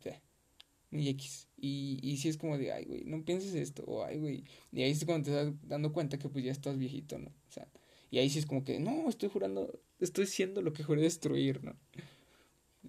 muy 0.90 1.08
X. 1.10 1.48
Y, 1.56 2.00
y 2.02 2.18
si 2.18 2.30
es 2.30 2.38
como 2.38 2.58
de, 2.58 2.72
ay, 2.72 2.86
güey, 2.86 3.04
no 3.04 3.24
pienses 3.24 3.54
esto, 3.54 3.84
o 3.86 4.04
ay, 4.04 4.18
güey. 4.18 4.44
Y 4.72 4.82
ahí 4.82 4.90
es 4.90 5.06
cuando 5.06 5.26
te 5.26 5.38
estás 5.38 5.54
dando 5.68 5.94
cuenta 5.94 6.18
que 6.18 6.30
pues 6.30 6.44
ya 6.44 6.52
estás 6.52 6.80
viejito, 6.80 7.20
¿no? 7.20 7.28
O 7.28 7.52
sea, 7.52 7.68
y 8.10 8.18
ahí 8.18 8.28
sí 8.32 8.40
es 8.40 8.48
como 8.48 8.64
que, 8.64 8.80
no, 8.80 9.08
estoy 9.08 9.30
jurando, 9.30 9.80
estoy 10.00 10.26
siendo 10.26 10.64
lo 10.64 10.74
que 10.74 10.84
juré 10.84 11.04
destruir, 11.04 11.64
¿no? 11.64 11.76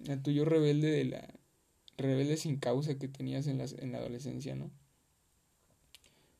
El 0.07 0.19
tuyo 0.23 0.45
rebelde 0.45 0.89
de 0.89 1.05
la, 1.05 1.39
rebelde 1.95 2.37
sin 2.37 2.57
causa 2.57 2.97
que 2.97 3.07
tenías 3.07 3.45
en 3.45 3.59
la, 3.59 3.65
en 3.77 3.91
la 3.91 3.99
adolescencia, 3.99 4.55
¿no? 4.55 4.71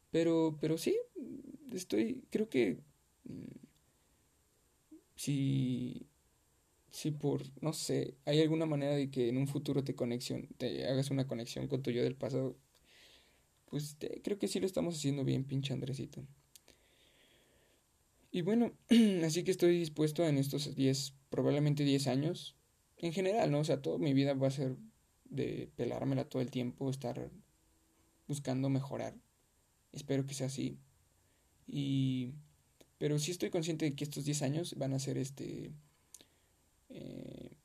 Pero, 0.10 0.58
pero 0.60 0.80
sí, 0.80 0.98
estoy, 1.72 2.24
creo 2.32 2.50
que 2.50 2.80
mm, 3.26 3.62
si, 5.22 6.08
si 6.90 7.12
por, 7.12 7.44
no 7.62 7.74
sé, 7.74 8.16
hay 8.26 8.42
alguna 8.42 8.66
manera 8.66 8.96
de 8.96 9.12
que 9.12 9.30
en 9.30 9.38
un 9.38 9.48
futuro 9.48 9.84
te 9.84 9.94
conexión, 9.94 10.48
te 10.58 10.88
hagas 10.88 11.12
una 11.12 11.28
conexión 11.28 11.68
con 11.68 11.84
tu 11.84 11.92
yo 11.92 12.02
del 12.02 12.16
pasado, 12.16 12.58
pues 13.70 13.98
creo 14.24 14.40
que 14.40 14.48
sí 14.48 14.60
lo 14.60 14.66
estamos 14.66 14.96
haciendo 14.96 15.24
bien, 15.24 15.44
pinche 15.44 15.74
Andresito. 15.74 16.26
Y 18.32 18.42
bueno, 18.42 18.74
así 19.24 19.44
que 19.44 19.52
estoy 19.52 19.78
dispuesto 19.78 20.26
en 20.26 20.40
estos 20.40 20.74
10, 20.74 21.14
probablemente 21.30 21.84
10 21.84 22.08
años, 22.08 22.56
en 22.98 23.14
general, 23.14 23.52
¿no? 23.52 23.60
O 23.60 23.64
sea, 23.64 23.80
toda 23.80 24.00
mi 24.00 24.16
vida 24.16 24.34
va 24.34 24.48
a 24.48 24.52
ser 24.52 24.76
de 25.26 25.70
pelármela 25.76 26.26
todo 26.26 26.42
el 26.42 26.50
tiempo, 26.50 26.90
estar 26.90 27.30
buscando 28.28 28.70
mejorar. 28.70 29.14
Espero 29.92 30.26
que 30.26 30.34
sea 30.34 30.48
así. 30.48 30.80
Y 31.68 32.34
pero 33.02 33.18
sí 33.18 33.32
estoy 33.32 33.50
consciente 33.50 33.86
de 33.86 33.96
que 33.96 34.04
estos 34.04 34.26
10 34.26 34.44
años 34.44 34.76
van 34.78 34.94
a 34.94 35.00
ser 35.00 35.18
este 35.18 35.72
eh, 36.90 37.58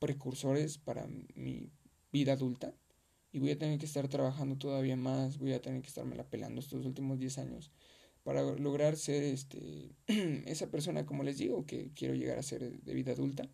precursores 0.00 0.78
para 0.78 1.06
mi 1.36 1.70
vida 2.10 2.32
adulta. 2.32 2.74
Y 3.30 3.38
voy 3.38 3.52
a 3.52 3.58
tener 3.58 3.78
que 3.78 3.86
estar 3.86 4.08
trabajando 4.08 4.56
todavía 4.58 4.96
más, 4.96 5.38
voy 5.38 5.52
a 5.52 5.62
tener 5.62 5.80
que 5.80 5.86
estarme 5.86 6.16
la 6.16 6.24
pelando 6.24 6.60
estos 6.60 6.84
últimos 6.84 7.20
10 7.20 7.38
años 7.38 7.70
para 8.24 8.42
lograr 8.56 8.96
ser 8.96 9.22
este 9.22 9.94
esa 10.08 10.72
persona 10.72 11.06
como 11.06 11.22
les 11.22 11.38
digo 11.38 11.64
que 11.64 11.92
quiero 11.94 12.14
llegar 12.16 12.40
a 12.40 12.42
ser 12.42 12.82
de 12.82 12.94
vida 12.94 13.12
adulta. 13.12 13.48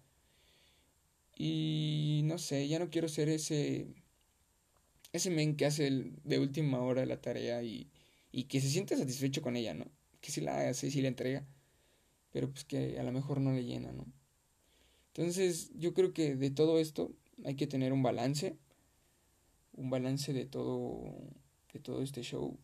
Y 1.36 2.22
no 2.24 2.38
sé, 2.38 2.66
ya 2.66 2.78
no 2.78 2.88
quiero 2.88 3.10
ser 3.10 3.28
ese 3.28 3.88
ese 5.12 5.28
men 5.28 5.54
que 5.56 5.66
hace 5.66 5.90
de 6.24 6.38
última 6.38 6.80
hora 6.80 7.04
la 7.04 7.20
tarea 7.20 7.62
y, 7.62 7.90
y 8.32 8.44
que 8.44 8.62
se 8.62 8.70
siente 8.70 8.96
satisfecho 8.96 9.42
con 9.42 9.56
ella, 9.56 9.74
¿no? 9.74 9.99
Que 10.20 10.30
sí 10.30 10.40
la 10.40 10.68
hace, 10.68 10.90
sí 10.90 11.02
la 11.02 11.08
entrega, 11.08 11.46
pero 12.30 12.50
pues 12.50 12.64
que 12.64 12.98
a 12.98 13.02
lo 13.02 13.12
mejor 13.12 13.40
no 13.40 13.52
le 13.52 13.64
llena, 13.64 13.92
¿no? 13.92 14.06
Entonces 15.08 15.70
yo 15.74 15.92
creo 15.92 16.12
que 16.12 16.36
de 16.36 16.50
todo 16.50 16.78
esto 16.78 17.12
hay 17.44 17.56
que 17.56 17.66
tener 17.66 17.92
un 17.92 18.02
balance, 18.02 18.56
un 19.72 19.90
balance 19.90 20.32
de 20.32 20.46
todo, 20.46 21.02
de 21.72 21.80
todo 21.80 22.02
este 22.02 22.22
show. 22.22 22.58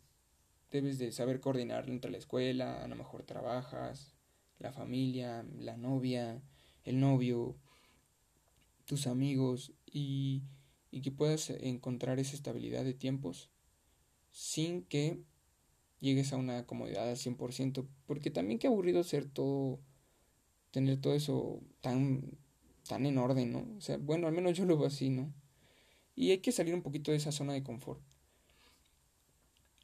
Debes 0.70 0.98
de 0.98 1.12
saber 1.12 1.40
coordinar 1.40 1.88
entre 1.88 2.10
la 2.10 2.18
escuela, 2.18 2.82
a 2.84 2.88
lo 2.88 2.96
mejor 2.96 3.24
trabajas, 3.24 4.14
la 4.58 4.72
familia, 4.72 5.44
la 5.58 5.76
novia, 5.76 6.42
el 6.84 7.00
novio, 7.00 7.56
tus 8.84 9.06
amigos 9.06 9.72
y, 9.86 10.42
y 10.90 11.02
que 11.02 11.10
puedas 11.10 11.50
encontrar 11.50 12.18
esa 12.20 12.36
estabilidad 12.36 12.84
de 12.84 12.94
tiempos 12.94 13.50
sin 14.30 14.84
que 14.84 15.22
llegues 16.00 16.32
a 16.32 16.36
una 16.36 16.66
comodidad 16.66 17.08
al 17.08 17.16
100%, 17.16 17.86
porque 18.06 18.30
también 18.30 18.58
qué 18.58 18.66
aburrido 18.66 19.02
ser 19.04 19.26
todo, 19.28 19.80
tener 20.70 21.00
todo 21.00 21.14
eso 21.14 21.60
tan, 21.80 22.38
tan 22.88 23.06
en 23.06 23.18
orden, 23.18 23.52
¿no? 23.52 23.66
O 23.76 23.80
sea, 23.80 23.96
bueno, 23.98 24.26
al 24.26 24.32
menos 24.32 24.56
yo 24.56 24.64
lo 24.64 24.76
veo 24.76 24.86
así, 24.86 25.10
¿no? 25.10 25.32
Y 26.14 26.30
hay 26.30 26.38
que 26.38 26.52
salir 26.52 26.74
un 26.74 26.82
poquito 26.82 27.10
de 27.10 27.18
esa 27.18 27.32
zona 27.32 27.52
de 27.52 27.62
confort. 27.62 28.00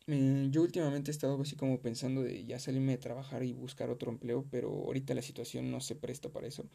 Eh, 0.09 0.49
yo 0.51 0.63
últimamente 0.63 1.11
he 1.11 1.13
estado 1.15 1.41
así 1.41 1.57
como 1.57 1.81
pensando 1.81 2.23
de 2.23 2.45
ya 2.45 2.59
salirme 2.59 2.93
de 2.93 2.99
trabajar 2.99 3.45
y 3.45 3.53
buscar 3.53 3.91
otro 3.91 4.11
empleo, 4.11 4.47
pero 4.51 4.71
ahorita 4.71 5.15
la 5.15 5.23
situación 5.23 5.71
no 5.71 5.81
se 5.81 5.95
presta 5.95 6.29
para 6.31 6.49
eso. 6.49 6.67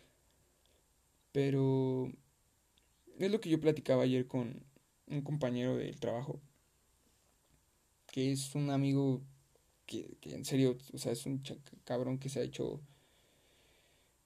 Pero 1.32 2.12
es 3.20 3.32
lo 3.32 3.40
que 3.42 3.50
yo 3.50 3.60
platicaba 3.60 4.04
ayer 4.04 4.28
con 4.28 4.64
un 5.08 5.22
compañero 5.22 5.76
del 5.78 6.00
trabajo, 6.00 6.40
que 8.18 8.32
es 8.32 8.56
un 8.56 8.72
amigo 8.72 9.22
que, 9.86 10.18
que 10.22 10.34
en 10.34 10.44
serio, 10.44 10.76
o 10.92 10.98
sea, 10.98 11.12
es 11.12 11.28
un 11.28 11.40
cabrón 11.84 12.18
que 12.18 12.30
se 12.30 12.40
ha 12.40 12.42
hecho 12.42 12.82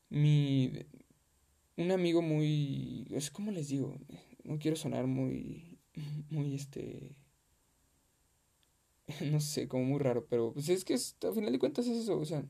mi 0.07 0.71
un 1.75 1.91
amigo 1.91 2.21
muy 2.21 3.05
es 3.09 3.29
como 3.31 3.51
les 3.51 3.67
digo 3.67 3.99
no 4.45 4.59
quiero 4.59 4.77
sonar 4.77 5.07
muy 5.07 5.77
muy 6.29 6.55
este 6.55 7.17
no 9.29 9.41
sé 9.41 9.67
como 9.67 9.83
muy 9.83 9.99
raro 9.99 10.25
pero 10.25 10.53
pues 10.53 10.69
es 10.69 10.85
que 10.85 10.93
es, 10.93 11.17
a 11.29 11.33
final 11.33 11.51
de 11.51 11.59
cuentas 11.59 11.85
es 11.85 11.97
eso 11.97 12.17
o 12.17 12.23
sea 12.23 12.45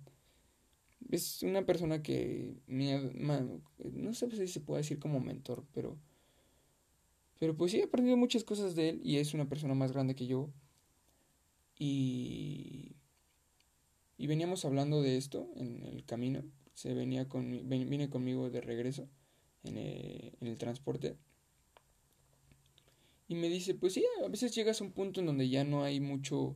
es 1.09 1.41
una 1.41 1.65
persona 1.65 2.03
que 2.03 2.61
no 2.67 4.13
sé 4.13 4.29
si 4.29 4.47
se 4.47 4.59
puede 4.59 4.83
decir 4.83 4.99
como 4.99 5.19
mentor 5.19 5.65
pero 5.73 5.97
pero 7.39 7.57
pues 7.57 7.71
sí 7.71 7.79
he 7.79 7.83
aprendido 7.85 8.15
muchas 8.15 8.43
cosas 8.43 8.75
de 8.75 8.89
él 8.89 9.01
y 9.03 9.17
es 9.17 9.33
una 9.33 9.49
persona 9.49 9.73
más 9.73 9.91
grande 9.91 10.13
que 10.13 10.27
yo 10.27 10.53
y 11.83 12.95
y 14.21 14.27
veníamos 14.27 14.65
hablando 14.65 15.01
de 15.01 15.17
esto 15.17 15.49
en 15.55 15.83
el 15.83 16.05
camino 16.05 16.43
se 16.75 16.93
venía 16.93 17.27
con, 17.27 17.67
viene 17.67 18.09
conmigo 18.09 18.51
de 18.51 18.61
regreso 18.61 19.09
en 19.63 19.77
el, 19.77 20.37
en 20.39 20.47
el 20.47 20.57
transporte. 20.57 21.17
Y 23.27 23.35
me 23.35 23.49
dice, 23.49 23.73
pues 23.73 23.93
sí, 23.93 24.03
a 24.23 24.27
veces 24.27 24.53
llegas 24.53 24.79
a 24.79 24.83
un 24.83 24.91
punto 24.91 25.19
en 25.19 25.25
donde 25.25 25.49
ya 25.49 25.63
no 25.63 25.83
hay 25.83 25.99
mucho 25.99 26.55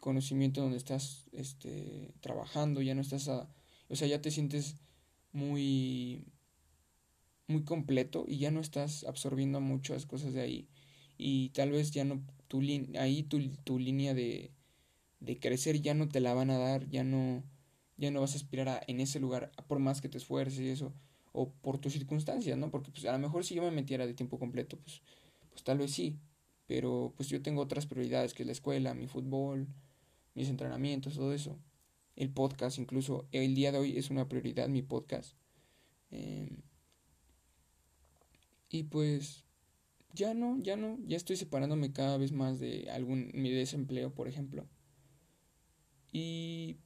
conocimiento 0.00 0.60
donde 0.60 0.76
estás 0.76 1.28
este, 1.32 2.14
trabajando, 2.20 2.82
ya 2.82 2.94
no 2.94 3.00
estás 3.00 3.28
a, 3.28 3.48
o 3.88 3.94
sea, 3.94 4.08
ya 4.08 4.20
te 4.20 4.30
sientes 4.30 4.76
muy 5.32 6.24
muy 7.46 7.64
completo 7.64 8.24
y 8.26 8.38
ya 8.38 8.50
no 8.50 8.60
estás 8.60 9.04
absorbiendo 9.04 9.60
muchas 9.60 10.06
cosas 10.06 10.32
de 10.32 10.40
ahí 10.40 10.68
y 11.18 11.50
tal 11.50 11.70
vez 11.70 11.90
ya 11.90 12.04
no 12.04 12.22
tu 12.52 12.60
ahí 12.98 13.22
tu, 13.22 13.40
tu 13.64 13.78
línea 13.78 14.12
de, 14.12 14.50
de 15.20 15.38
crecer 15.38 15.80
ya 15.80 15.94
no 15.94 16.10
te 16.10 16.20
la 16.20 16.34
van 16.34 16.50
a 16.50 16.58
dar, 16.58 16.86
ya 16.90 17.02
no 17.02 17.42
ya 17.96 18.10
no 18.10 18.20
vas 18.20 18.34
a 18.34 18.36
aspirar 18.36 18.68
a, 18.68 18.82
en 18.88 19.00
ese 19.00 19.20
lugar, 19.20 19.52
por 19.68 19.78
más 19.78 20.02
que 20.02 20.10
te 20.10 20.18
esfuerces 20.18 20.60
y 20.60 20.68
eso, 20.68 20.92
o 21.32 21.50
por 21.50 21.78
tus 21.78 21.94
circunstancias, 21.94 22.58
¿no? 22.58 22.70
Porque 22.70 22.90
pues 22.90 23.06
a 23.06 23.12
lo 23.12 23.18
mejor 23.18 23.42
si 23.42 23.54
yo 23.54 23.62
me 23.62 23.70
metiera 23.70 24.06
de 24.06 24.12
tiempo 24.12 24.38
completo, 24.38 24.76
pues, 24.76 25.00
pues 25.50 25.64
tal 25.64 25.78
vez 25.78 25.92
sí, 25.92 26.18
pero 26.66 27.14
pues 27.16 27.30
yo 27.30 27.40
tengo 27.40 27.62
otras 27.62 27.86
prioridades, 27.86 28.34
que 28.34 28.42
es 28.42 28.46
la 28.46 28.52
escuela, 28.52 28.92
mi 28.92 29.06
fútbol, 29.06 29.66
mis 30.34 30.50
entrenamientos, 30.50 31.14
todo 31.14 31.32
eso. 31.32 31.58
El 32.16 32.30
podcast, 32.30 32.78
incluso 32.78 33.28
el 33.32 33.54
día 33.54 33.72
de 33.72 33.78
hoy 33.78 33.96
es 33.96 34.10
una 34.10 34.28
prioridad 34.28 34.68
mi 34.68 34.82
podcast. 34.82 35.36
Em, 36.10 36.60
y 38.68 38.82
pues 38.82 39.44
ya 40.14 40.34
no, 40.34 40.58
ya 40.60 40.76
no, 40.76 40.98
ya 41.06 41.16
estoy 41.16 41.36
separándome 41.36 41.92
cada 41.92 42.16
vez 42.18 42.32
más 42.32 42.58
de 42.58 42.90
algún 42.90 43.30
mi 43.34 43.50
desempleo, 43.50 44.14
por 44.14 44.28
ejemplo. 44.28 44.66
Y 46.12 46.78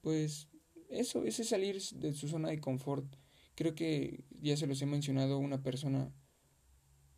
pues 0.00 0.48
eso, 0.88 1.24
ese 1.24 1.44
salir 1.44 1.80
de 1.82 2.12
su 2.14 2.28
zona 2.28 2.48
de 2.48 2.60
confort. 2.60 3.06
Creo 3.54 3.74
que 3.74 4.24
ya 4.40 4.56
se 4.56 4.66
los 4.66 4.80
he 4.82 4.86
mencionado, 4.86 5.38
una 5.38 5.62
persona 5.62 6.12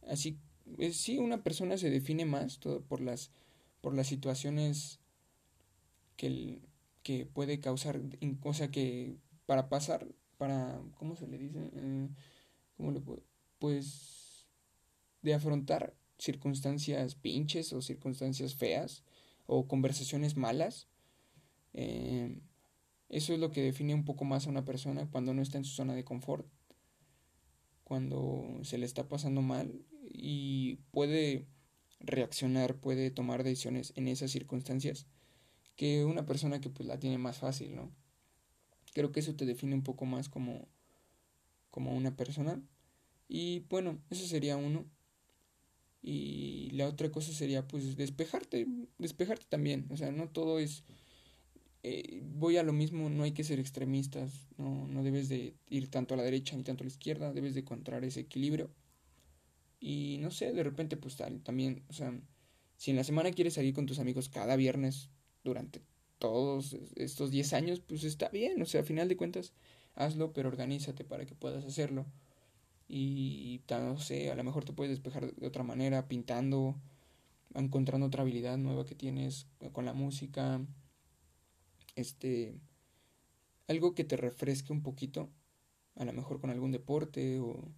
así, 0.07 0.39
es, 0.79 0.97
sí, 0.97 1.19
una 1.19 1.43
persona 1.43 1.77
se 1.79 1.91
define 1.91 2.25
más 2.25 2.59
todo 2.59 2.83
por 2.83 3.01
las, 3.01 3.31
por 3.81 3.95
las 3.95 4.07
situaciones 4.07 5.01
que, 6.17 6.61
que 7.03 7.27
puede 7.27 7.61
causar, 7.61 8.01
o 8.43 8.55
sea, 8.55 8.71
que 8.71 9.17
para 9.47 9.69
pasar, 9.69 10.07
para, 10.37 10.81
¿cómo 10.97 11.17
se 11.17 11.27
le 11.27 11.39
dice? 11.39 11.71
Eh, 11.75 12.09
¿Cómo 12.77 12.93
le 12.93 13.01
puedo? 13.01 13.23
Pues 13.59 14.18
de 15.23 15.35
afrontar 15.35 15.95
circunstancias 16.19 17.14
pinches 17.14 17.73
o 17.73 17.83
circunstancias 17.83 18.55
feas 18.55 19.05
o 19.47 19.66
conversaciones 19.66 20.37
malas. 20.37 20.89
Eh, 21.75 22.41
eso 23.09 23.33
es 23.33 23.39
lo 23.39 23.51
que 23.51 23.62
define 23.62 23.95
un 23.95 24.05
poco 24.05 24.25
más 24.25 24.47
a 24.47 24.51
una 24.51 24.64
persona 24.64 25.09
cuando 25.11 25.33
no 25.33 25.43
está 25.43 25.59
en 25.59 25.64
su 25.64 25.75
zona 25.75 25.95
de 25.95 26.05
confort, 26.05 26.47
cuando 27.85 28.61
se 28.62 28.79
le 28.79 28.85
está 28.85 29.09
pasando 29.09 29.41
mal 29.41 29.85
y 30.11 30.77
puede 30.91 31.47
reaccionar, 32.01 32.77
puede 32.77 33.11
tomar 33.11 33.45
decisiones 33.45 33.93
en 33.97 34.09
esas 34.09 34.31
circunstancias 34.31 35.07
que 35.77 36.05
una 36.05 36.27
persona 36.27 36.61
que 36.61 36.71
pues 36.71 36.87
la 36.87 36.99
tiene 36.99 37.19
más 37.19 37.39
fácil, 37.39 37.75
¿no? 37.75 37.91
Creo 38.93 39.12
que 39.12 39.21
eso 39.21 39.37
te 39.37 39.47
define 39.47 39.75
un 39.75 39.83
poco 39.83 40.05
más 40.05 40.29
como 40.29 40.69
como 41.71 41.95
una 41.95 42.16
persona 42.16 42.61
y 43.29 43.61
bueno, 43.69 44.01
eso 44.11 44.27
sería 44.27 44.57
uno. 44.57 44.87
Y 46.11 46.71
la 46.71 46.89
otra 46.89 47.11
cosa 47.11 47.35
sería 47.35 47.69
pues 47.69 47.95
despejarte, 47.95 48.67
despejarte 48.97 49.45
también, 49.47 49.85
o 49.91 49.97
sea, 49.99 50.11
no 50.11 50.27
todo 50.27 50.59
es 50.59 50.83
eh, 51.83 52.23
voy 52.25 52.57
a 52.57 52.63
lo 52.63 52.73
mismo, 52.73 53.11
no 53.11 53.25
hay 53.25 53.33
que 53.33 53.45
ser 53.45 53.61
extremistas, 53.61 54.49
no, 54.57 54.89
no 54.89 55.03
debes 55.03 55.29
de 55.29 55.55
ir 55.69 55.91
tanto 55.91 56.15
a 56.15 56.17
la 56.17 56.23
derecha 56.23 56.57
ni 56.57 56.63
tanto 56.63 56.83
a 56.83 56.87
la 56.87 56.91
izquierda, 56.91 57.35
debes 57.35 57.53
de 57.53 57.61
encontrar 57.61 58.07
ese 58.07 58.21
equilibrio. 58.21 58.71
Y 59.81 60.17
no 60.23 60.31
sé, 60.31 60.55
de 60.55 60.63
repente 60.63 60.97
pues 60.97 61.17
también, 61.45 61.85
o 61.89 61.93
sea, 61.93 62.19
si 62.79 62.91
en 62.91 62.97
la 62.97 63.05
semana 63.05 63.31
quieres 63.31 63.53
salir 63.53 63.75
con 63.75 63.85
tus 63.85 63.99
amigos 63.99 64.31
cada 64.31 64.57
viernes 64.57 65.11
durante 65.45 65.83
todos 66.19 66.75
estos 66.97 67.31
10 67.31 67.53
años, 67.53 67.81
pues 67.81 68.03
está 68.05 68.31
bien, 68.31 68.63
o 68.63 68.65
sea, 68.65 68.81
a 68.81 68.85
final 68.85 69.09
de 69.09 69.19
cuentas, 69.19 69.53
hazlo, 69.95 70.33
pero 70.33 70.49
organízate 70.49 71.05
para 71.05 71.27
que 71.27 71.35
puedas 71.35 71.67
hacerlo. 71.67 72.07
Y 72.89 73.61
no 73.68 73.99
sé, 73.99 74.30
a 74.30 74.34
lo 74.34 74.45
mejor 74.45 74.64
te 74.64 74.72
puedes 74.72 74.91
despejar 74.91 75.34
de 75.34 75.47
otra 75.47 75.62
manera, 75.62 76.09
pintando, 76.09 76.74
encontrando 77.55 78.07
otra 78.07 78.22
habilidad 78.22 78.57
nueva 78.57 78.86
que 78.86 78.95
tienes 78.95 79.47
con 79.72 79.84
la 79.84 79.93
música, 79.93 80.61
este 81.97 82.59
algo 83.68 83.95
que 83.95 84.05
te 84.05 84.16
refresque 84.16 84.72
un 84.72 84.82
poquito, 84.82 85.28
a 85.97 86.05
lo 86.07 86.12
mejor 86.14 86.41
con 86.41 86.49
algún 86.49 86.72
deporte 86.72 87.39
o, 87.39 87.70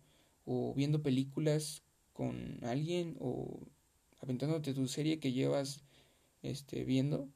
o 0.45 0.73
viendo 0.75 1.03
películas 1.03 1.83
con 2.13 2.63
alguien 2.63 3.17
o 3.19 3.67
aventándote 4.21 4.75
tu 4.75 4.87
serie 4.87 5.19
que 5.19 5.33
llevas 5.33 5.83
este 6.43 6.85
viendo, 6.85 7.29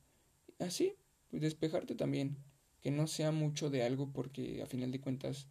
así, 0.59 0.95
pues 1.31 1.43
despejarte 1.43 1.95
también, 1.95 2.37
que 2.81 2.91
no 2.91 3.07
sea 3.07 3.33
mucho 3.33 3.71
de 3.71 3.83
algo 3.83 4.11
porque 4.13 4.63
a 4.63 4.67
final 4.67 4.93
de 4.93 5.01
cuentas 5.01 5.47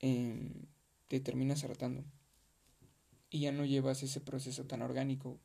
em, 0.00 0.66
te 1.08 1.20
terminas 1.20 1.64
hartando 1.64 2.04
y 3.30 3.40
ya 3.40 3.52
no 3.52 3.64
llevas 3.64 4.02
ese 4.02 4.20
proceso 4.20 4.64
tan 4.64 4.82
orgánico 4.82 5.38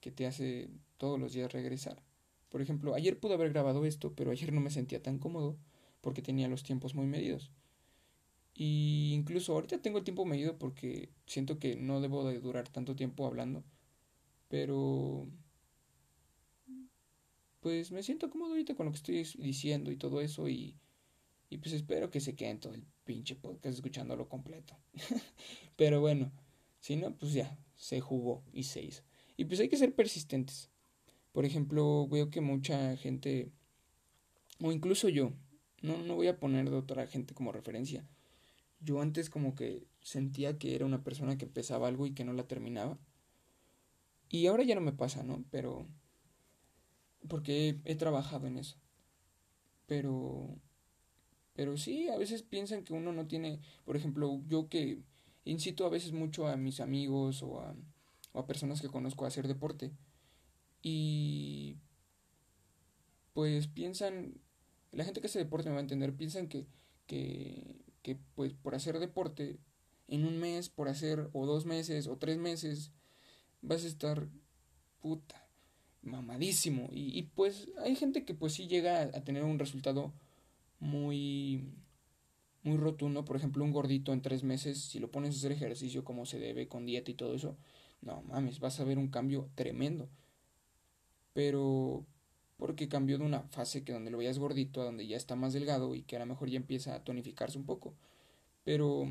que 0.00 0.10
te 0.10 0.26
hace 0.26 0.70
todos 0.98 1.18
los 1.18 1.32
días 1.32 1.52
regresar. 1.52 2.02
Por 2.48 2.60
ejemplo, 2.62 2.94
ayer 2.94 3.18
pude 3.18 3.34
haber 3.34 3.50
grabado 3.50 3.84
esto, 3.86 4.14
pero 4.14 4.30
ayer 4.30 4.52
no 4.52 4.60
me 4.60 4.70
sentía 4.70 5.02
tan 5.02 5.18
cómodo 5.18 5.56
porque 6.00 6.22
tenía 6.22 6.48
los 6.48 6.62
tiempos 6.62 6.94
muy 6.94 7.06
medidos. 7.06 7.50
Y 8.54 9.12
incluso 9.14 9.54
ahorita 9.54 9.80
tengo 9.80 9.98
el 9.98 10.04
tiempo 10.04 10.24
medido 10.24 10.58
porque 10.58 11.10
siento 11.26 11.58
que 11.58 11.76
no 11.76 12.00
debo 12.00 12.28
de 12.28 12.40
durar 12.40 12.68
tanto 12.68 12.96
tiempo 12.96 13.26
hablando. 13.26 13.64
Pero... 14.48 15.28
Pues 17.60 17.92
me 17.92 18.02
siento 18.02 18.30
cómodo 18.30 18.52
ahorita 18.52 18.74
con 18.74 18.86
lo 18.86 18.92
que 18.92 18.96
estoy 18.96 19.42
diciendo 19.42 19.90
y 19.90 19.96
todo 19.96 20.20
eso 20.20 20.48
y... 20.48 20.76
Y 21.52 21.58
pues 21.58 21.74
espero 21.74 22.10
que 22.10 22.20
se 22.20 22.36
queden 22.36 22.60
todo 22.60 22.74
el 22.74 22.84
pinche 23.10 23.34
podcast 23.34 23.74
escuchándolo 23.74 24.28
completo. 24.28 24.76
pero 25.76 26.00
bueno, 26.00 26.30
si 26.78 26.94
no, 26.94 27.12
pues 27.18 27.32
ya, 27.32 27.58
se 27.74 28.00
jugó 28.00 28.44
y 28.52 28.62
se 28.62 28.82
hizo. 28.82 29.02
Y 29.36 29.46
pues 29.46 29.58
hay 29.58 29.68
que 29.68 29.76
ser 29.76 29.96
persistentes. 29.96 30.70
Por 31.32 31.44
ejemplo, 31.44 32.06
veo 32.06 32.30
que 32.30 32.40
mucha 32.40 32.96
gente, 32.96 33.50
o 34.60 34.70
incluso 34.70 35.08
yo, 35.08 35.32
no, 35.82 35.98
no 36.04 36.14
voy 36.14 36.28
a 36.28 36.38
poner 36.38 36.70
de 36.70 36.76
otra 36.76 37.08
gente 37.08 37.34
como 37.34 37.50
referencia. 37.50 38.06
Yo 38.78 39.00
antes 39.00 39.28
como 39.28 39.56
que 39.56 39.88
sentía 40.00 40.56
que 40.56 40.76
era 40.76 40.86
una 40.86 41.02
persona 41.02 41.36
que 41.36 41.46
empezaba 41.46 41.88
algo 41.88 42.06
y 42.06 42.14
que 42.14 42.24
no 42.24 42.32
la 42.32 42.46
terminaba. 42.46 42.96
Y 44.28 44.46
ahora 44.46 44.62
ya 44.62 44.76
no 44.76 44.82
me 44.82 44.92
pasa, 44.92 45.24
¿no? 45.24 45.44
Pero... 45.50 45.88
Porque 47.28 47.70
he, 47.70 47.92
he 47.92 47.96
trabajado 47.96 48.46
en 48.46 48.56
eso. 48.56 48.76
Pero... 49.86 50.60
Pero 51.54 51.76
sí, 51.76 52.08
a 52.08 52.16
veces 52.16 52.42
piensan 52.42 52.84
que 52.84 52.92
uno 52.92 53.12
no 53.12 53.26
tiene... 53.26 53.60
Por 53.84 53.96
ejemplo, 53.96 54.40
yo 54.46 54.68
que 54.68 55.02
incito 55.44 55.86
a 55.86 55.90
veces 55.90 56.12
mucho 56.12 56.46
a 56.46 56.56
mis 56.56 56.80
amigos 56.80 57.42
o 57.42 57.60
a, 57.60 57.74
o 58.32 58.40
a 58.40 58.46
personas 58.46 58.80
que 58.80 58.88
conozco 58.88 59.24
a 59.24 59.28
hacer 59.28 59.48
deporte 59.48 59.92
y 60.82 61.76
pues 63.32 63.68
piensan, 63.68 64.34
la 64.92 65.04
gente 65.04 65.20
que 65.20 65.26
hace 65.26 65.38
deporte 65.38 65.68
me 65.68 65.74
va 65.74 65.80
a 65.80 65.82
entender, 65.82 66.14
piensan 66.14 66.48
que, 66.48 66.66
que, 67.06 67.84
que 68.02 68.16
pues 68.34 68.54
por 68.54 68.74
hacer 68.74 68.98
deporte 68.98 69.58
en 70.08 70.24
un 70.24 70.38
mes, 70.38 70.68
por 70.68 70.88
hacer 70.88 71.30
o 71.32 71.46
dos 71.46 71.66
meses 71.66 72.06
o 72.06 72.16
tres 72.16 72.38
meses, 72.38 72.92
vas 73.62 73.84
a 73.84 73.88
estar 73.88 74.28
puta. 75.00 75.48
mamadísimo. 76.02 76.88
Y, 76.92 77.22
pues 77.34 77.68
hay 77.78 77.94
gente 77.94 78.24
que 78.24 78.34
pues 78.34 78.54
sí 78.54 78.66
llega 78.66 79.02
a, 79.02 79.24
tener 79.24 79.44
un 79.44 79.58
resultado 79.58 80.12
muy, 80.80 81.62
muy 82.62 82.76
rotundo. 82.76 83.24
Por 83.24 83.36
ejemplo, 83.36 83.64
un 83.64 83.72
gordito 83.72 84.12
en 84.12 84.22
tres 84.22 84.42
meses, 84.42 84.78
si 84.78 84.98
lo 84.98 85.10
pones 85.10 85.34
a 85.34 85.38
hacer 85.38 85.52
ejercicio 85.52 86.04
como 86.04 86.26
se 86.26 86.38
debe, 86.38 86.68
con 86.68 86.86
dieta 86.86 87.10
y 87.10 87.14
todo 87.14 87.34
eso, 87.34 87.56
no 88.02 88.22
mames, 88.22 88.60
vas 88.60 88.80
a 88.80 88.84
ver 88.84 88.98
un 88.98 89.08
cambio 89.08 89.50
tremendo. 89.54 90.08
Pero 91.32 92.04
porque 92.56 92.88
cambió 92.88 93.18
de 93.18 93.24
una 93.24 93.42
fase 93.44 93.84
que 93.84 93.92
donde 93.92 94.10
lo 94.10 94.18
veías 94.18 94.38
gordito 94.38 94.82
a 94.82 94.84
donde 94.84 95.06
ya 95.06 95.16
está 95.16 95.34
más 95.34 95.54
delgado 95.54 95.94
y 95.94 96.02
que 96.02 96.16
a 96.16 96.18
lo 96.18 96.26
mejor 96.26 96.50
ya 96.50 96.58
empieza 96.58 96.94
a 96.94 97.04
tonificarse 97.04 97.56
un 97.58 97.64
poco. 97.64 97.94
Pero, 98.64 99.10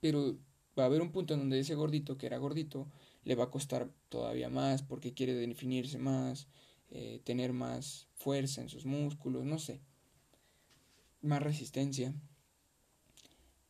pero 0.00 0.38
va 0.78 0.84
a 0.84 0.86
haber 0.86 1.02
un 1.02 1.10
punto 1.10 1.34
en 1.34 1.40
donde 1.40 1.58
ese 1.58 1.74
gordito 1.74 2.16
que 2.16 2.26
era 2.26 2.38
gordito 2.38 2.86
le 3.24 3.34
va 3.34 3.44
a 3.44 3.50
costar 3.50 3.90
todavía 4.08 4.48
más 4.48 4.82
porque 4.82 5.14
quiere 5.14 5.34
definirse 5.34 5.98
más, 5.98 6.46
eh, 6.90 7.20
tener 7.24 7.52
más 7.52 8.06
fuerza 8.14 8.62
en 8.62 8.68
sus 8.68 8.86
músculos, 8.86 9.44
no 9.44 9.58
sé, 9.58 9.80
más 11.28 11.42
resistencia. 11.42 12.14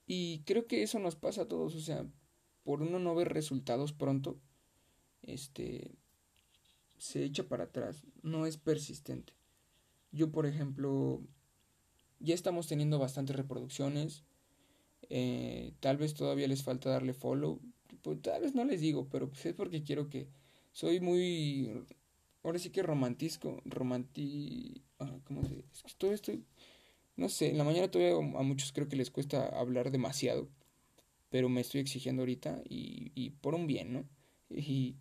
Y 0.06 0.40
creo 0.46 0.66
que 0.66 0.82
eso 0.82 0.98
nos 0.98 1.16
pasa 1.16 1.42
a 1.42 1.48
todos, 1.48 1.74
o 1.74 1.80
sea, 1.80 2.06
por 2.64 2.82
uno 2.82 2.98
no 2.98 3.14
ver 3.14 3.28
resultados 3.28 3.92
pronto, 3.92 4.40
este, 5.22 5.90
se 6.96 7.24
echa 7.24 7.46
para 7.48 7.64
atrás, 7.64 8.06
no 8.22 8.46
es 8.46 8.56
persistente. 8.56 9.34
Yo, 10.11 10.32
por 10.32 10.46
ejemplo, 10.46 11.22
ya 12.20 12.34
estamos 12.34 12.66
teniendo 12.66 12.98
bastantes 12.98 13.36
reproducciones, 13.36 14.24
eh, 15.11 15.74
tal 15.80 15.98
vez 15.98 16.14
todavía 16.14 16.48
les 16.48 16.62
falta 16.62 16.90
darle 16.90 17.12
follow, 17.12 17.61
pues 18.02 18.22
tal 18.22 18.40
vez 18.40 18.54
no 18.54 18.64
les 18.64 18.80
digo, 18.80 19.09
pero 19.11 19.28
pues 19.28 19.44
es 19.46 19.54
porque 19.54 19.82
quiero 19.82 20.09
que 20.09 20.28
soy 20.72 21.00
muy 21.00 21.84
ahora 22.42 22.59
sí 22.59 22.70
que 22.70 22.82
romantisco, 22.82 23.61
romanti 23.64 24.82
ah, 24.98 25.18
¿cómo 25.24 25.44
se 25.44 25.64
Es 25.72 25.82
que 25.82 25.92
todavía 25.98 26.14
estoy 26.14 26.44
no 27.18 27.28
sé, 27.28 27.50
en 27.50 27.58
la 27.58 27.64
mañana 27.64 27.90
todavía 27.90 28.16
a 28.16 28.42
muchos 28.42 28.72
creo 28.72 28.88
que 28.88 28.96
les 28.96 29.10
cuesta 29.10 29.46
hablar 29.48 29.90
demasiado, 29.90 30.48
pero 31.28 31.50
me 31.50 31.60
estoy 31.60 31.82
exigiendo 31.82 32.22
ahorita 32.22 32.62
y, 32.68 33.12
y 33.14 33.30
por 33.30 33.54
un 33.54 33.66
bien, 33.66 33.92
¿no? 33.92 34.08
Y 34.48 34.96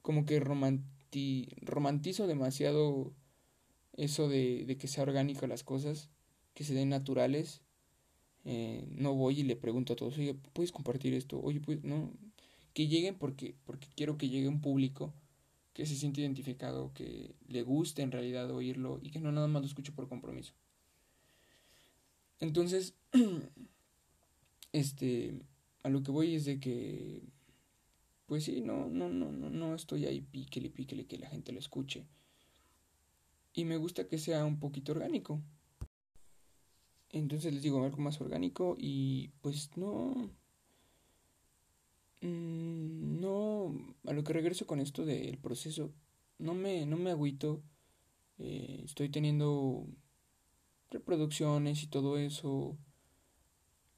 como 0.00 0.24
que 0.24 0.40
romanti, 0.40 1.48
romantizo 1.60 2.26
demasiado 2.26 3.12
eso 3.92 4.28
de, 4.28 4.64
de 4.64 4.78
que 4.78 4.88
sea 4.88 5.02
orgánico 5.02 5.46
las 5.46 5.64
cosas, 5.64 6.08
que 6.54 6.64
se 6.64 6.72
den 6.72 6.88
naturales 6.88 7.62
eh, 8.48 8.86
no 8.92 9.12
voy 9.12 9.40
y 9.40 9.42
le 9.42 9.56
pregunto 9.56 9.92
a 9.92 9.96
todos, 9.96 10.16
oye, 10.18 10.34
¿puedes 10.52 10.70
compartir 10.70 11.12
esto? 11.14 11.40
Oye, 11.42 11.60
pues, 11.60 11.82
no, 11.82 12.12
que 12.74 12.86
lleguen 12.86 13.16
porque, 13.18 13.56
porque 13.64 13.88
quiero 13.96 14.16
que 14.16 14.28
llegue 14.28 14.46
un 14.48 14.60
público 14.60 15.12
que 15.72 15.84
se 15.84 15.96
siente 15.96 16.20
identificado, 16.20 16.92
que 16.94 17.34
le 17.48 17.62
guste 17.64 18.02
en 18.02 18.12
realidad 18.12 18.48
oírlo 18.52 19.00
y 19.02 19.10
que 19.10 19.18
no 19.18 19.32
nada 19.32 19.48
más 19.48 19.62
lo 19.62 19.66
escuche 19.66 19.90
por 19.90 20.08
compromiso. 20.08 20.54
Entonces, 22.40 22.94
este, 24.72 25.40
a 25.82 25.88
lo 25.88 26.02
que 26.02 26.10
voy 26.10 26.34
es 26.34 26.44
de 26.44 26.60
que, 26.60 27.22
pues 28.26 28.44
sí, 28.44 28.60
no, 28.60 28.88
no, 28.88 29.08
no, 29.08 29.32
no, 29.32 29.50
no 29.50 29.74
estoy 29.74 30.06
ahí 30.06 30.20
píquele, 30.20 30.70
píquele 30.70 31.06
que 31.06 31.18
la 31.18 31.28
gente 31.28 31.52
lo 31.52 31.58
escuche. 31.58 32.04
Y 33.54 33.64
me 33.64 33.78
gusta 33.78 34.06
que 34.06 34.18
sea 34.18 34.44
un 34.44 34.58
poquito 34.58 34.92
orgánico, 34.92 35.40
entonces 37.10 37.54
les 37.54 37.62
digo 37.62 37.82
algo 37.82 37.98
más 37.98 38.20
orgánico 38.20 38.76
y 38.78 39.28
pues 39.40 39.70
no... 39.76 40.30
Mm, 42.20 43.20
no, 43.20 43.74
a 44.06 44.12
lo 44.12 44.24
que 44.24 44.32
regreso 44.32 44.66
con 44.66 44.80
esto 44.80 45.04
del 45.04 45.38
proceso, 45.38 45.92
no 46.38 46.54
me, 46.54 46.86
no 46.86 46.96
me 46.96 47.10
agüito, 47.10 47.62
eh, 48.38 48.82
estoy 48.84 49.08
teniendo 49.10 49.86
reproducciones 50.90 51.82
y 51.82 51.86
todo 51.86 52.18
eso. 52.18 52.76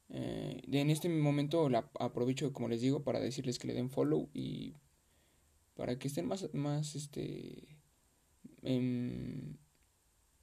Eh, 0.09 0.61
en 0.71 0.89
este 0.89 1.09
momento 1.09 1.69
la 1.69 1.89
aprovecho, 1.99 2.51
como 2.53 2.67
les 2.69 2.81
digo, 2.81 3.03
para 3.03 3.19
decirles 3.19 3.59
que 3.59 3.67
le 3.67 3.73
den 3.73 3.89
follow 3.89 4.29
y 4.33 4.73
para 5.75 5.97
que 5.97 6.07
estén 6.07 6.25
más, 6.25 6.53
más, 6.53 6.95
este, 6.95 7.77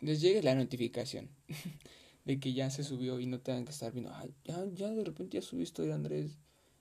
les 0.01 0.21
llegue 0.21 0.43
la 0.43 0.55
notificación. 0.55 1.31
de 2.27 2.41
que 2.41 2.53
ya 2.53 2.71
se 2.71 2.83
subió 2.83 3.21
y 3.21 3.27
no 3.27 3.41
tengan 3.41 3.65
que 3.65 3.71
estar 3.71 3.93
viendo, 3.93 4.13
ya, 4.45 4.67
ya 4.75 4.91
de 4.91 5.05
repente 5.05 5.37
ya 5.37 5.43
subí 5.43 5.63
esto 5.63 5.83
de 5.85 5.93
Andrés, 5.93 6.41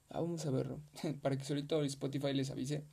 ah, 0.09 0.19
vamos 0.19 0.43
a 0.47 0.49
verlo, 0.49 0.81
para 1.21 1.37
que 1.37 1.45
solito 1.45 1.83
Spotify 1.83 2.33
les 2.33 2.49
avise 2.49 2.83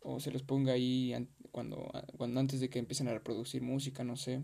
o 0.00 0.20
se 0.20 0.30
los 0.30 0.42
ponga 0.42 0.72
ahí 0.72 1.14
cuando, 1.50 1.90
cuando 2.16 2.40
antes 2.40 2.60
de 2.60 2.70
que 2.70 2.78
empiecen 2.78 3.08
a 3.08 3.12
reproducir 3.12 3.60
música, 3.60 4.04
no 4.04 4.16
sé. 4.16 4.40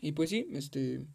Y 0.00 0.12
pues 0.12 0.30
sí, 0.30 0.48
este 0.52 1.06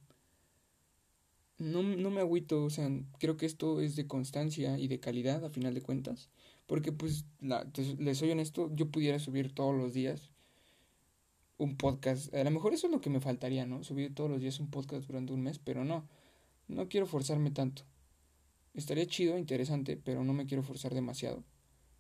no, 1.57 1.83
no 1.83 2.09
me 2.11 2.21
agüito, 2.21 2.63
o 2.63 2.69
sea, 2.69 2.89
creo 3.19 3.37
que 3.37 3.45
esto 3.45 3.81
es 3.81 3.95
de 3.95 4.07
constancia 4.07 4.77
y 4.77 4.87
de 4.87 4.99
calidad 4.99 5.43
a 5.45 5.49
final 5.49 5.73
de 5.73 5.81
cuentas, 5.81 6.29
porque 6.67 6.91
pues 6.91 7.25
les 7.39 8.17
soy 8.17 8.31
honesto, 8.31 8.69
yo 8.75 8.89
pudiera 8.91 9.19
subir 9.19 9.53
todos 9.53 9.75
los 9.75 9.93
días 9.93 10.31
un 11.57 11.77
podcast. 11.77 12.33
A 12.33 12.43
lo 12.43 12.51
mejor 12.51 12.73
eso 12.73 12.87
es 12.87 12.91
lo 12.91 13.01
que 13.01 13.09
me 13.09 13.21
faltaría, 13.21 13.65
¿no? 13.65 13.83
Subir 13.83 14.13
todos 14.13 14.29
los 14.29 14.41
días 14.41 14.59
un 14.59 14.69
podcast 14.69 15.07
durante 15.07 15.33
un 15.33 15.41
mes, 15.41 15.59
pero 15.59 15.85
no. 15.85 16.07
No 16.67 16.89
quiero 16.89 17.05
forzarme 17.05 17.51
tanto. 17.51 17.83
Estaría 18.73 19.05
chido, 19.07 19.37
interesante, 19.37 19.97
pero 19.97 20.23
no 20.23 20.33
me 20.33 20.45
quiero 20.45 20.63
forzar 20.63 20.93
demasiado. 20.93 21.43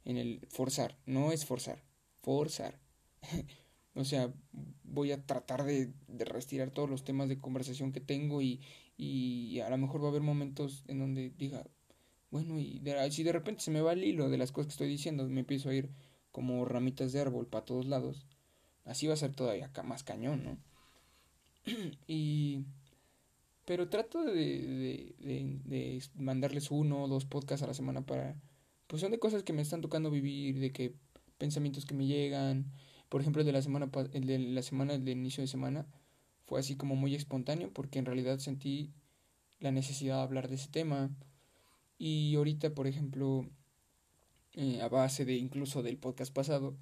En 0.03 0.17
el 0.17 0.45
forzar, 0.49 0.97
no 1.05 1.31
es 1.31 1.45
forzar, 1.45 1.83
forzar. 2.21 2.79
o 3.95 4.05
sea, 4.05 4.33
voy 4.83 5.11
a 5.11 5.25
tratar 5.25 5.63
de, 5.63 5.91
de, 6.07 6.25
retirar 6.25 6.71
todos 6.71 6.89
los 6.89 7.03
temas 7.03 7.29
de 7.29 7.39
conversación 7.39 7.91
que 7.91 8.01
tengo 8.01 8.41
y, 8.41 8.61
y 8.97 9.59
a 9.61 9.69
lo 9.69 9.77
mejor 9.77 10.01
va 10.01 10.07
a 10.07 10.09
haber 10.09 10.21
momentos 10.21 10.83
en 10.87 10.99
donde 10.99 11.31
diga, 11.31 11.65
bueno, 12.31 12.59
y 12.59 12.81
si 13.11 13.23
de 13.23 13.31
repente 13.31 13.61
se 13.61 13.71
me 13.71 13.81
va 13.81 13.93
el 13.93 14.03
hilo 14.03 14.29
de 14.29 14.37
las 14.37 14.51
cosas 14.51 14.67
que 14.67 14.71
estoy 14.71 14.89
diciendo, 14.89 15.27
me 15.27 15.41
empiezo 15.41 15.69
a 15.69 15.73
ir 15.73 15.89
como 16.31 16.65
ramitas 16.65 17.13
de 17.13 17.21
árbol 17.21 17.47
para 17.47 17.65
todos 17.65 17.85
lados 17.85 18.25
Así 18.85 19.07
va 19.07 19.15
a 19.15 19.17
ser 19.17 19.35
todavía 19.35 19.71
más 19.83 20.03
cañón, 20.03 20.43
¿no? 20.43 20.57
y... 22.07 22.63
Pero 23.65 23.89
trato 23.89 24.23
de, 24.23 24.33
de, 24.33 25.15
de, 25.17 25.59
de, 25.65 26.03
mandarles 26.13 26.69
uno 26.69 27.03
o 27.03 27.07
dos 27.07 27.25
podcasts 27.25 27.63
a 27.63 27.67
la 27.67 27.73
semana 27.73 28.05
para... 28.05 28.39
Pues 28.85 29.01
son 29.01 29.09
de 29.09 29.17
cosas 29.17 29.41
que 29.41 29.53
me 29.53 29.63
están 29.63 29.81
tocando 29.81 30.11
vivir, 30.11 30.59
de 30.59 30.71
que 30.71 30.93
pensamientos 31.39 31.87
que 31.87 31.95
me 31.95 32.05
llegan. 32.05 32.71
Por 33.09 33.21
ejemplo, 33.21 33.41
el 33.41 33.45
de 33.45 33.53
la 33.53 33.61
semana, 33.61 33.89
el 34.13 34.25
de 34.25 34.39
la 34.39 34.61
semana, 34.61 34.93
el 34.93 35.05
de 35.05 35.11
inicio 35.11 35.41
de 35.41 35.47
semana, 35.47 35.85
fue 36.45 36.59
así 36.59 36.75
como 36.75 36.95
muy 36.95 37.15
espontáneo 37.15 37.71
porque 37.73 37.99
en 37.99 38.05
realidad 38.05 38.39
sentí 38.39 38.91
la 39.59 39.71
necesidad 39.71 40.17
de 40.17 40.23
hablar 40.23 40.47
de 40.47 40.55
ese 40.55 40.69
tema. 40.69 41.09
Y 41.97 42.35
ahorita, 42.35 42.73
por 42.75 42.87
ejemplo, 42.87 43.47
eh, 44.53 44.81
a 44.81 44.89
base 44.89 45.25
de 45.25 45.35
incluso 45.35 45.83
del 45.83 45.97
podcast 45.97 46.33
pasado, 46.33 46.77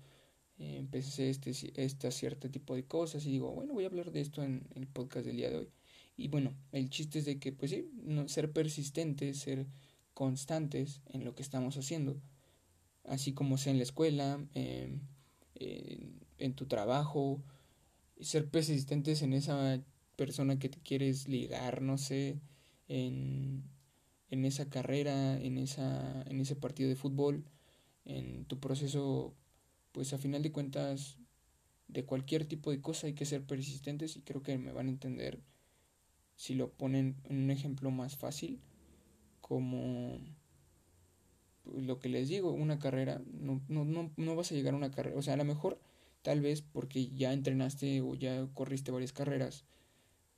eh, 0.59 0.77
empecé 0.77 1.29
este, 1.29 1.51
este 1.75 2.11
cierto 2.11 2.49
tipo 2.49 2.75
de 2.75 2.85
cosas 2.85 3.25
y 3.25 3.31
digo, 3.31 3.51
bueno, 3.51 3.73
voy 3.73 3.83
a 3.83 3.87
hablar 3.87 4.11
de 4.11 4.21
esto 4.21 4.43
en, 4.43 4.67
el 4.75 4.87
podcast 4.87 5.25
del 5.25 5.37
día 5.37 5.49
de 5.49 5.57
hoy. 5.57 5.69
Y 6.15 6.27
bueno, 6.27 6.53
el 6.71 6.89
chiste 6.89 7.19
es 7.19 7.25
de 7.25 7.39
que, 7.39 7.51
pues 7.51 7.71
sí, 7.71 7.89
no, 8.03 8.27
ser 8.27 8.51
persistentes, 8.51 9.39
ser 9.39 9.65
constantes 10.13 11.01
en 11.07 11.25
lo 11.25 11.33
que 11.33 11.41
estamos 11.41 11.75
haciendo, 11.77 12.21
así 13.05 13.33
como 13.33 13.57
sea 13.57 13.71
en 13.71 13.79
la 13.79 13.83
escuela, 13.83 14.45
em, 14.53 15.01
en 16.37 16.53
tu 16.53 16.65
trabajo, 16.65 17.43
ser 18.19 18.49
persistentes 18.49 19.21
en 19.21 19.33
esa 19.33 19.83
persona 20.15 20.59
que 20.59 20.69
te 20.69 20.79
quieres 20.79 21.27
ligar, 21.27 21.81
no 21.81 21.97
sé, 21.97 22.39
en, 22.87 23.63
en 24.29 24.45
esa 24.45 24.69
carrera, 24.69 25.39
en, 25.41 25.57
esa, 25.57 26.23
en 26.23 26.39
ese 26.39 26.55
partido 26.55 26.89
de 26.89 26.95
fútbol, 26.95 27.45
en 28.05 28.45
tu 28.45 28.59
proceso 28.59 29.35
pues 29.91 30.11
a 30.11 30.17
final 30.17 30.41
de 30.41 30.51
cuentas 30.51 31.17
de 31.87 32.03
cualquier 32.03 32.45
tipo 32.45 32.71
de 32.71 32.81
cosa 32.81 33.07
hay 33.07 33.13
que 33.13 33.25
ser 33.25 33.45
persistentes 33.45 34.17
y 34.17 34.21
creo 34.21 34.41
que 34.41 34.57
me 34.57 34.71
van 34.71 34.87
a 34.87 34.91
entender 34.91 35.39
si 36.35 36.55
lo 36.55 36.71
ponen 36.71 37.15
en 37.25 37.43
un 37.43 37.51
ejemplo 37.51 37.91
más 37.91 38.17
fácil 38.17 38.59
como 39.39 40.19
lo 41.65 41.99
que 41.99 42.09
les 42.09 42.29
digo, 42.29 42.51
una 42.51 42.79
carrera, 42.79 43.21
no, 43.31 43.61
no, 43.67 43.85
no, 43.85 44.11
no 44.17 44.35
vas 44.35 44.51
a 44.51 44.55
llegar 44.55 44.73
a 44.73 44.77
una 44.77 44.91
carrera, 44.91 45.17
o 45.17 45.21
sea, 45.21 45.35
a 45.35 45.37
lo 45.37 45.45
mejor 45.45 45.79
tal 46.21 46.41
vez 46.41 46.61
porque 46.61 47.09
ya 47.09 47.33
entrenaste 47.33 48.01
o 48.01 48.15
ya 48.15 48.47
corriste 48.53 48.91
varias 48.91 49.13
carreras, 49.13 49.65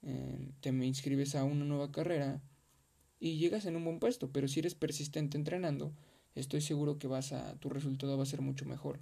eh, 0.04 0.52
te 0.62 0.72
me 0.72 0.86
inscribes 0.86 1.36
a 1.36 1.44
una 1.44 1.66
nueva 1.66 1.92
carrera 1.92 2.42
y 3.20 3.38
llegas 3.38 3.66
en 3.66 3.76
un 3.76 3.86
buen 3.86 4.00
puesto, 4.00 4.32
pero 4.32 4.48
si 4.48 4.60
eres 4.60 4.76
persistente 4.76 5.38
entrenando, 5.38 5.94
estoy 6.36 6.62
seguro 6.62 7.00
que 7.00 7.08
vas 7.08 7.32
a, 7.32 7.56
tu 7.60 7.70
resultado 7.70 8.18
va 8.18 8.24
a 8.24 8.28
ser 8.28 8.42
mucho 8.42 8.66
mejor. 8.66 9.00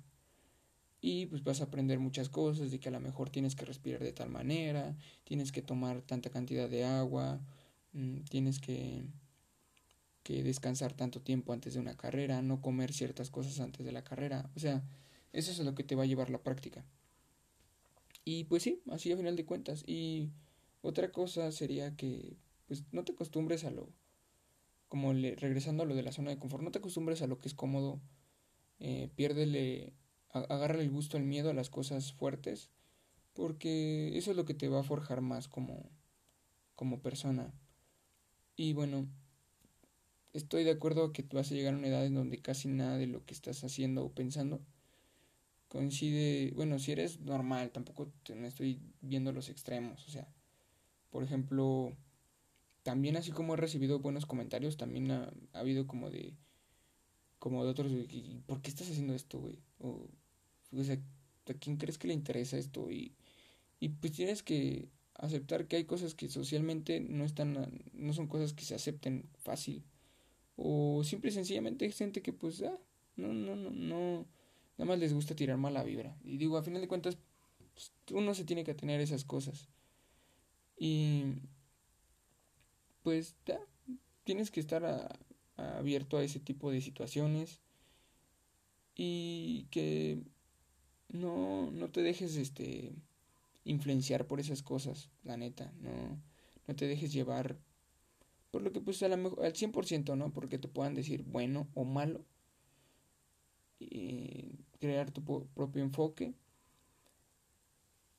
Y 1.01 1.25
pues 1.25 1.43
vas 1.43 1.59
a 1.59 1.65
aprender 1.65 1.99
muchas 1.99 2.29
cosas 2.29 2.71
de 2.71 2.79
que 2.79 2.87
a 2.87 2.91
lo 2.91 3.01
mejor 3.01 3.29
tienes 3.29 3.55
que 3.55 3.65
respirar 3.65 4.01
de 4.01 4.13
tal 4.13 4.29
manera, 4.29 4.95
tienes 5.25 5.51
que 5.51 5.61
tomar 5.61 6.01
tanta 6.01 6.29
cantidad 6.29 6.69
de 6.69 6.85
agua, 6.85 7.41
mm, 7.91 8.21
tienes 8.29 8.59
que, 8.59 9.03
que 10.23 10.43
descansar 10.43 10.93
tanto 10.93 11.21
tiempo 11.21 11.53
antes 11.53 11.73
de 11.73 11.79
una 11.79 11.95
carrera, 11.97 12.41
no 12.41 12.61
comer 12.61 12.93
ciertas 12.93 13.29
cosas 13.29 13.59
antes 13.59 13.85
de 13.85 13.91
la 13.91 14.03
carrera, 14.03 14.49
o 14.55 14.59
sea, 14.59 14.83
Eso 15.33 15.51
es 15.51 15.59
lo 15.59 15.75
que 15.75 15.83
te 15.83 15.95
va 15.95 16.03
a 16.03 16.05
llevar 16.05 16.29
la 16.29 16.43
práctica. 16.43 16.85
Y 18.25 18.45
pues 18.45 18.63
sí, 18.63 18.81
así 18.91 19.11
a 19.11 19.17
final 19.17 19.35
de 19.35 19.45
cuentas. 19.45 19.83
Y 19.87 20.29
otra 20.81 21.11
cosa 21.11 21.51
sería 21.51 21.95
que 21.95 22.37
pues 22.67 22.83
no 22.91 23.03
te 23.03 23.13
acostumbres 23.13 23.65
a 23.65 23.71
lo 23.71 23.89
como 24.93 25.11
le, 25.13 25.35
regresando 25.35 25.81
a 25.81 25.85
lo 25.87 25.95
de 25.95 26.03
la 26.03 26.11
zona 26.11 26.29
de 26.29 26.37
confort, 26.37 26.63
no 26.63 26.71
te 26.71 26.77
acostumbres 26.77 27.23
a 27.23 27.27
lo 27.27 27.39
que 27.39 27.47
es 27.47 27.55
cómodo, 27.55 27.99
eh, 28.79 29.09
piérdele, 29.15 29.93
el 30.33 30.89
gusto 30.91 31.17
al 31.17 31.23
miedo 31.23 31.49
a 31.49 31.55
las 31.55 31.71
cosas 31.71 32.13
fuertes, 32.13 32.69
porque 33.33 34.15
eso 34.15 34.29
es 34.29 34.37
lo 34.37 34.45
que 34.45 34.53
te 34.53 34.67
va 34.69 34.81
a 34.81 34.83
forjar 34.83 35.21
más 35.21 35.47
como, 35.47 35.89
como 36.75 37.01
persona. 37.01 37.55
Y 38.55 38.73
bueno, 38.73 39.07
estoy 40.33 40.63
de 40.63 40.71
acuerdo 40.71 41.13
que 41.13 41.23
vas 41.31 41.51
a 41.51 41.55
llegar 41.55 41.73
a 41.73 41.77
una 41.77 41.87
edad 41.87 42.05
en 42.05 42.15
donde 42.15 42.41
casi 42.41 42.67
nada 42.67 42.97
de 42.97 43.07
lo 43.07 43.25
que 43.25 43.33
estás 43.33 43.63
haciendo 43.63 44.03
o 44.03 44.11
pensando 44.11 44.61
coincide, 45.73 46.51
bueno, 46.55 46.77
si 46.77 46.91
eres 46.91 47.19
normal, 47.21 47.71
tampoco 47.71 48.11
te, 48.23 48.45
estoy 48.45 48.79
viendo 49.01 49.31
los 49.31 49.49
extremos, 49.49 50.07
o 50.07 50.11
sea, 50.11 50.27
por 51.09 51.23
ejemplo, 51.23 51.97
también 52.83 53.17
así 53.17 53.31
como 53.31 53.55
he 53.55 53.57
recibido 53.57 53.97
buenos 53.99 54.27
comentarios, 54.27 54.77
también 54.77 55.09
ha, 55.09 55.33
habido 55.51 55.87
como 55.87 56.11
de, 56.11 56.35
como 57.39 57.63
de 57.63 57.71
otros, 57.71 57.91
¿por 58.45 58.61
qué 58.61 58.69
estás 58.69 58.91
haciendo 58.91 59.15
esto, 59.15 59.39
güey? 59.39 59.57
O, 59.79 60.07
o 60.77 60.83
sea, 60.83 60.99
¿a 61.49 61.53
quién 61.55 61.77
crees 61.77 61.97
que 61.97 62.07
le 62.07 62.13
interesa 62.13 62.57
esto? 62.57 62.91
Y, 62.91 63.15
y 63.79 63.89
pues 63.89 64.13
tienes 64.13 64.43
que 64.43 64.89
aceptar 65.15 65.67
que 65.67 65.77
hay 65.77 65.85
cosas 65.85 66.13
que 66.13 66.29
socialmente 66.29 66.99
no 66.99 67.25
están, 67.25 67.83
no 67.93 68.13
son 68.13 68.27
cosas 68.27 68.53
que 68.53 68.63
se 68.63 68.75
acepten 68.75 69.27
fácil. 69.39 69.83
O 70.55 71.03
simple 71.03 71.29
y 71.29 71.33
sencillamente 71.33 71.85
hay 71.85 71.91
gente 71.91 72.21
que 72.21 72.33
pues, 72.33 72.61
ah, 72.61 72.77
no, 73.15 73.33
no, 73.33 73.55
no, 73.55 73.71
no, 73.71 74.27
nada 74.77 74.85
más 74.85 74.99
les 74.99 75.13
gusta 75.13 75.35
tirar 75.35 75.57
mala 75.57 75.83
vibra. 75.83 76.17
Y 76.23 76.37
digo, 76.37 76.57
a 76.57 76.63
final 76.63 76.81
de 76.81 76.87
cuentas, 76.87 77.17
pues, 77.73 77.91
uno 78.11 78.33
se 78.33 78.45
tiene 78.45 78.63
que 78.63 78.71
atener 78.71 78.99
a 78.99 79.03
esas 79.03 79.25
cosas. 79.25 79.69
Y 80.77 81.23
pues 83.03 83.35
ya, 83.45 83.59
tienes 84.23 84.49
que 84.49 84.59
estar 84.59 85.17
abierto 85.57 86.17
a 86.17 86.23
ese 86.23 86.39
tipo 86.39 86.71
de 86.71 86.81
situaciones 86.81 87.61
y 88.95 89.67
que 89.71 90.23
no, 91.09 91.69
no 91.71 91.89
te 91.89 92.01
dejes 92.01 92.35
este 92.37 92.95
influenciar 93.65 94.27
por 94.27 94.39
esas 94.39 94.63
cosas, 94.63 95.09
la 95.23 95.37
neta, 95.37 95.71
no, 95.79 96.21
no 96.67 96.75
te 96.75 96.87
dejes 96.87 97.13
llevar 97.13 97.57
por 98.53 98.61
lo 98.61 98.71
que 98.71 98.81
pues 98.81 99.01
a 99.01 99.07
la 99.07 99.17
mejor, 99.17 99.43
al 99.43 99.53
100%, 99.53 100.15
¿no? 100.15 100.31
Porque 100.31 100.59
te 100.59 100.67
puedan 100.67 100.93
decir 100.93 101.23
bueno 101.23 101.67
o 101.73 101.85
malo 101.85 102.23
y 103.79 104.59
crear 104.79 105.09
tu 105.09 105.23
propio 105.23 105.81
enfoque 105.81 106.35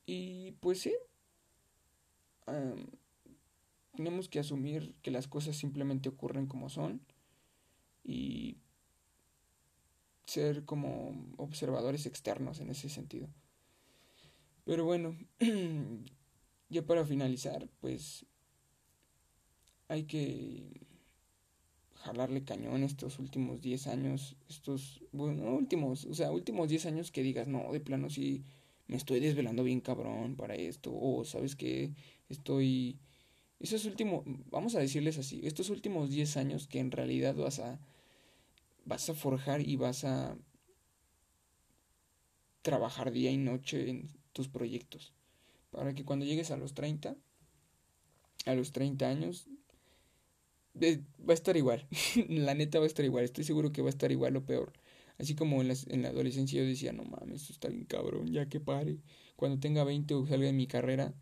y 0.07 0.51
pues 0.59 0.81
sí 0.81 0.93
tenemos 3.95 4.29
que 4.29 4.41
asumir 4.41 4.97
que 5.03 5.13
las 5.13 5.29
cosas 5.29 5.55
simplemente 5.55 6.09
ocurren 6.09 6.49
como 6.49 6.69
son 6.69 7.01
y 8.03 8.57
ser 10.27 10.65
como 10.65 11.15
observadores 11.37 12.07
externos 12.07 12.59
en 12.59 12.71
ese 12.71 12.89
sentido. 12.89 13.29
Pero 14.65 14.85
bueno, 14.85 15.17
ya 16.71 16.85
para 16.85 17.07
finalizar, 17.07 17.69
pues 17.79 18.27
hay 19.89 20.05
que 20.05 20.85
jalarle 22.05 22.45
cañón 22.45 22.83
estos 22.83 23.19
últimos 23.19 23.63
10 23.63 23.87
años, 23.87 24.37
estos, 24.49 25.03
bueno, 25.13 25.55
últimos, 25.55 26.05
o 26.05 26.15
sea, 26.15 26.31
últimos 26.31 26.69
10 26.69 26.87
años 26.87 27.11
que 27.11 27.23
digas, 27.23 27.49
no, 27.49 27.73
de 27.73 27.81
plano 27.81 28.11
sí 28.11 28.45
me 28.87 28.97
estoy 28.97 29.21
desvelando 29.21 29.65
bien 29.65 29.81
cabrón 29.81 30.37
para 30.37 30.55
esto, 30.55 30.93
o 30.95 31.25
sabes 31.25 31.57
que 31.57 31.93
estoy, 32.29 32.99
esos 33.61 33.87
últimos, 33.87 34.25
vamos 34.51 34.75
a 34.75 34.81
decirles 34.81 35.19
así, 35.19 35.41
estos 35.45 35.71
últimos 35.71 36.11
10 36.11 36.37
años 36.37 36.67
que 36.67 36.81
en 36.81 36.91
realidad 36.91 37.35
vas 37.35 37.59
a, 37.61 37.81
vas 38.85 39.09
a 39.09 39.15
forjar 39.15 39.67
y 39.67 39.77
vas 39.77 40.05
a 40.05 40.37
trabajar 42.61 43.13
día 43.13 43.31
y 43.31 43.39
noche 43.39 43.89
en 43.89 44.11
tus 44.33 44.49
proyectos. 44.49 45.15
Para 45.71 45.95
que 45.95 46.05
cuando 46.05 46.25
llegues 46.25 46.51
a 46.51 46.57
los 46.57 46.75
30, 46.75 47.17
a 48.47 48.55
los 48.55 48.73
30 48.73 49.09
años, 49.09 49.49
va 50.75 51.31
a 51.31 51.35
estar 51.35 51.57
igual. 51.57 51.87
la 52.29 52.55
neta 52.55 52.79
va 52.79 52.85
a 52.85 52.89
estar 52.89 53.05
igual. 53.05 53.25
Estoy 53.25 53.45
seguro 53.45 53.73
que 53.73 53.83
va 53.83 53.89
a 53.89 53.91
estar 53.91 54.11
igual 54.13 54.37
o 54.37 54.45
peor. 54.45 54.73
Así 55.19 55.35
como 55.35 55.61
en 55.61 55.69
la, 55.69 55.75
en 55.89 56.03
la 56.03 56.09
adolescencia 56.09 56.61
yo 56.61 56.67
decía, 56.67 56.93
no 56.93 57.05
mames, 57.05 57.43
esto 57.43 57.53
está 57.53 57.69
bien 57.69 57.85
cabrón, 57.85 58.33
ya 58.33 58.49
que 58.49 58.61
pare. 58.61 58.99
Cuando 59.37 59.61
tenga 59.61 59.85
20 59.85 60.15
o 60.15 60.27
salga 60.27 60.47
de 60.47 60.53
mi 60.53 60.67
carrera, 60.67 61.15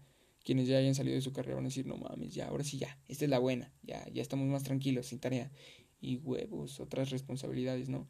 quienes 0.44 0.66
ya 0.66 0.78
hayan 0.78 0.94
salido 0.94 1.14
de 1.14 1.20
su 1.20 1.32
carrera 1.32 1.56
van 1.56 1.66
a 1.66 1.68
decir, 1.68 1.86
no 1.86 1.96
mames, 1.96 2.34
ya, 2.34 2.48
ahora 2.48 2.64
sí 2.64 2.78
ya, 2.78 2.98
esta 3.08 3.24
es 3.24 3.30
la 3.30 3.38
buena, 3.38 3.72
ya, 3.82 4.04
ya 4.10 4.22
estamos 4.22 4.48
más 4.48 4.62
tranquilos, 4.62 5.06
sin 5.06 5.18
tarea. 5.18 5.50
Y 6.00 6.16
huevos, 6.16 6.80
otras 6.80 7.10
responsabilidades, 7.10 7.88
¿no? 7.88 8.08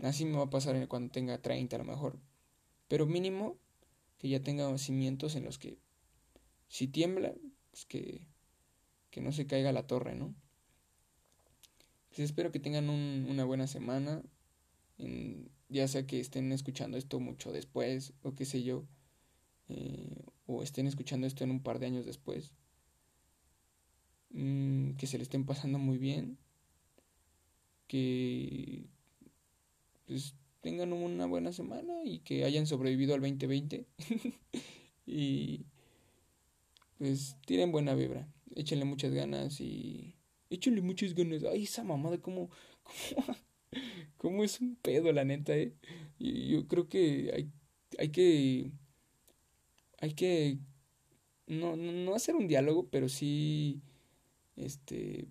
Así 0.00 0.24
me 0.24 0.36
va 0.36 0.44
a 0.44 0.50
pasar 0.50 0.86
cuando 0.88 1.12
tenga 1.12 1.38
30 1.40 1.76
a 1.76 1.78
lo 1.78 1.84
mejor. 1.84 2.18
Pero 2.88 3.06
mínimo 3.06 3.56
que 4.18 4.28
ya 4.28 4.42
tenga 4.42 4.76
cimientos 4.76 5.36
en 5.36 5.44
los 5.44 5.58
que 5.58 5.78
si 6.68 6.88
tiembla, 6.88 7.34
pues 7.70 7.86
que, 7.86 8.26
que 9.10 9.20
no 9.20 9.32
se 9.32 9.46
caiga 9.46 9.72
la 9.72 9.86
torre, 9.86 10.14
¿no? 10.14 10.34
Pues 12.12 12.26
espero 12.26 12.52
que 12.52 12.60
tengan 12.60 12.90
una 12.90 13.44
buena 13.44 13.66
semana, 13.66 14.22
ya 15.70 15.88
sea 15.88 16.06
que 16.06 16.20
estén 16.20 16.52
escuchando 16.52 16.98
esto 16.98 17.18
mucho 17.20 17.52
después 17.52 18.12
o 18.22 18.34
qué 18.34 18.44
sé 18.44 18.62
yo, 18.62 18.84
eh, 19.70 20.22
o 20.44 20.62
estén 20.62 20.86
escuchando 20.86 21.26
esto 21.26 21.42
en 21.42 21.50
un 21.50 21.62
par 21.62 21.78
de 21.78 21.86
años 21.86 22.04
después. 22.04 22.52
Mm, 24.28 24.92
que 24.96 25.06
se 25.06 25.16
le 25.16 25.22
estén 25.22 25.46
pasando 25.46 25.78
muy 25.78 25.96
bien, 25.96 26.36
que 27.86 28.90
pues 30.06 30.34
tengan 30.60 30.92
una 30.92 31.24
buena 31.24 31.52
semana 31.52 32.04
y 32.04 32.18
que 32.18 32.44
hayan 32.44 32.66
sobrevivido 32.66 33.14
al 33.14 33.22
2020 33.22 33.86
y 35.06 35.64
pues 36.98 37.36
tiren 37.46 37.72
buena 37.72 37.94
vibra, 37.94 38.28
échenle 38.54 38.84
muchas 38.84 39.12
ganas 39.12 39.60
y 39.62 40.14
échenle 40.54 40.82
muchas 40.82 41.14
ganas. 41.14 41.44
Ay, 41.44 41.64
esa 41.64 41.84
mamada 41.84 42.18
como 42.18 42.50
como, 44.16 44.44
es 44.44 44.60
un 44.60 44.76
pedo 44.76 45.12
la 45.12 45.24
neta, 45.24 45.56
eh. 45.56 45.74
Yo 46.18 46.66
creo 46.68 46.88
que 46.88 47.32
hay 47.34 47.50
hay 47.98 48.08
que 48.10 48.70
hay 50.00 50.14
que 50.14 50.58
no, 51.46 51.76
no 51.76 52.14
hacer 52.14 52.36
un 52.36 52.48
diálogo, 52.48 52.88
pero 52.90 53.08
sí 53.08 53.82
este 54.56 55.28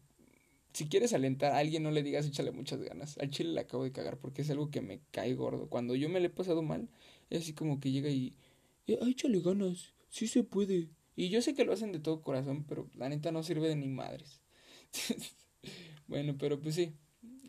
si 0.74 0.88
quieres 0.88 1.14
alentar 1.14 1.52
a 1.52 1.58
alguien, 1.60 1.84
no 1.84 1.92
le 1.92 2.04
digas 2.04 2.26
échale 2.26 2.52
muchas 2.52 2.82
ganas. 2.82 3.18
Al 3.20 3.30
chile 3.30 3.52
le 3.54 3.62
acabo 3.62 3.84
de 3.84 3.92
cagar 3.92 4.18
porque 4.18 4.42
es 4.44 4.50
algo 4.50 4.72
que 4.72 4.82
me 4.82 5.02
cae 5.12 5.34
gordo. 5.36 5.68
Cuando 5.70 5.96
yo 5.96 6.10
me 6.10 6.20
le 6.20 6.28
he 6.28 6.30
pasado 6.30 6.62
mal, 6.62 6.90
es 7.30 7.42
así 7.44 7.54
como 7.54 7.80
que 7.80 7.92
llega 7.92 8.10
y. 8.10 8.36
Eh, 8.88 8.98
échale 9.08 9.42
ganas, 9.42 9.94
sí 10.10 10.28
se 10.28 10.44
puede. 10.44 10.90
Y 11.16 11.30
yo 11.30 11.42
sé 11.42 11.54
que 11.56 11.66
lo 11.66 11.74
hacen 11.74 11.92
de 11.92 12.00
todo 12.00 12.22
corazón, 12.22 12.66
pero 12.68 12.90
la 12.96 13.10
neta 13.10 13.32
no 13.32 13.44
sirve 13.44 13.68
de 13.68 13.76
ni 13.76 13.90
madres. 13.90 14.41
bueno, 16.08 16.38
pero 16.38 16.60
pues 16.60 16.76
sí. 16.76 16.94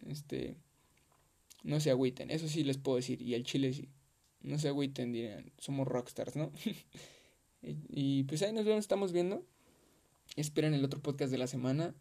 Este. 0.07 0.57
No 1.63 1.79
se 1.79 1.91
agüiten, 1.91 2.31
eso 2.31 2.49
sí 2.49 2.65
les 2.65 2.79
puedo 2.79 2.97
decir. 2.97 3.23
Y 3.23 3.35
al 3.35 3.45
chile 3.45 3.73
sí. 3.73 3.89
No 4.41 4.59
se 4.59 4.69
agüiten, 4.69 5.13
dirán. 5.13 5.53
Somos 5.59 5.87
rockstars, 5.87 6.37
¿no? 6.37 6.53
y 7.63 8.25
pues 8.25 8.43
ahí 8.43 8.53
nos 8.53 8.65
vemos, 8.65 8.81
estamos 8.81 9.13
viendo. 9.13 9.47
Esperen 10.37 10.75
el 10.75 10.85
otro 10.85 11.01
podcast 11.01 11.31
de 11.31 11.39
la 11.39 11.47
semana. 11.47 11.95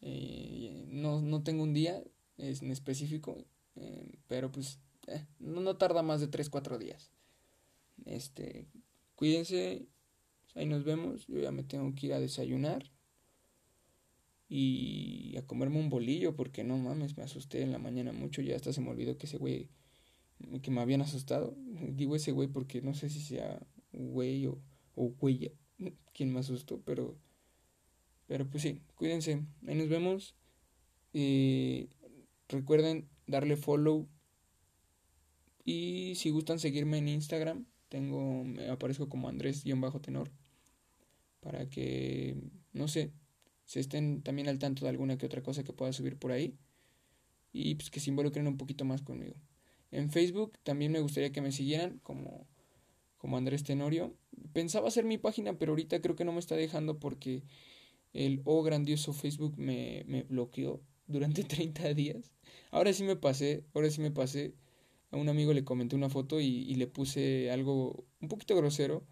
Eh, 0.00 0.86
no, 0.88 1.20
no 1.20 1.42
tengo 1.42 1.62
un 1.62 1.74
día 1.74 2.02
en 2.38 2.70
específico, 2.70 3.44
eh, 3.76 4.18
pero 4.26 4.50
pues 4.50 4.78
eh, 5.06 5.26
no, 5.38 5.60
no, 5.60 5.76
tarda 5.76 6.02
más 6.02 6.20
de 6.20 6.30
3-4 6.30 6.78
días. 6.78 7.10
Este, 8.06 8.66
cuídense, 9.14 9.86
ahí 10.54 10.66
nos 10.66 10.84
vemos. 10.84 11.26
Yo 11.26 11.38
ya 11.40 11.52
me 11.52 11.64
tengo 11.64 11.94
que 11.94 12.06
ir 12.06 12.14
a 12.14 12.20
desayunar 12.20 12.90
y 14.50 15.36
a 15.38 15.46
comerme 15.46 15.78
un 15.78 15.88
bolillo 15.88 16.34
porque 16.34 16.64
no 16.64 16.76
mames, 16.76 17.16
me 17.16 17.22
asusté 17.22 17.62
en 17.62 17.70
la 17.70 17.78
mañana 17.78 18.12
mucho. 18.12 18.42
Ya 18.42 18.56
hasta 18.56 18.72
se 18.72 18.80
me 18.80 18.90
olvidó 18.90 19.16
que 19.16 19.26
ese 19.26 19.38
güey 19.38 19.70
que 20.60 20.70
me 20.70 20.80
habían 20.80 21.02
asustado. 21.02 21.56
Digo 21.92 22.16
ese 22.16 22.32
güey 22.32 22.48
porque 22.48 22.82
no 22.82 22.92
sé 22.92 23.08
si 23.08 23.20
sea 23.20 23.64
güey 23.92 24.46
o, 24.46 24.60
o 24.96 25.10
güey 25.10 25.52
quien 26.12 26.32
me 26.32 26.40
asustó, 26.40 26.82
pero 26.84 27.16
pero 28.26 28.48
pues 28.48 28.62
sí, 28.62 28.80
cuídense. 28.94 29.42
Ahí 29.66 29.74
nos 29.74 29.88
vemos. 29.88 30.36
Y 31.12 31.88
recuerden 32.48 33.08
darle 33.26 33.56
follow. 33.56 34.08
Y 35.64 36.14
si 36.14 36.30
gustan 36.30 36.58
seguirme 36.60 36.98
en 36.98 37.08
Instagram, 37.08 37.66
tengo, 37.88 38.44
me 38.44 38.68
aparezco 38.68 39.08
como 39.08 39.28
Andrés-tenor. 39.28 40.30
Para 41.40 41.68
que, 41.68 42.36
no 42.72 42.86
sé, 42.86 43.12
se 43.70 43.78
estén 43.78 44.20
también 44.22 44.48
al 44.48 44.58
tanto 44.58 44.84
de 44.84 44.88
alguna 44.88 45.16
que 45.16 45.26
otra 45.26 45.44
cosa 45.44 45.62
que 45.62 45.72
pueda 45.72 45.92
subir 45.92 46.16
por 46.16 46.32
ahí. 46.32 46.56
Y 47.52 47.76
pues 47.76 47.88
que 47.88 48.00
se 48.00 48.10
involucren 48.10 48.48
un 48.48 48.56
poquito 48.56 48.84
más 48.84 49.00
conmigo. 49.00 49.36
En 49.92 50.10
Facebook 50.10 50.58
también 50.64 50.90
me 50.90 50.98
gustaría 50.98 51.30
que 51.30 51.40
me 51.40 51.52
siguieran 51.52 52.00
como, 52.02 52.48
como 53.16 53.36
Andrés 53.36 53.62
Tenorio. 53.62 54.16
Pensaba 54.52 54.88
hacer 54.88 55.04
mi 55.04 55.18
página, 55.18 55.56
pero 55.56 55.70
ahorita 55.70 56.00
creo 56.00 56.16
que 56.16 56.24
no 56.24 56.32
me 56.32 56.40
está 56.40 56.56
dejando 56.56 56.98
porque 56.98 57.44
el 58.12 58.42
oh 58.44 58.64
grandioso 58.64 59.12
Facebook 59.12 59.56
me, 59.56 60.02
me 60.08 60.24
bloqueó 60.24 60.82
durante 61.06 61.44
30 61.44 61.94
días. 61.94 62.32
Ahora 62.72 62.92
sí 62.92 63.04
me 63.04 63.14
pasé, 63.14 63.62
ahora 63.72 63.88
sí 63.88 64.00
me 64.00 64.10
pasé. 64.10 64.52
A 65.12 65.16
un 65.16 65.28
amigo 65.28 65.52
le 65.52 65.62
comenté 65.62 65.94
una 65.94 66.08
foto 66.08 66.40
y, 66.40 66.46
y 66.46 66.74
le 66.74 66.88
puse 66.88 67.52
algo 67.52 68.04
un 68.20 68.26
poquito 68.26 68.56
grosero. 68.56 69.06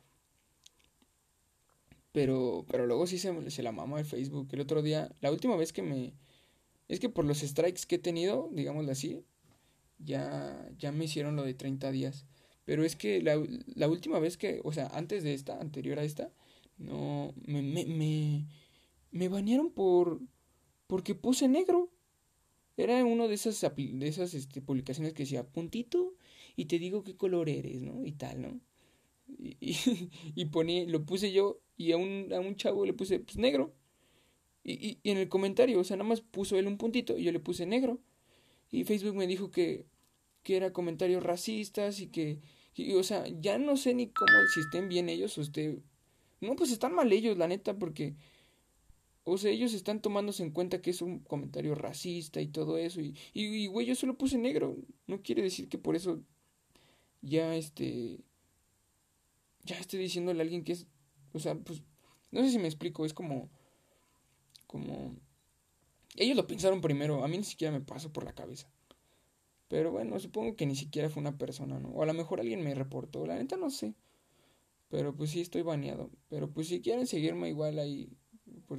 Pero, 2.12 2.64
pero 2.70 2.86
luego 2.86 3.06
sí 3.06 3.18
se, 3.18 3.50
se 3.50 3.62
la 3.62 3.72
mama 3.72 3.98
el 3.98 4.06
Facebook. 4.06 4.48
El 4.52 4.61
otro 4.61 4.82
día, 4.82 5.14
la 5.20 5.30
última 5.30 5.56
vez 5.56 5.72
que 5.72 5.82
me... 5.82 6.14
Es 6.88 7.00
que 7.00 7.09
por 7.09 7.24
los 7.24 7.40
strikes 7.40 7.82
que 7.86 7.96
he 7.96 7.98
tenido, 7.98 8.48
digámoslo 8.52 8.90
así, 8.90 9.22
ya, 9.98 10.70
ya 10.78 10.90
me 10.92 11.04
hicieron 11.04 11.36
lo 11.36 11.44
de 11.44 11.54
30 11.54 11.90
días. 11.90 12.24
Pero 12.64 12.84
es 12.84 12.96
que 12.96 13.22
la, 13.22 13.42
la 13.74 13.88
última 13.88 14.18
vez 14.18 14.36
que, 14.36 14.61
o 14.64 14.72
sea, 14.72 14.88
antes 14.88 15.22
de 15.22 15.34
esta, 15.34 15.61
anterior 15.61 15.98
a 15.98 16.04
esta, 16.04 16.32
no, 16.78 17.34
me, 17.46 17.62
me, 17.62 17.84
me, 17.84 18.46
me 19.11 19.28
banearon 19.28 19.70
por, 19.70 20.20
porque 20.86 21.14
puse 21.14 21.48
negro. 21.48 21.90
Era 22.76 23.04
uno 23.04 23.26
de 23.26 23.34
esas, 23.34 23.61
de 23.61 24.09
esas 24.09 24.34
este, 24.34 24.62
publicaciones 24.62 25.12
que 25.12 25.24
decía 25.24 25.46
puntito 25.46 26.14
y 26.56 26.66
te 26.66 26.78
digo 26.78 27.02
qué 27.02 27.16
color 27.16 27.48
eres, 27.48 27.82
¿no? 27.82 28.04
Y 28.06 28.12
tal, 28.12 28.40
¿no? 28.40 28.61
Y, 29.29 29.57
y, 30.35 30.87
lo 30.87 31.05
puse 31.05 31.33
yo 31.33 31.61
y 31.76 31.93
a 31.93 31.97
un, 31.97 32.33
a 32.33 32.41
un 32.41 32.57
chavo 32.57 32.85
le 32.87 32.93
puse 32.93 33.20
pues 33.20 33.37
negro. 33.37 33.74
Y, 34.64 34.99
y, 35.03 35.11
en 35.11 35.18
el 35.18 35.29
comentario, 35.29 35.81
o 35.81 35.85
sea, 35.85 35.97
nada 35.97 36.09
más 36.09 36.20
puso 36.20 36.59
él 36.59 36.66
un 36.66 36.79
puntito 36.79 37.16
y 37.16 37.24
yo 37.24 37.33
le 37.33 37.41
puse 37.41 37.66
negro. 37.66 38.01
Y 38.70 38.85
Facebook 38.85 39.14
me 39.14 39.26
dijo 39.26 39.51
que, 39.51 39.87
que 40.43 40.57
era 40.57 40.72
comentarios 40.72 41.22
racistas 41.22 42.01
y 42.01 42.09
que, 42.09 42.41
y, 42.74 42.93
o 42.95 43.03
sea, 43.03 43.26
ya 43.41 43.59
no 43.59 43.76
sé 43.76 43.95
ni 43.95 44.09
cómo, 44.09 44.33
si 44.55 44.61
estén 44.61 44.89
bien 44.89 45.09
ellos 45.09 45.39
o. 45.39 45.43
No, 46.41 46.55
pues 46.57 46.70
están 46.70 46.95
mal 46.95 47.12
ellos, 47.12 47.37
la 47.37 47.49
neta, 47.49 47.79
porque... 47.79 48.14
O 49.24 49.37
sea, 49.37 49.51
ellos 49.51 49.74
están 49.74 50.01
tomándose 50.01 50.43
en 50.43 50.53
cuenta 50.53 50.81
que 50.81 50.89
es 50.89 51.03
un 51.03 51.18
comentario 51.18 51.74
racista 51.74 52.41
y 52.41 52.47
todo 52.47 52.79
eso. 52.79 53.03
Y, 53.03 53.14
y, 53.35 53.45
y 53.45 53.66
güey, 53.66 53.87
yo 53.87 53.95
solo 53.95 54.16
puse 54.16 54.39
negro. 54.39 54.76
No 55.07 55.20
quiere 55.20 55.43
decir 55.43 55.68
que 55.68 55.76
por 55.76 55.97
eso 55.97 56.22
ya 57.20 57.55
este... 57.55 58.20
Ya 59.68 59.78
esté 59.78 59.98
diciéndole 59.98 60.40
a 60.40 60.44
alguien 60.44 60.64
que 60.64 60.72
es... 60.72 60.86
O 61.32 61.38
sea, 61.38 61.54
pues... 61.54 61.82
No 62.30 62.42
sé 62.42 62.50
si 62.50 62.58
me 62.58 62.66
explico, 62.66 63.04
es 63.04 63.12
como... 63.12 63.50
Como 64.66 65.16
ellos 66.16 66.36
lo 66.36 66.46
pensaron 66.46 66.80
primero, 66.80 67.22
a 67.22 67.28
mí 67.28 67.38
ni 67.38 67.44
siquiera 67.44 67.72
me 67.72 67.80
pasó 67.80 68.12
por 68.12 68.24
la 68.24 68.34
cabeza. 68.34 68.68
Pero 69.68 69.92
bueno, 69.92 70.18
supongo 70.18 70.56
que 70.56 70.66
ni 70.66 70.74
siquiera 70.74 71.10
fue 71.10 71.20
una 71.20 71.38
persona, 71.38 71.78
¿no? 71.78 71.90
O 71.90 72.02
a 72.02 72.06
lo 72.06 72.14
mejor 72.14 72.40
alguien 72.40 72.62
me 72.62 72.74
reportó, 72.74 73.26
la 73.26 73.36
neta 73.36 73.56
no 73.56 73.70
sé. 73.70 73.94
Pero 74.88 75.14
pues 75.14 75.30
sí 75.30 75.40
estoy 75.40 75.62
baneado. 75.62 76.10
Pero 76.28 76.50
pues 76.50 76.68
si 76.68 76.80
quieren 76.80 77.06
seguirme 77.06 77.50
igual 77.50 77.78
ahí 77.78 78.16
por, 78.66 78.78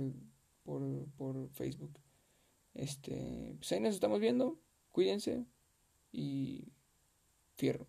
por, 0.64 1.08
por 1.18 1.50
Facebook. 1.52 2.00
Este, 2.74 3.56
pues 3.58 3.72
ahí 3.72 3.80
nos 3.80 3.94
estamos 3.94 4.20
viendo. 4.20 4.60
Cuídense 4.92 5.46
y 6.12 6.74
fierro. 7.56 7.88